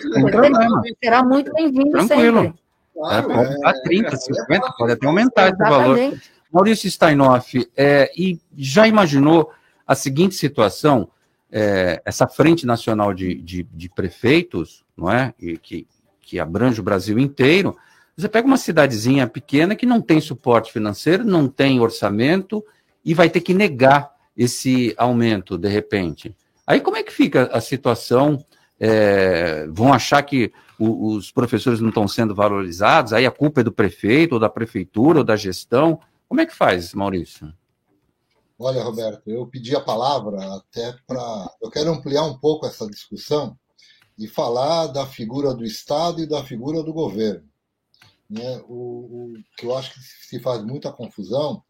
será 1.02 1.24
muito 1.24 1.52
bem-vindo 1.54 2.02
sempre. 2.08 2.54
Claro, 2.94 3.32
é, 3.32 3.56
pode 3.58 3.78
é, 3.78 3.84
30, 3.84 4.18
50, 4.18 4.74
pode 4.78 4.92
até 4.92 5.08
aumentar 5.08 5.50
esse 5.50 5.58
valor. 5.58 5.98
Maurício 6.52 6.92
Steinoff, 6.92 7.70
é, 7.78 8.12
e 8.16 8.40
já 8.58 8.86
imaginou 8.86 9.52
a 9.88 9.96
seguinte 9.96 10.36
situação, 10.36 11.10
é, 11.50 12.02
essa 12.06 12.28
frente 12.28 12.66
nacional 12.66 13.14
de, 13.14 13.36
de, 13.36 13.64
de, 13.64 13.90
prefeitos, 13.90 14.84
não 14.96 15.10
é, 15.10 15.34
e 15.40 15.58
que, 15.58 15.88
que 16.20 16.40
abrange 16.40 16.82
o 16.82 16.84
Brasil 16.84 17.18
inteiro, 17.18 17.78
você 18.22 18.30
pega 18.30 18.48
uma 18.48 18.58
cidadezinha 18.58 19.28
pequena 19.28 19.76
que 19.76 19.86
não 19.86 20.00
tem 20.00 20.22
suporte 20.22 20.72
financeiro, 20.72 21.26
não 21.26 21.48
tem 21.48 21.80
orçamento 21.80 22.64
e 23.04 23.14
vai 23.14 23.30
ter 23.30 23.42
que 23.42 23.54
negar 23.54 24.12
esse 24.38 24.94
aumento 24.98 25.58
de 25.58 25.68
repente. 25.68 26.36
Aí 26.66 26.80
como 26.80 26.98
é 26.98 27.04
que 27.04 27.12
fica 27.12 27.50
a 27.52 27.60
situação? 27.60 28.44
É, 28.80 29.68
vão 29.68 29.94
achar 29.94 30.22
que 30.24 30.52
o, 30.80 31.14
os 31.14 31.32
professores 31.32 31.80
não 31.80 31.90
estão 31.90 32.08
sendo 32.08 32.34
valorizados? 32.34 33.14
Aí 33.14 33.26
a 33.26 33.32
culpa 33.32 33.62
é 33.62 33.64
do 33.64 33.72
prefeito, 33.72 34.34
ou 34.34 34.40
da 34.40 34.50
prefeitura, 34.50 35.20
ou 35.20 35.24
da 35.24 35.36
gestão? 35.36 36.00
Como 36.28 36.42
é 36.42 36.46
que 36.46 36.56
faz, 36.56 36.94
Maurício? 36.94 37.54
Olha, 38.58 38.84
Roberto, 38.84 39.30
eu 39.30 39.46
pedi 39.48 39.76
a 39.76 39.82
palavra 39.82 40.38
até 40.56 40.96
para. 41.06 41.52
Eu 41.62 41.70
quero 41.70 41.92
ampliar 41.92 42.24
um 42.24 42.38
pouco 42.38 42.66
essa 42.66 42.88
discussão 42.88 43.58
e 44.18 44.28
falar 44.28 44.88
da 44.88 45.06
figura 45.06 45.54
do 45.54 45.66
Estado 45.66 46.22
e 46.22 46.28
da 46.28 46.44
figura 46.44 46.84
do 46.84 46.94
governo. 46.94 47.51
Né? 48.32 48.64
O, 48.66 49.34
o, 49.34 49.34
que 49.58 49.66
eu 49.66 49.78
acho 49.78 49.94
que 49.94 50.00
se 50.00 50.40
faz 50.40 50.64
muita 50.64 50.90
confusão 50.90 51.62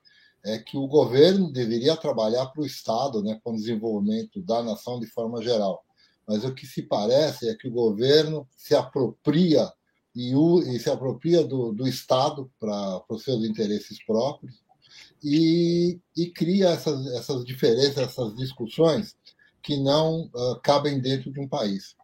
é 0.46 0.60
que 0.60 0.78
o 0.78 0.88
governo 0.88 1.52
deveria 1.52 1.98
trabalhar 1.98 2.46
para 2.48 2.62
o 2.62 2.66
Estado, 2.66 3.24
né, 3.24 3.40
com 3.44 3.52
o 3.52 3.56
desenvolvimento 3.56 4.42
da 4.42 4.62
nação 4.62 5.00
de 5.00 5.08
forma 5.08 5.42
geral. 5.42 5.84
Mas 6.28 6.44
o 6.44 6.54
que 6.54 6.68
se 6.68 6.84
parece 6.84 7.50
é 7.50 7.56
que 7.56 7.68
o 7.68 7.72
governo 7.72 8.48
se 8.56 8.76
apropria 8.76 9.72
e, 10.16 10.36
o, 10.36 10.62
e 10.62 10.80
se 10.80 10.90
apropria 10.90 11.44
do, 11.44 11.72
do 11.74 11.88
Estado 11.88 12.52
para 12.60 13.04
os 13.10 13.24
seus 13.24 13.44
interesses 13.44 14.04
próprios 14.06 14.62
e, 15.24 16.00
e 16.16 16.30
cria 16.30 16.70
essas, 16.70 17.08
essas 17.14 17.44
diferenças, 17.44 17.98
essas 17.98 18.36
discussões 18.36 19.16
que 19.64 19.78
não 19.78 20.30
uh, 20.34 20.60
cabem 20.62 21.00
dentro 21.00 21.32
de 21.32 21.40
um 21.40 21.48
país. 21.48 21.96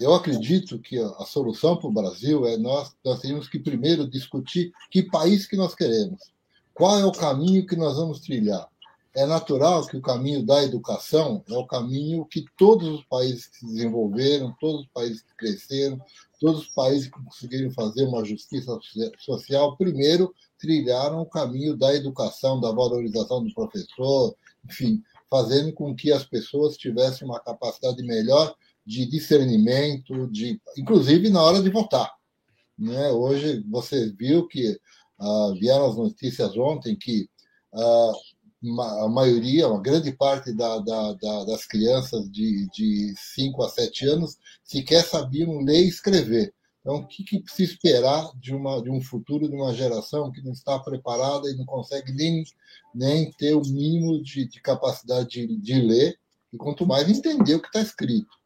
Eu 0.00 0.14
acredito 0.14 0.78
que 0.78 0.98
a, 0.98 1.26
solução 1.26 1.76
para 1.76 1.88
o 1.88 1.92
Brasil 1.92 2.46
é 2.46 2.56
nós, 2.56 2.96
nós 3.04 3.20
temos 3.20 3.46
que 3.46 3.58
primeiro 3.58 4.08
discutir 4.08 4.72
que 4.90 5.02
país 5.02 5.46
que 5.46 5.56
nós 5.56 5.74
queremos, 5.74 6.32
qual 6.72 6.98
é 6.98 7.04
o 7.04 7.12
caminho 7.12 7.66
que 7.66 7.76
nós 7.76 7.96
vamos 7.96 8.20
trilhar. 8.20 8.66
É 9.14 9.26
natural 9.26 9.86
que 9.86 9.98
o 9.98 10.00
caminho 10.00 10.46
da 10.46 10.62
educação 10.64 11.44
é 11.46 11.52
o 11.54 11.66
caminho 11.66 12.24
que 12.24 12.46
todos 12.56 12.88
os 12.88 13.04
países 13.04 13.46
que 13.46 13.58
se 13.58 13.66
desenvolveram, 13.66 14.56
todos 14.58 14.82
os 14.82 14.86
países 14.86 15.20
que 15.20 15.36
cresceram, 15.36 16.00
todos 16.40 16.62
os 16.62 16.68
países 16.68 17.08
que 17.08 17.22
conseguiram 17.22 17.70
fazer 17.72 18.04
uma 18.04 18.24
justiça 18.24 18.78
social, 19.18 19.76
primeiro 19.76 20.34
trilharam 20.58 21.20
o 21.20 21.26
caminho 21.26 21.76
da 21.76 21.94
educação, 21.94 22.58
da 22.58 22.70
valorização 22.70 23.44
do 23.44 23.52
professor, 23.52 24.34
enfim, 24.64 25.02
fazendo 25.28 25.72
com 25.74 25.94
que 25.94 26.10
as 26.10 26.24
pessoas 26.24 26.78
tivessem 26.78 27.28
uma 27.28 27.40
capacidade 27.40 28.02
melhor 28.02 28.54
de 28.90 29.06
discernimento, 29.06 30.26
de, 30.32 30.60
inclusive 30.76 31.30
na 31.30 31.40
hora 31.40 31.62
de 31.62 31.70
votar. 31.70 32.12
Né? 32.76 33.08
Hoje 33.10 33.64
você 33.70 34.10
viu 34.10 34.48
que 34.48 34.76
uh, 35.20 35.54
vieram 35.54 35.86
as 35.86 35.96
notícias 35.96 36.56
ontem 36.56 36.96
que 36.96 37.28
uh, 37.72 39.02
a 39.04 39.08
maioria, 39.08 39.68
uma 39.68 39.80
grande 39.80 40.10
parte 40.10 40.52
da, 40.52 40.78
da, 40.78 41.12
da, 41.12 41.44
das 41.44 41.64
crianças 41.66 42.28
de, 42.32 42.68
de 42.74 43.14
5 43.16 43.62
a 43.62 43.68
7 43.68 44.06
anos 44.08 44.36
sequer 44.64 45.04
sabiam 45.04 45.60
ler 45.60 45.84
e 45.84 45.88
escrever. 45.88 46.52
Então, 46.80 46.96
o 46.96 47.06
que, 47.06 47.22
que 47.22 47.44
se 47.46 47.62
esperar 47.62 48.28
de, 48.40 48.52
uma, 48.52 48.82
de 48.82 48.90
um 48.90 49.00
futuro 49.00 49.48
de 49.48 49.54
uma 49.54 49.72
geração 49.72 50.32
que 50.32 50.42
não 50.42 50.50
está 50.50 50.80
preparada 50.80 51.48
e 51.48 51.56
não 51.56 51.64
consegue 51.64 52.12
nem, 52.12 52.42
nem 52.92 53.30
ter 53.30 53.54
o 53.54 53.62
mínimo 53.62 54.20
de, 54.20 54.48
de 54.48 54.60
capacidade 54.60 55.28
de, 55.28 55.56
de 55.56 55.80
ler, 55.80 56.18
e 56.52 56.56
quanto 56.56 56.84
mais 56.84 57.08
entender 57.08 57.54
o 57.54 57.60
que 57.60 57.68
está 57.68 57.80
escrito? 57.80 58.39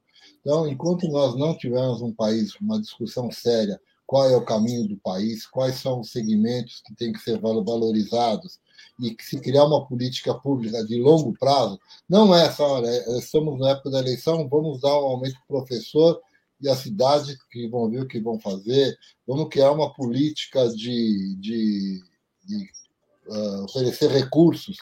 Então, 0.45 0.68
enquanto 0.68 1.09
nós 1.09 1.34
não 1.34 1.57
tivermos 1.57 2.03
um 2.03 2.12
país, 2.12 2.55
uma 2.61 2.78
discussão 2.78 3.30
séria 3.32 3.80
qual 4.07 4.28
é 4.28 4.36
o 4.36 4.45
caminho 4.45 4.86
do 4.86 4.99
país, 4.99 5.47
quais 5.47 5.76
são 5.76 6.01
os 6.01 6.11
segmentos 6.11 6.82
que 6.84 6.95
têm 6.95 7.11
que 7.11 7.20
ser 7.20 7.40
valorizados 7.40 8.61
e 9.01 9.14
que 9.14 9.24
se 9.24 9.40
criar 9.40 9.64
uma 9.64 9.86
política 9.86 10.34
pública 10.34 10.84
de 10.84 11.01
longo 11.01 11.32
prazo, 11.32 11.80
não 12.07 12.34
é 12.34 12.53
só, 12.53 12.84
é, 12.84 13.18
estamos 13.18 13.59
na 13.59 13.70
época 13.70 13.90
da 13.90 14.01
eleição, 14.01 14.47
vamos 14.47 14.82
dar 14.82 14.92
um 15.01 15.07
aumento 15.07 15.36
para 15.49 15.57
o 15.57 15.64
professor 15.64 16.20
e 16.61 16.68
as 16.68 16.80
cidades 16.80 17.38
que 17.51 17.66
vão 17.66 17.88
ver 17.88 18.03
o 18.03 18.07
que 18.07 18.20
vão 18.20 18.38
fazer, 18.38 18.95
vamos 19.26 19.49
criar 19.49 19.72
uma 19.72 19.92
política 19.95 20.68
de, 20.68 21.34
de, 21.40 22.03
de 22.45 22.70
uh, 23.28 23.64
oferecer 23.64 24.11
recursos 24.11 24.76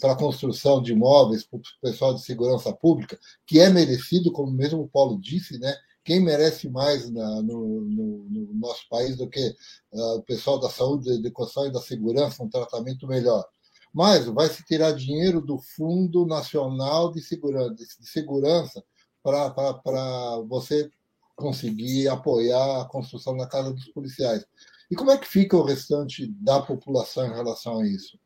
para 0.00 0.12
a 0.12 0.16
construção 0.16 0.82
de 0.82 0.92
imóveis 0.92 1.44
para 1.44 1.58
o 1.58 1.62
pessoal 1.82 2.14
de 2.14 2.22
segurança 2.22 2.72
pública, 2.72 3.18
que 3.46 3.60
é 3.60 3.68
merecido, 3.68 4.32
como 4.32 4.50
mesmo 4.50 4.82
o 4.82 4.88
Paulo 4.88 5.20
disse, 5.20 5.58
né? 5.58 5.74
Quem 6.02 6.20
merece 6.20 6.68
mais 6.68 7.10
na, 7.10 7.42
no, 7.42 7.82
no, 7.82 8.24
no, 8.30 8.54
nosso 8.54 8.88
país 8.88 9.16
do 9.16 9.28
que 9.28 9.54
uh, 9.92 10.16
o 10.16 10.22
pessoal 10.22 10.58
da 10.58 10.70
saúde, 10.70 11.08
da 11.08 11.14
educação 11.14 11.66
e 11.66 11.72
da 11.72 11.80
segurança, 11.80 12.42
um 12.42 12.48
tratamento 12.48 13.06
melhor. 13.06 13.44
Mas 13.92 14.24
vai 14.26 14.48
se 14.48 14.64
tirar 14.64 14.92
dinheiro 14.92 15.40
do 15.40 15.58
Fundo 15.58 16.24
Nacional 16.24 17.12
de 17.12 17.20
Segurança, 17.20 17.74
de, 17.74 17.84
de 17.84 18.08
segurança 18.08 18.82
para 19.22 20.40
você 20.48 20.90
conseguir 21.36 22.08
apoiar 22.08 22.82
a 22.82 22.84
construção 22.86 23.36
da 23.36 23.46
casa 23.46 23.72
dos 23.72 23.88
policiais. 23.88 24.44
E 24.90 24.96
como 24.96 25.10
é 25.10 25.18
que 25.18 25.28
fica 25.28 25.56
o 25.56 25.64
restante 25.64 26.26
da 26.26 26.60
população 26.60 27.26
em 27.26 27.34
relação 27.34 27.80
a 27.80 27.86
isso? 27.86 28.18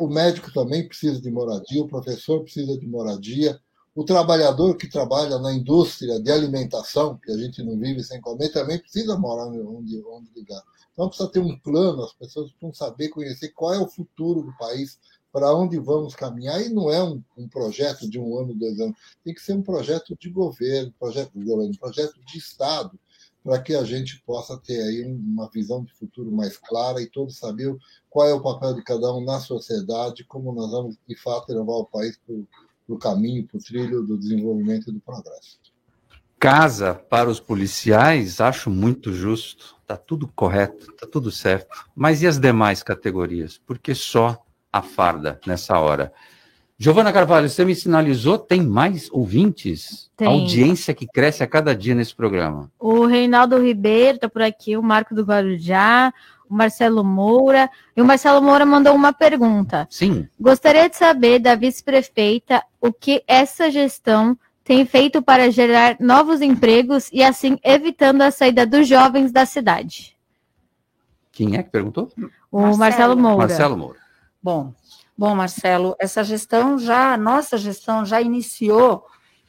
O 0.00 0.08
médico 0.08 0.52
também 0.52 0.86
precisa 0.86 1.20
de 1.20 1.30
moradia, 1.30 1.82
o 1.82 1.88
professor 1.88 2.42
precisa 2.42 2.78
de 2.78 2.86
moradia, 2.86 3.60
o 3.94 4.04
trabalhador 4.04 4.76
que 4.76 4.88
trabalha 4.88 5.38
na 5.38 5.52
indústria 5.52 6.20
de 6.20 6.30
alimentação, 6.30 7.16
que 7.16 7.32
a 7.32 7.36
gente 7.38 7.62
não 7.62 7.78
vive 7.78 8.02
sem 8.04 8.20
comer, 8.20 8.50
também 8.50 8.78
precisa 8.78 9.18
morar 9.18 9.46
onde, 9.46 10.02
onde 10.06 10.30
ligar. 10.36 10.62
Então 10.92 11.08
precisa 11.08 11.30
ter 11.30 11.40
um 11.40 11.58
plano, 11.58 12.04
as 12.04 12.12
pessoas 12.12 12.50
precisam 12.50 12.74
saber, 12.74 13.08
conhecer 13.08 13.48
qual 13.50 13.74
é 13.74 13.78
o 13.78 13.88
futuro 13.88 14.42
do 14.42 14.56
país, 14.58 14.98
para 15.32 15.54
onde 15.54 15.78
vamos 15.78 16.14
caminhar, 16.14 16.60
e 16.62 16.70
não 16.70 16.90
é 16.90 17.02
um, 17.02 17.22
um, 17.36 17.48
projeto 17.48 18.08
de 18.08 18.18
um 18.18 18.38
ano, 18.38 18.54
dois 18.54 18.80
anos, 18.80 18.96
tem 19.22 19.34
que 19.34 19.40
ser 19.42 19.52
um 19.52 19.62
projeto 19.62 20.16
de 20.18 20.30
governo, 20.30 20.94
projeto 20.98 21.32
de 21.34 21.44
governo, 21.44 21.78
projeto 21.78 22.18
de 22.24 22.38
Estado, 22.38 22.98
para 23.46 23.62
que 23.62 23.76
a 23.76 23.84
gente 23.84 24.20
possa 24.26 24.58
ter 24.58 24.76
aí 24.82 25.04
uma 25.04 25.48
visão 25.48 25.84
de 25.84 25.92
futuro 25.92 26.32
mais 26.32 26.58
clara 26.58 27.00
e 27.00 27.06
todos 27.06 27.38
saber 27.38 27.76
qual 28.10 28.26
é 28.26 28.34
o 28.34 28.42
papel 28.42 28.74
de 28.74 28.82
cada 28.82 29.14
um 29.14 29.24
na 29.24 29.38
sociedade, 29.38 30.24
como 30.24 30.52
nós 30.52 30.68
vamos, 30.68 30.96
de 31.08 31.14
fato, 31.14 31.50
levar 31.52 31.74
o 31.74 31.84
país 31.84 32.18
para 32.26 32.34
o 32.88 32.98
caminho, 32.98 33.46
para 33.46 33.58
o 33.58 33.62
trilho 33.62 34.02
do 34.02 34.18
desenvolvimento 34.18 34.90
e 34.90 34.92
do 34.92 34.98
progresso. 34.98 35.60
Casa 36.40 36.92
para 36.92 37.30
os 37.30 37.38
policiais, 37.38 38.40
acho 38.40 38.68
muito 38.68 39.12
justo, 39.12 39.76
está 39.80 39.96
tudo 39.96 40.26
correto, 40.26 40.90
está 40.90 41.06
tudo 41.06 41.30
certo. 41.30 41.86
Mas 41.94 42.22
e 42.22 42.26
as 42.26 42.40
demais 42.40 42.82
categorias? 42.82 43.60
Porque 43.64 43.94
só 43.94 44.44
a 44.72 44.82
farda 44.82 45.40
nessa 45.46 45.78
hora. 45.78 46.12
Giovana 46.78 47.10
Carvalho, 47.10 47.48
você 47.48 47.64
me 47.64 47.74
sinalizou, 47.74 48.36
tem 48.38 48.60
mais 48.60 49.10
ouvintes? 49.10 50.10
Tem. 50.14 50.28
Audiência 50.28 50.92
que 50.92 51.06
cresce 51.06 51.42
a 51.42 51.46
cada 51.46 51.74
dia 51.74 51.94
nesse 51.94 52.14
programa. 52.14 52.70
O 52.78 53.06
Reinaldo 53.06 53.58
Ribeiro 53.58 54.16
está 54.16 54.28
por 54.28 54.42
aqui, 54.42 54.76
o 54.76 54.82
Marco 54.82 55.14
do 55.14 55.24
Guarujá, 55.24 56.12
o 56.48 56.54
Marcelo 56.54 57.02
Moura. 57.02 57.70
E 57.96 58.02
o 58.02 58.04
Marcelo 58.04 58.42
Moura 58.42 58.66
mandou 58.66 58.94
uma 58.94 59.12
pergunta. 59.12 59.86
Sim. 59.90 60.28
Gostaria 60.38 60.88
de 60.88 60.96
saber 60.96 61.38
da 61.38 61.54
vice-prefeita 61.54 62.62
o 62.78 62.92
que 62.92 63.24
essa 63.26 63.70
gestão 63.70 64.38
tem 64.62 64.84
feito 64.84 65.22
para 65.22 65.50
gerar 65.50 65.96
novos 65.98 66.42
empregos 66.42 67.08
e 67.10 67.22
assim 67.22 67.58
evitando 67.64 68.20
a 68.20 68.30
saída 68.30 68.66
dos 68.66 68.86
jovens 68.86 69.32
da 69.32 69.46
cidade. 69.46 70.14
Quem 71.32 71.56
é 71.56 71.62
que 71.62 71.70
perguntou? 71.70 72.10
O 72.50 72.60
Marcelo, 72.60 72.78
Marcelo 72.78 73.16
Moura. 73.16 73.36
Marcelo 73.36 73.76
Moura. 73.76 73.98
Bom, 74.42 74.74
bom, 75.16 75.34
Marcelo, 75.34 75.96
essa 75.98 76.22
gestão 76.22 76.78
já, 76.78 77.16
nossa 77.16 77.56
gestão 77.56 78.04
já 78.04 78.20
iniciou 78.20 79.06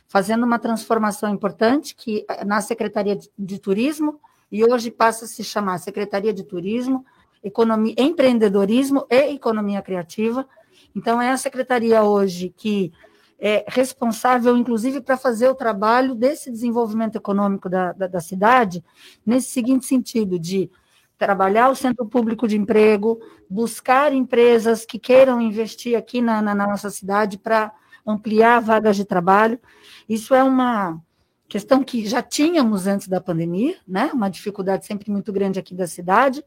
fazendo 0.07 0.45
uma 0.45 0.57
transformação 0.57 1.33
importante 1.33 1.93
que 1.95 2.25
na 2.45 2.61
Secretaria 2.61 3.17
de 3.37 3.59
Turismo 3.59 4.19
e 4.51 4.63
hoje 4.63 4.89
passa 4.89 5.25
a 5.25 5.27
se 5.27 5.43
chamar 5.43 5.77
Secretaria 5.79 6.33
de 6.33 6.43
Turismo, 6.43 7.05
Economia, 7.43 7.93
Empreendedorismo 7.97 9.05
e 9.09 9.33
Economia 9.33 9.81
Criativa. 9.81 10.47
Então 10.95 11.21
é 11.21 11.31
a 11.31 11.37
secretaria 11.37 12.01
hoje 12.03 12.53
que 12.55 12.91
é 13.39 13.65
responsável, 13.67 14.57
inclusive, 14.57 15.01
para 15.01 15.15
fazer 15.15 15.47
o 15.47 15.55
trabalho 15.55 16.15
desse 16.15 16.49
desenvolvimento 16.49 17.15
econômico 17.17 17.69
da, 17.69 17.91
da, 17.91 18.07
da 18.07 18.19
cidade, 18.19 18.83
nesse 19.25 19.51
seguinte 19.51 19.85
sentido 19.85 20.39
de 20.39 20.71
trabalhar 21.17 21.69
o 21.69 21.75
centro 21.75 22.05
público 22.05 22.47
de 22.47 22.55
emprego, 22.55 23.19
buscar 23.49 24.13
empresas 24.13 24.85
que 24.85 24.99
queiram 24.99 25.41
investir 25.41 25.97
aqui 25.97 26.21
na, 26.21 26.41
na, 26.41 26.53
na 26.53 26.67
nossa 26.67 26.89
cidade 26.89 27.37
para 27.37 27.71
ampliar 28.05 28.61
vagas 28.61 28.95
de 28.95 29.03
trabalho. 29.03 29.59
Isso 30.07 30.33
é 30.33 30.43
uma 30.43 31.01
questão 31.47 31.83
que 31.83 32.05
já 32.05 32.21
tínhamos 32.21 32.87
antes 32.87 33.07
da 33.07 33.19
pandemia, 33.19 33.75
né? 33.87 34.11
Uma 34.13 34.29
dificuldade 34.29 34.85
sempre 34.85 35.09
muito 35.09 35.31
grande 35.33 35.59
aqui 35.59 35.73
da 35.73 35.87
cidade, 35.87 36.43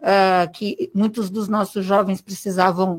uh, 0.00 0.50
que 0.52 0.90
muitos 0.94 1.30
dos 1.30 1.48
nossos 1.48 1.84
jovens 1.84 2.20
precisavam 2.20 2.96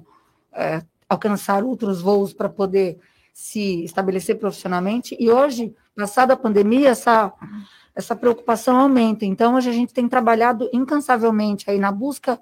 uh, 0.53 0.85
alcançar 1.09 1.63
outros 1.63 2.01
voos 2.01 2.33
para 2.33 2.47
poder 2.47 2.97
se 3.33 3.83
estabelecer 3.83 4.37
profissionalmente. 4.37 5.15
E 5.19 5.29
hoje, 5.29 5.75
passada 5.95 6.33
a 6.33 6.37
pandemia, 6.37 6.89
essa 6.89 7.33
essa 7.95 8.15
preocupação 8.15 8.77
aumenta. 8.77 9.25
Então, 9.25 9.55
hoje 9.55 9.69
a 9.69 9.73
gente 9.73 9.93
tem 9.93 10.07
trabalhado 10.07 10.69
incansavelmente 10.73 11.69
aí 11.69 11.77
na 11.77 11.91
busca 11.91 12.39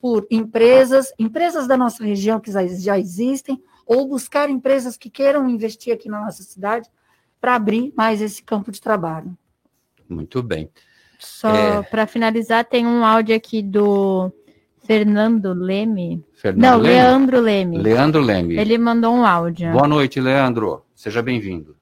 por 0.00 0.26
empresas, 0.30 1.12
empresas 1.18 1.66
da 1.66 1.76
nossa 1.76 2.04
região 2.04 2.40
que 2.40 2.50
já 2.50 2.98
existem, 2.98 3.62
ou 3.86 4.08
buscar 4.08 4.50
empresas 4.50 4.96
que 4.96 5.08
queiram 5.08 5.48
investir 5.48 5.94
aqui 5.94 6.08
na 6.08 6.24
nossa 6.24 6.42
cidade 6.42 6.88
para 7.40 7.54
abrir 7.54 7.92
mais 7.96 8.20
esse 8.20 8.42
campo 8.42 8.70
de 8.70 8.80
trabalho. 8.80 9.36
Muito 10.08 10.42
bem. 10.42 10.70
Só 11.18 11.54
é... 11.54 11.82
para 11.82 12.06
finalizar, 12.06 12.64
tem 12.64 12.86
um 12.86 13.04
áudio 13.04 13.34
aqui 13.34 13.62
do 13.62 14.32
Fernando 14.84 15.54
Leme. 15.54 16.24
Fernando 16.32 16.62
Não, 16.62 16.78
Leme? 16.78 16.94
Leandro 16.94 17.40
Leme. 17.40 17.78
Leandro 17.78 18.20
Leme. 18.20 18.58
Ele 18.58 18.76
mandou 18.78 19.14
um 19.14 19.24
áudio. 19.24 19.72
Boa 19.72 19.88
noite, 19.88 20.20
Leandro. 20.20 20.84
Seja 20.94 21.22
bem-vindo. 21.22 21.76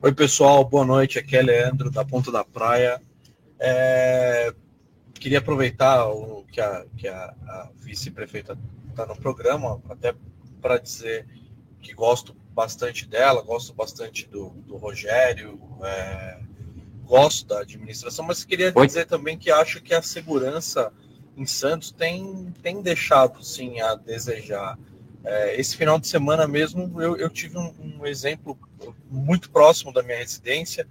Oi, 0.00 0.12
pessoal, 0.12 0.64
boa 0.64 0.84
noite. 0.84 1.18
Aqui 1.18 1.36
é 1.36 1.42
Leandro, 1.42 1.90
da 1.90 2.04
Ponta 2.04 2.30
da 2.30 2.44
Praia. 2.44 3.00
É... 3.58 4.54
Queria 5.14 5.38
aproveitar 5.38 6.06
o 6.08 6.44
que 6.44 6.60
a, 6.60 6.84
que 6.96 7.08
a, 7.08 7.24
a 7.24 7.70
vice-prefeita 7.80 8.56
está 8.90 9.04
no 9.06 9.16
programa, 9.16 9.82
até 9.88 10.14
para 10.60 10.78
dizer 10.78 11.26
que 11.80 11.92
gosto 11.92 12.36
bastante 12.54 13.06
dela, 13.08 13.42
gosto 13.42 13.74
bastante 13.74 14.28
do, 14.28 14.50
do 14.50 14.76
Rogério, 14.76 15.58
é... 15.82 16.38
gosto 17.02 17.46
da 17.48 17.60
administração, 17.60 18.24
mas 18.24 18.44
queria 18.44 18.72
Oi. 18.74 18.86
dizer 18.86 19.06
também 19.06 19.36
que 19.36 19.50
acho 19.50 19.82
que 19.82 19.92
a 19.92 20.02
segurança 20.02 20.92
em 21.36 21.46
Santos 21.46 21.90
tem, 21.90 22.52
tem 22.62 22.80
deixado, 22.80 23.42
sim, 23.42 23.80
a 23.80 23.96
desejar. 23.96 24.78
É, 25.24 25.58
esse 25.58 25.76
final 25.76 25.98
de 25.98 26.06
semana 26.06 26.46
mesmo 26.46 27.00
eu, 27.00 27.16
eu 27.16 27.30
tive 27.30 27.56
um, 27.56 27.72
um, 27.80 28.06
exemplo 28.06 28.58
muito 29.10 29.48
próximo 29.48 29.90
da 29.90 30.02
minha 30.02 30.18
residência 30.18 30.86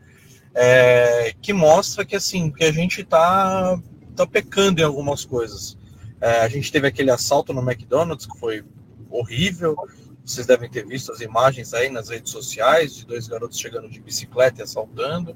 é, 0.55 1.35
que 1.39 1.53
mostra 1.53 2.03
que 2.03 2.15
assim 2.15 2.51
que 2.51 2.63
a 2.63 2.71
gente 2.71 3.01
está 3.01 3.79
tá 4.15 4.25
pecando 4.25 4.81
em 4.81 4.83
algumas 4.83 5.25
coisas. 5.25 5.77
É, 6.21 6.41
a 6.41 6.47
gente 6.47 6.71
teve 6.71 6.87
aquele 6.87 7.11
assalto 7.11 7.53
no 7.53 7.61
McDonald's 7.61 8.25
que 8.25 8.39
foi 8.39 8.63
horrível. 9.09 9.75
Vocês 10.23 10.47
devem 10.47 10.69
ter 10.69 10.85
visto 10.85 11.11
as 11.11 11.19
imagens 11.19 11.73
aí 11.73 11.89
nas 11.89 12.09
redes 12.09 12.31
sociais 12.31 12.95
de 12.95 13.05
dois 13.05 13.27
garotos 13.27 13.59
chegando 13.59 13.89
de 13.89 13.99
bicicleta 13.99 14.61
e 14.61 14.63
assaltando. 14.63 15.35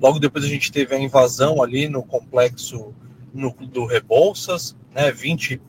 Logo 0.00 0.18
depois 0.18 0.44
a 0.44 0.48
gente 0.48 0.70
teve 0.70 0.94
a 0.94 0.98
invasão 0.98 1.62
ali 1.62 1.88
no 1.88 2.02
complexo 2.02 2.94
no, 3.34 3.50
do 3.52 3.86
Rebouças, 3.86 4.76
né? 4.94 5.10
20 5.10 5.60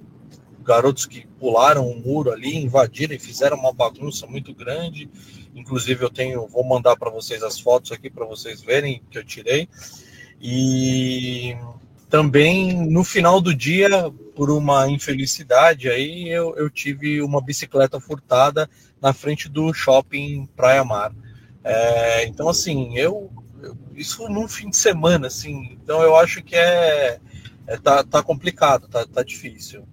garotos 0.71 1.05
que 1.05 1.27
pularam 1.37 1.85
o 1.85 1.99
muro 1.99 2.31
ali, 2.31 2.55
invadiram 2.55 3.13
e 3.13 3.19
fizeram 3.19 3.57
uma 3.57 3.73
bagunça 3.73 4.25
muito 4.25 4.53
grande. 4.53 5.09
Inclusive 5.53 6.01
eu 6.01 6.09
tenho, 6.09 6.47
vou 6.47 6.63
mandar 6.63 6.95
para 6.95 7.09
vocês 7.11 7.43
as 7.43 7.59
fotos 7.59 7.91
aqui 7.91 8.09
para 8.09 8.25
vocês 8.25 8.61
verem 8.61 9.03
que 9.11 9.17
eu 9.17 9.23
tirei. 9.23 9.67
E 10.41 11.57
também 12.09 12.89
no 12.89 13.03
final 13.03 13.41
do 13.41 13.53
dia, 13.53 13.89
por 14.33 14.49
uma 14.49 14.89
infelicidade 14.89 15.89
aí, 15.89 16.29
eu, 16.29 16.55
eu 16.55 16.69
tive 16.69 17.21
uma 17.21 17.41
bicicleta 17.41 17.99
furtada 17.99 18.69
na 19.01 19.11
frente 19.11 19.49
do 19.49 19.73
shopping 19.73 20.47
Praia 20.55 20.85
Mar. 20.85 21.13
É, 21.65 22.25
então 22.27 22.47
assim, 22.47 22.97
eu, 22.97 23.29
eu, 23.61 23.77
isso 23.93 24.29
num 24.29 24.47
fim 24.47 24.69
de 24.69 24.77
semana, 24.77 25.27
assim, 25.27 25.77
então 25.83 26.01
eu 26.01 26.15
acho 26.15 26.41
que 26.41 26.55
é, 26.55 27.19
é 27.67 27.77
tá, 27.77 28.05
tá 28.05 28.23
complicado, 28.23 28.87
tá, 28.87 29.05
tá 29.05 29.21
difícil. 29.21 29.85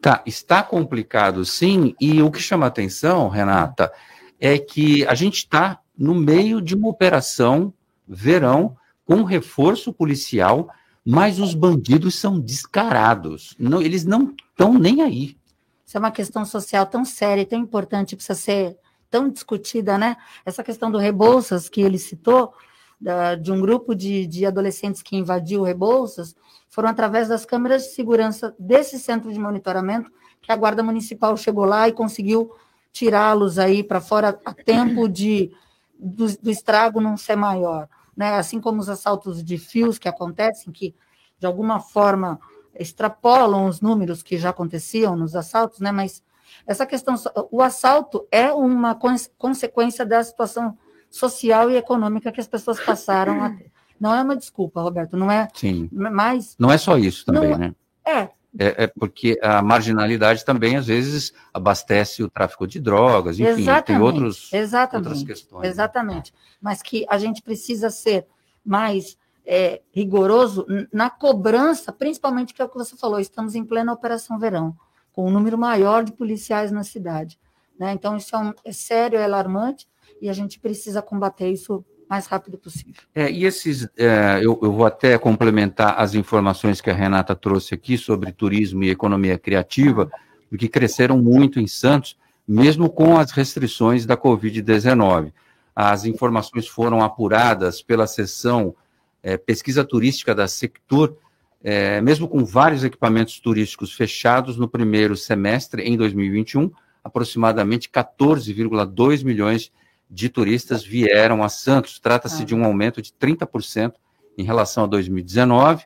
Tá, 0.00 0.22
está 0.24 0.62
complicado 0.62 1.44
sim, 1.44 1.94
e 2.00 2.22
o 2.22 2.30
que 2.30 2.40
chama 2.40 2.66
atenção, 2.66 3.28
Renata, 3.28 3.92
é 4.38 4.56
que 4.56 5.04
a 5.06 5.14
gente 5.14 5.38
está 5.38 5.80
no 5.96 6.14
meio 6.14 6.60
de 6.62 6.76
uma 6.76 6.88
operação 6.88 7.74
verão 8.06 8.76
com 9.04 9.24
reforço 9.24 9.92
policial, 9.92 10.68
mas 11.04 11.40
os 11.40 11.54
bandidos 11.54 12.14
são 12.14 12.38
descarados. 12.38 13.54
Não, 13.58 13.82
eles 13.82 14.04
não 14.04 14.34
estão 14.50 14.74
nem 14.74 15.02
aí. 15.02 15.36
Isso 15.84 15.96
é 15.96 15.98
uma 16.00 16.10
questão 16.10 16.44
social 16.44 16.86
tão 16.86 17.04
séria 17.04 17.42
e 17.42 17.46
tão 17.46 17.58
importante, 17.58 18.14
precisa 18.14 18.38
ser 18.38 18.76
tão 19.10 19.28
discutida, 19.28 19.96
né? 19.96 20.16
Essa 20.44 20.62
questão 20.62 20.90
do 20.90 20.98
Rebouças 20.98 21.68
que 21.68 21.80
ele 21.80 21.98
citou, 21.98 22.52
da, 23.00 23.34
de 23.34 23.50
um 23.50 23.60
grupo 23.60 23.94
de, 23.94 24.26
de 24.26 24.44
adolescentes 24.44 25.02
que 25.02 25.16
invadiu 25.16 25.60
o 25.60 25.64
Rebouças, 25.64 26.36
foram 26.78 26.90
através 26.90 27.26
das 27.26 27.44
câmeras 27.44 27.82
de 27.82 27.88
segurança 27.88 28.54
desse 28.56 29.00
centro 29.00 29.32
de 29.32 29.38
monitoramento 29.40 30.12
que 30.40 30.52
a 30.52 30.54
Guarda 30.54 30.80
Municipal 30.80 31.36
chegou 31.36 31.64
lá 31.64 31.88
e 31.88 31.92
conseguiu 31.92 32.52
tirá-los 32.92 33.58
aí 33.58 33.82
para 33.82 34.00
fora 34.00 34.38
a 34.44 34.54
tempo 34.54 35.08
de, 35.08 35.50
do, 35.98 36.28
do, 36.38 36.48
estrago 36.48 37.00
não 37.00 37.16
ser 37.16 37.34
maior. 37.34 37.88
Né? 38.16 38.36
Assim 38.36 38.60
como 38.60 38.78
os 38.78 38.88
assaltos 38.88 39.42
de 39.42 39.58
fios 39.58 39.98
que 39.98 40.08
acontecem, 40.08 40.72
que 40.72 40.94
de 41.36 41.48
alguma 41.48 41.80
forma 41.80 42.38
extrapolam 42.72 43.66
os 43.66 43.80
números 43.80 44.22
que 44.22 44.38
já 44.38 44.50
aconteciam 44.50 45.16
nos 45.16 45.34
assaltos, 45.34 45.80
né? 45.80 45.90
mas 45.90 46.22
essa 46.64 46.86
questão, 46.86 47.16
o 47.50 47.60
assalto 47.60 48.24
é 48.30 48.52
uma 48.52 48.96
consequência 49.36 50.06
da 50.06 50.22
situação 50.22 50.78
social 51.10 51.72
e 51.72 51.76
econômica 51.76 52.30
que 52.30 52.40
as 52.40 52.46
pessoas 52.46 52.78
passaram 52.78 53.42
a 53.42 53.50
ter. 53.50 53.72
Não 54.00 54.14
é 54.14 54.22
uma 54.22 54.36
desculpa, 54.36 54.80
Roberto, 54.80 55.16
não 55.16 55.30
é. 55.30 55.48
Sim. 55.54 55.88
Mas. 55.92 56.56
Não 56.58 56.70
é 56.70 56.78
só 56.78 56.96
isso 56.96 57.24
também, 57.24 57.50
não, 57.50 57.58
né? 57.58 57.74
É. 58.04 58.38
É, 58.58 58.84
é, 58.84 58.86
porque 58.86 59.38
a 59.42 59.60
marginalidade 59.62 60.44
também, 60.44 60.76
às 60.76 60.86
vezes, 60.86 61.32
abastece 61.52 62.22
o 62.22 62.30
tráfico 62.30 62.66
de 62.66 62.80
drogas, 62.80 63.38
enfim, 63.38 63.62
exatamente, 63.62 63.84
tem 63.84 63.98
outros, 64.00 64.52
exatamente, 64.52 65.06
outras 65.06 65.24
questões. 65.24 65.62
né? 65.62 65.68
Exatamente. 65.68 66.34
Mas 66.60 66.82
que 66.82 67.04
a 67.08 67.18
gente 67.18 67.42
precisa 67.42 67.90
ser 67.90 68.26
mais 68.64 69.16
é, 69.46 69.80
rigoroso 69.92 70.66
na 70.92 71.08
cobrança, 71.08 71.92
principalmente 71.92 72.52
que 72.52 72.60
é 72.60 72.64
o 72.64 72.68
que 72.68 72.76
você 72.76 72.96
falou, 72.96 73.20
estamos 73.20 73.54
em 73.54 73.64
plena 73.64 73.92
Operação 73.92 74.38
Verão, 74.38 74.76
com 75.12 75.26
um 75.26 75.30
número 75.30 75.58
maior 75.58 76.02
de 76.02 76.12
policiais 76.12 76.72
na 76.72 76.82
cidade. 76.82 77.38
Né? 77.78 77.92
Então, 77.92 78.16
isso 78.16 78.34
é, 78.34 78.38
um, 78.38 78.52
é 78.64 78.72
sério, 78.72 79.18
é 79.18 79.24
alarmante, 79.24 79.88
e 80.20 80.28
a 80.28 80.32
gente 80.32 80.58
precisa 80.58 81.00
combater 81.00 81.50
isso 81.50 81.84
mais 82.08 82.26
rápido 82.26 82.56
possível. 82.56 83.02
É, 83.14 83.30
e 83.30 83.44
esses, 83.44 83.88
é, 83.96 84.38
eu, 84.38 84.58
eu, 84.62 84.72
vou 84.72 84.86
até 84.86 85.18
complementar 85.18 85.94
as 85.98 86.14
informações 86.14 86.80
que 86.80 86.90
a 86.90 86.94
Renata 86.94 87.34
trouxe 87.34 87.74
aqui 87.74 87.98
sobre 87.98 88.32
turismo 88.32 88.82
e 88.82 88.90
economia 88.90 89.38
criativa, 89.38 90.10
porque 90.48 90.68
cresceram 90.68 91.18
muito 91.18 91.60
em 91.60 91.66
Santos, 91.66 92.16
mesmo 92.46 92.88
com 92.88 93.18
as 93.18 93.30
restrições 93.30 94.06
da 94.06 94.16
Covid-19. 94.16 95.32
As 95.76 96.04
informações 96.04 96.66
foram 96.66 97.02
apuradas 97.02 97.82
pela 97.82 98.06
seção 98.06 98.74
é, 99.22 99.36
pesquisa 99.36 99.84
turística 99.84 100.34
da 100.34 100.48
Sectur, 100.48 101.14
é, 101.62 102.00
mesmo 102.00 102.28
com 102.28 102.44
vários 102.44 102.84
equipamentos 102.84 103.38
turísticos 103.40 103.92
fechados 103.92 104.56
no 104.56 104.68
primeiro 104.68 105.16
semestre 105.16 105.82
em 105.82 105.96
2021, 105.96 106.70
aproximadamente 107.02 107.88
14,2 107.88 109.24
milhões 109.24 109.62
de 109.62 109.70
de 110.10 110.28
turistas 110.28 110.84
vieram 110.84 111.42
a 111.42 111.48
Santos. 111.48 111.98
Trata-se 111.98 112.44
de 112.44 112.54
um 112.54 112.64
aumento 112.64 113.02
de 113.02 113.12
30% 113.12 113.94
em 114.36 114.44
relação 114.44 114.84
a 114.84 114.86
2019, 114.86 115.84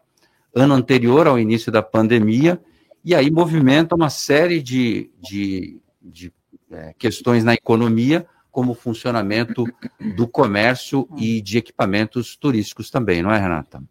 ano 0.55 0.75
anterior 0.75 1.27
ao 1.27 1.39
início 1.39 1.73
da 1.73 1.83
pandemia, 1.83 2.61
e 3.05 3.15
aí 3.15 3.31
movimenta 3.31 3.95
uma 3.95 4.11
série 4.11 4.63
de, 4.63 5.11
de, 5.19 5.81
de 6.01 6.33
é, 6.71 6.95
questões 6.99 7.43
na 7.43 7.55
economia, 7.55 8.27
como 8.51 8.73
o 8.73 8.75
funcionamento 8.75 9.65
do 10.15 10.29
comércio 10.29 11.09
e 11.17 11.41
de 11.41 11.57
equipamentos 11.57 12.37
turísticos 12.37 12.91
também, 12.91 13.23
não 13.23 13.33
é, 13.33 13.39
Renata? 13.39 13.83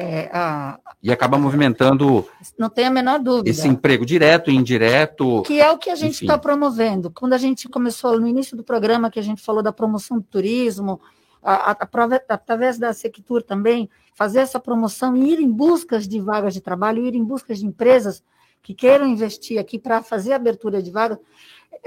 É, 0.00 0.30
a... 0.32 0.78
E 1.02 1.10
acaba 1.10 1.36
movimentando. 1.36 2.24
Não 2.56 2.70
tem 2.70 2.86
a 2.86 2.90
menor 2.90 3.18
dúvida. 3.18 3.50
Esse 3.50 3.66
emprego 3.66 4.06
direto 4.06 4.48
e 4.48 4.54
indireto. 4.54 5.42
Que 5.42 5.60
é 5.60 5.68
o 5.72 5.76
que 5.76 5.90
a 5.90 5.96
gente 5.96 6.22
está 6.22 6.38
promovendo. 6.38 7.10
Quando 7.10 7.32
a 7.32 7.38
gente 7.38 7.68
começou 7.68 8.20
no 8.20 8.28
início 8.28 8.56
do 8.56 8.62
programa, 8.62 9.10
que 9.10 9.18
a 9.18 9.22
gente 9.22 9.42
falou 9.42 9.60
da 9.60 9.72
promoção 9.72 10.18
do 10.18 10.22
turismo, 10.22 11.00
a, 11.42 11.72
a, 11.72 11.76
através 12.28 12.78
da 12.78 12.92
Sectur 12.92 13.42
também, 13.42 13.90
fazer 14.14 14.38
essa 14.38 14.60
promoção 14.60 15.16
e 15.16 15.32
ir 15.32 15.40
em 15.40 15.50
busca 15.50 15.98
de 15.98 16.20
vagas 16.20 16.54
de 16.54 16.60
trabalho, 16.60 17.04
ir 17.04 17.16
em 17.16 17.24
busca 17.24 17.52
de 17.52 17.66
empresas 17.66 18.22
que 18.62 18.74
queiram 18.74 19.04
investir 19.04 19.58
aqui 19.58 19.80
para 19.80 20.00
fazer 20.00 20.32
abertura 20.32 20.80
de 20.80 20.92
vagas, 20.92 21.18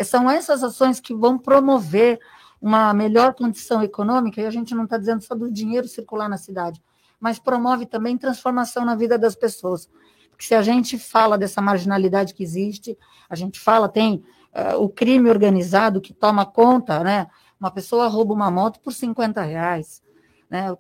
são 0.04 0.30
essas 0.30 0.64
ações 0.66 1.00
que 1.00 1.14
vão 1.14 1.38
promover 1.38 2.20
uma 2.62 2.94
melhor 2.94 3.34
condição 3.34 3.82
econômica, 3.82 4.42
e 4.42 4.46
a 4.46 4.52
gente 4.52 4.76
não 4.76 4.84
está 4.84 4.98
dizendo 4.98 5.22
só 5.22 5.34
do 5.34 5.50
dinheiro 5.50 5.88
circular 5.88 6.28
na 6.28 6.38
cidade, 6.38 6.82
mas 7.22 7.38
promove 7.38 7.86
também 7.86 8.18
transformação 8.18 8.84
na 8.84 8.96
vida 8.96 9.18
das 9.18 9.36
pessoas. 9.36 9.88
Porque 10.32 10.46
se 10.46 10.56
a 10.56 10.64
gente 10.64 10.98
fala 10.98 11.38
dessa 11.38 11.62
marginalidade 11.62 12.34
que 12.34 12.42
existe, 12.42 12.98
a 13.30 13.36
gente 13.36 13.60
fala, 13.60 13.88
tem 13.88 14.24
uh, 14.56 14.82
o 14.82 14.90
crime 14.90 15.30
organizado 15.30 16.02
que 16.02 16.14
toma 16.14 16.48
conta, 16.48 17.04
né? 17.04 17.28
Uma 17.60 17.70
pessoa 17.70 18.08
rouba 18.08 18.34
uma 18.34 18.50
moto 18.50 18.80
por 18.80 18.92
50 18.92 19.40
reais, 19.44 20.02
né? 20.50 20.76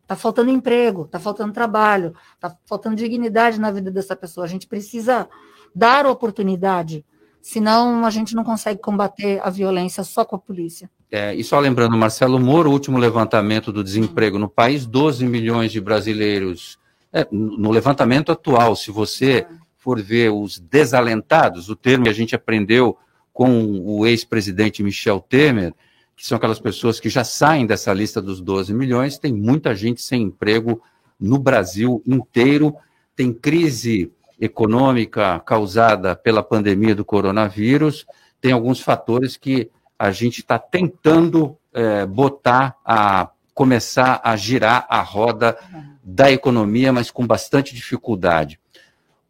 Está 0.00 0.16
faltando 0.16 0.50
emprego, 0.50 1.02
está 1.02 1.20
faltando 1.20 1.52
trabalho, 1.52 2.14
está 2.34 2.56
faltando 2.64 2.96
dignidade 2.96 3.60
na 3.60 3.70
vida 3.70 3.90
dessa 3.90 4.16
pessoa. 4.16 4.46
A 4.46 4.48
gente 4.48 4.66
precisa 4.66 5.28
dar 5.74 6.06
oportunidade, 6.06 7.04
senão 7.40 8.04
a 8.06 8.10
gente 8.10 8.34
não 8.34 8.44
consegue 8.44 8.80
combater 8.80 9.40
a 9.46 9.50
violência 9.50 10.02
só 10.02 10.24
com 10.24 10.36
a 10.36 10.38
polícia. 10.38 10.90
É, 11.14 11.34
e 11.34 11.44
só 11.44 11.60
lembrando, 11.60 11.94
Marcelo 11.94 12.40
Moro, 12.40 12.70
o 12.70 12.72
último 12.72 12.96
levantamento 12.96 13.70
do 13.70 13.84
desemprego 13.84 14.38
no 14.38 14.48
país, 14.48 14.86
12 14.86 15.26
milhões 15.26 15.70
de 15.70 15.78
brasileiros. 15.78 16.78
É, 17.12 17.28
no 17.30 17.70
levantamento 17.70 18.32
atual, 18.32 18.74
se 18.74 18.90
você 18.90 19.46
for 19.76 20.00
ver 20.00 20.32
os 20.32 20.58
desalentados, 20.58 21.68
o 21.68 21.76
termo 21.76 22.04
que 22.04 22.10
a 22.10 22.14
gente 22.14 22.34
aprendeu 22.34 22.96
com 23.30 23.78
o 23.84 24.06
ex-presidente 24.06 24.82
Michel 24.82 25.20
Temer, 25.20 25.74
que 26.16 26.26
são 26.26 26.36
aquelas 26.36 26.58
pessoas 26.58 26.98
que 26.98 27.10
já 27.10 27.24
saem 27.24 27.66
dessa 27.66 27.92
lista 27.92 28.22
dos 28.22 28.40
12 28.40 28.72
milhões, 28.72 29.18
tem 29.18 29.34
muita 29.34 29.74
gente 29.74 30.00
sem 30.00 30.22
emprego 30.22 30.80
no 31.20 31.38
Brasil 31.38 32.02
inteiro, 32.06 32.74
tem 33.14 33.34
crise 33.34 34.10
econômica 34.40 35.38
causada 35.40 36.16
pela 36.16 36.42
pandemia 36.42 36.94
do 36.94 37.04
coronavírus, 37.04 38.06
tem 38.40 38.52
alguns 38.52 38.80
fatores 38.80 39.36
que 39.36 39.70
a 40.02 40.10
gente 40.10 40.40
está 40.40 40.58
tentando 40.58 41.56
é, 41.72 42.04
botar 42.04 42.74
a 42.84 43.30
começar 43.54 44.20
a 44.24 44.34
girar 44.34 44.84
a 44.88 45.00
roda 45.00 45.56
da 46.02 46.28
economia, 46.28 46.92
mas 46.92 47.08
com 47.08 47.24
bastante 47.24 47.72
dificuldade. 47.72 48.58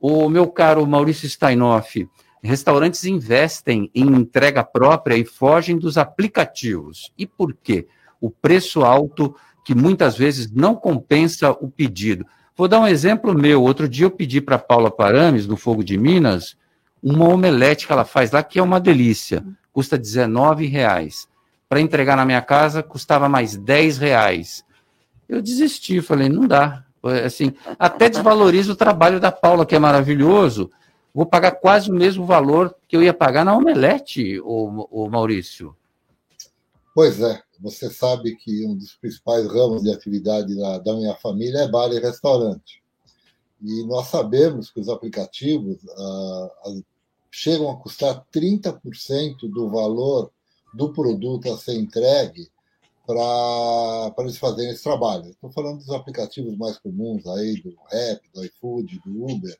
O 0.00 0.30
meu 0.30 0.46
caro 0.48 0.86
Maurício 0.86 1.28
Steinoff, 1.28 2.08
restaurantes 2.42 3.04
investem 3.04 3.90
em 3.94 4.06
entrega 4.16 4.64
própria 4.64 5.14
e 5.14 5.26
fogem 5.26 5.76
dos 5.76 5.98
aplicativos. 5.98 7.12
E 7.18 7.26
por 7.26 7.52
quê? 7.52 7.86
O 8.18 8.30
preço 8.30 8.82
alto 8.82 9.36
que 9.66 9.74
muitas 9.74 10.16
vezes 10.16 10.50
não 10.50 10.74
compensa 10.74 11.50
o 11.50 11.68
pedido. 11.68 12.24
Vou 12.56 12.66
dar 12.66 12.80
um 12.80 12.88
exemplo 12.88 13.34
meu. 13.34 13.62
Outro 13.62 13.86
dia 13.86 14.06
eu 14.06 14.10
pedi 14.10 14.40
para 14.40 14.58
Paula 14.58 14.90
Parames, 14.90 15.46
do 15.46 15.54
Fogo 15.54 15.84
de 15.84 15.98
Minas, 15.98 16.56
uma 17.02 17.28
omelete 17.28 17.86
que 17.86 17.92
ela 17.92 18.06
faz 18.06 18.30
lá, 18.30 18.42
que 18.42 18.58
é 18.58 18.62
uma 18.62 18.80
delícia 18.80 19.44
custa 19.72 19.98
19 19.98 20.66
reais. 20.66 21.28
Para 21.68 21.80
entregar 21.80 22.16
na 22.16 22.26
minha 22.26 22.42
casa, 22.42 22.82
custava 22.82 23.28
mais 23.28 23.56
10 23.56 23.98
reais. 23.98 24.64
Eu 25.28 25.40
desisti, 25.40 26.02
falei, 26.02 26.28
não 26.28 26.46
dá. 26.46 26.84
Assim, 27.24 27.54
até 27.78 28.08
desvaloriza 28.08 28.72
o 28.72 28.76
trabalho 28.76 29.18
da 29.18 29.32
Paula, 29.32 29.64
que 29.64 29.74
é 29.74 29.78
maravilhoso. 29.78 30.70
Vou 31.14 31.26
pagar 31.26 31.52
quase 31.52 31.90
o 31.90 31.94
mesmo 31.94 32.24
valor 32.24 32.74
que 32.86 32.96
eu 32.96 33.02
ia 33.02 33.12
pagar 33.12 33.44
na 33.44 33.56
omelete, 33.56 34.40
o, 34.40 35.08
Maurício. 35.10 35.76
Pois 36.94 37.20
é, 37.20 37.42
você 37.60 37.90
sabe 37.90 38.36
que 38.36 38.66
um 38.66 38.76
dos 38.76 38.94
principais 38.94 39.46
ramos 39.46 39.82
de 39.82 39.90
atividade 39.90 40.54
da, 40.56 40.78
da 40.78 40.94
minha 40.94 41.14
família 41.16 41.60
é 41.60 41.68
bar 41.68 41.90
e 41.90 41.98
restaurante. 41.98 42.82
E 43.62 43.84
nós 43.86 44.08
sabemos 44.08 44.70
que 44.70 44.80
os 44.80 44.88
aplicativos, 44.88 45.78
ah, 45.96 46.50
as 46.66 46.82
chegam 47.32 47.70
a 47.70 47.76
custar 47.76 48.24
30% 48.32 49.50
do 49.50 49.70
valor 49.70 50.30
do 50.74 50.92
produto 50.92 51.50
a 51.50 51.56
ser 51.56 51.74
entregue 51.74 52.48
para 53.06 54.14
eles 54.18 54.36
fazerem 54.36 54.70
esse 54.70 54.82
trabalho. 54.82 55.30
Estou 55.30 55.50
falando 55.50 55.78
dos 55.78 55.90
aplicativos 55.90 56.56
mais 56.56 56.78
comuns 56.78 57.26
aí, 57.26 57.60
do 57.62 57.74
Rap, 57.90 58.20
do 58.32 58.44
iFood, 58.44 59.00
do 59.04 59.24
Uber, 59.24 59.58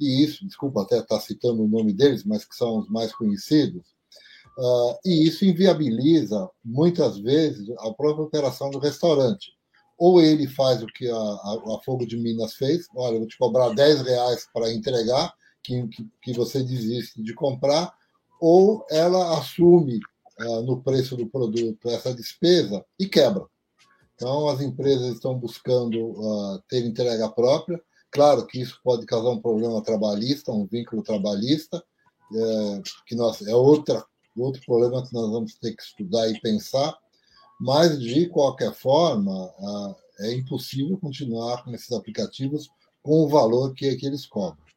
e 0.00 0.24
isso, 0.24 0.46
desculpa 0.46 0.82
até 0.82 0.98
estar 0.98 1.20
citando 1.20 1.62
o 1.62 1.68
nome 1.68 1.92
deles, 1.92 2.24
mas 2.24 2.44
que 2.44 2.56
são 2.56 2.78
os 2.78 2.88
mais 2.88 3.14
conhecidos, 3.14 3.82
uh, 4.58 4.98
e 5.04 5.28
isso 5.28 5.44
inviabiliza, 5.44 6.48
muitas 6.64 7.18
vezes, 7.18 7.68
a 7.78 7.92
própria 7.92 8.24
operação 8.24 8.70
do 8.70 8.78
restaurante. 8.78 9.52
Ou 9.98 10.20
ele 10.22 10.48
faz 10.48 10.82
o 10.82 10.86
que 10.86 11.08
a, 11.08 11.14
a, 11.14 11.76
a 11.76 11.80
Fogo 11.84 12.06
de 12.06 12.16
Minas 12.16 12.54
fez, 12.54 12.86
olha, 12.96 13.16
eu 13.16 13.18
vou 13.20 13.28
te 13.28 13.36
cobrar 13.36 13.68
10 13.74 14.00
reais 14.00 14.48
para 14.52 14.72
entregar, 14.72 15.34
que, 15.62 15.88
que, 16.22 16.32
você 16.32 16.62
desiste 16.62 17.22
de 17.22 17.34
comprar, 17.34 17.92
ou 18.40 18.84
ela 18.90 19.38
assume 19.38 20.00
uh, 20.40 20.62
no 20.62 20.82
preço 20.82 21.16
do 21.16 21.26
produto 21.26 21.88
essa 21.88 22.14
despesa 22.14 22.84
e 22.98 23.06
quebra. 23.06 23.46
Então, 24.14 24.48
as 24.48 24.60
empresas 24.60 25.14
estão 25.14 25.34
buscando 25.34 25.98
uh, 25.98 26.62
ter 26.68 26.84
entrega 26.84 27.30
própria. 27.30 27.80
Claro 28.10 28.46
que 28.46 28.60
isso 28.60 28.78
pode 28.82 29.06
causar 29.06 29.30
um 29.30 29.40
problema 29.40 29.82
trabalhista, 29.82 30.52
um 30.52 30.66
vínculo 30.66 31.02
trabalhista, 31.02 31.82
é, 32.32 32.82
que 33.06 33.14
nós, 33.14 33.40
é 33.46 33.54
outra, 33.54 34.04
outro 34.36 34.60
problema 34.64 35.06
que 35.06 35.12
nós 35.12 35.30
vamos 35.30 35.54
ter 35.54 35.74
que 35.74 35.82
estudar 35.82 36.28
e 36.28 36.40
pensar, 36.40 36.96
mas, 37.60 38.00
de 38.00 38.28
qualquer 38.28 38.72
forma, 38.72 39.46
uh, 39.58 39.96
é 40.20 40.32
impossível 40.34 40.98
continuar 40.98 41.62
com 41.62 41.70
esses 41.72 41.92
aplicativos 41.92 42.68
com 43.02 43.24
o 43.24 43.28
valor 43.28 43.74
que, 43.74 43.96
que 43.96 44.06
eles 44.06 44.26
cobram. 44.26 44.69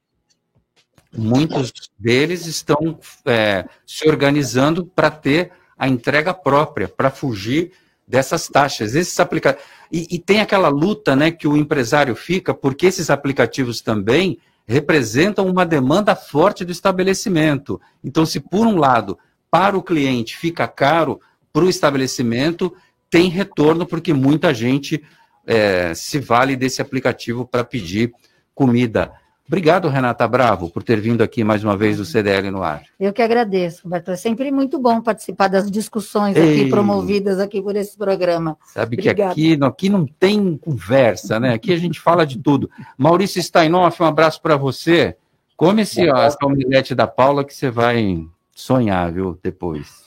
Muitos 1.15 1.71
deles 1.97 2.45
estão 2.45 2.99
é, 3.25 3.65
se 3.85 4.07
organizando 4.07 4.85
para 4.85 5.11
ter 5.11 5.51
a 5.77 5.87
entrega 5.87 6.33
própria, 6.33 6.87
para 6.87 7.11
fugir 7.11 7.71
dessas 8.07 8.47
taxas. 8.47 8.95
Esses 8.95 9.19
aplicativos. 9.19 9.65
E, 9.91 10.07
e, 10.15 10.19
tem 10.19 10.41
aquela 10.41 10.69
luta 10.69 11.15
né, 11.15 11.29
que 11.31 11.47
o 11.47 11.55
empresário 11.55 12.15
fica, 12.15 12.53
porque 12.53 12.87
esses 12.87 13.09
aplicativos 13.09 13.81
também 13.81 14.39
representam 14.65 15.45
uma 15.47 15.65
demanda 15.65 16.15
forte 16.15 16.65
do 16.65 16.71
estabelecimento. 16.71 17.79
Então, 18.03 18.25
se 18.25 18.39
por 18.39 18.65
um 18.65 18.77
lado, 18.77 19.17
para 19.51 19.77
o 19.77 19.83
cliente 19.83 20.35
fica 20.35 20.67
caro, 20.67 21.21
para 21.51 21.63
o 21.63 21.69
estabelecimento 21.69 22.73
tem 23.09 23.29
retorno, 23.29 23.85
porque 23.85 24.11
muita 24.13 24.51
gente 24.53 25.03
é, 25.45 25.93
se 25.93 26.17
vale 26.17 26.55
desse 26.55 26.81
aplicativo 26.81 27.45
para 27.45 27.63
pedir 27.63 28.11
comida. 28.55 29.11
Obrigado, 29.45 29.89
Renata 29.89 30.25
Bravo, 30.25 30.69
por 30.69 30.83
ter 30.83 31.01
vindo 31.01 31.21
aqui 31.21 31.43
mais 31.43 31.63
uma 31.63 31.75
vez 31.75 31.97
do 31.97 32.05
CDL 32.05 32.49
no 32.49 32.63
ar. 32.63 32.83
Eu 32.97 33.11
que 33.11 33.21
agradeço, 33.21 33.83
Roberto. 33.83 34.11
É 34.11 34.15
sempre 34.15 34.49
muito 34.51 34.79
bom 34.79 35.01
participar 35.01 35.49
das 35.49 35.69
discussões 35.69 36.35
Ei. 36.37 36.61
aqui 36.61 36.69
promovidas 36.69 37.39
aqui 37.39 37.61
por 37.61 37.75
esse 37.75 37.97
programa. 37.97 38.57
Sabe 38.65 38.95
Obrigada. 38.95 39.15
que 39.15 39.21
aqui, 39.21 39.63
aqui 39.63 39.89
não 39.89 40.05
tem 40.05 40.57
conversa, 40.57 41.39
né? 41.41 41.53
Aqui 41.53 41.73
a 41.73 41.77
gente 41.77 41.99
fala 41.99 42.25
de 42.25 42.39
tudo. 42.39 42.69
Maurício 42.97 43.43
Steinoff, 43.43 44.01
um 44.01 44.05
abraço 44.05 44.41
para 44.41 44.55
você. 44.55 45.17
Come 45.57 45.81
esse, 45.81 46.09
ó, 46.09 46.17
essa 46.23 46.37
omelete 46.43 46.95
da 46.95 47.05
Paula 47.05 47.43
que 47.43 47.53
você 47.53 47.69
vai 47.69 48.25
sonhar, 48.55 49.11
viu, 49.11 49.37
depois. 49.43 50.03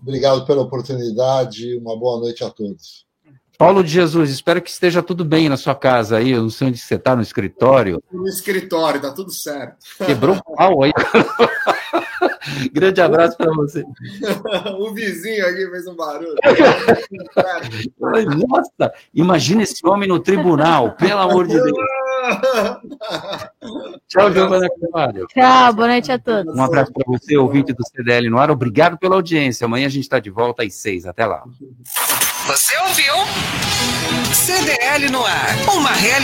Obrigado 0.00 0.46
pela 0.46 0.62
oportunidade. 0.62 1.76
Uma 1.76 1.96
boa 1.96 2.20
noite 2.20 2.42
a 2.42 2.50
todos. 2.50 3.07
Paulo 3.58 3.82
de 3.82 3.90
Jesus, 3.90 4.30
espero 4.30 4.62
que 4.62 4.70
esteja 4.70 5.02
tudo 5.02 5.24
bem 5.24 5.48
na 5.48 5.56
sua 5.56 5.74
casa 5.74 6.18
aí. 6.18 6.30
Eu 6.30 6.42
não 6.42 6.48
sei 6.48 6.68
onde 6.68 6.78
você 6.78 6.94
está, 6.94 7.16
no 7.16 7.22
escritório. 7.22 8.00
No 8.12 8.28
escritório, 8.28 9.00
tá 9.00 9.10
tudo 9.10 9.32
certo. 9.32 9.78
Quebrou 10.06 10.36
o 10.36 10.54
pau 10.54 10.84
aí. 10.84 10.92
Grande 12.72 13.00
abraço 13.00 13.36
para 13.36 13.52
você. 13.52 13.82
o 14.78 14.94
vizinho 14.94 15.44
aqui 15.44 15.68
fez 15.70 15.88
um 15.88 15.96
barulho. 15.96 16.36
Nossa, 18.48 18.92
imagina 19.12 19.64
esse 19.64 19.84
homem 19.84 20.08
no 20.08 20.20
tribunal, 20.20 20.92
pelo 20.92 21.18
amor 21.20 21.48
de 21.48 21.54
Deus. 21.54 21.78
Tchau, 24.06 24.32
Giovana 24.32 24.68
Carvalho. 24.80 25.26
Tchau, 25.26 25.72
boa 25.72 25.88
noite 25.88 26.12
a 26.12 26.18
todos. 26.18 26.54
Um 26.54 26.62
abraço 26.62 26.92
para 26.92 27.04
você, 27.06 27.36
ouvinte 27.36 27.72
do 27.72 27.84
CDL 27.88 28.30
no 28.30 28.38
ar. 28.38 28.52
Obrigado 28.52 28.96
pela 28.96 29.16
audiência. 29.16 29.64
Amanhã 29.64 29.86
a 29.86 29.90
gente 29.90 30.04
está 30.04 30.20
de 30.20 30.30
volta 30.30 30.62
às 30.62 30.74
seis. 30.74 31.06
Até 31.06 31.26
lá. 31.26 31.42
Você 32.48 32.74
ouviu? 32.78 33.14
CDL 34.32 35.10
no 35.10 35.22
ar. 35.22 35.54
Uma 35.70 35.92
realidade. 35.92 36.18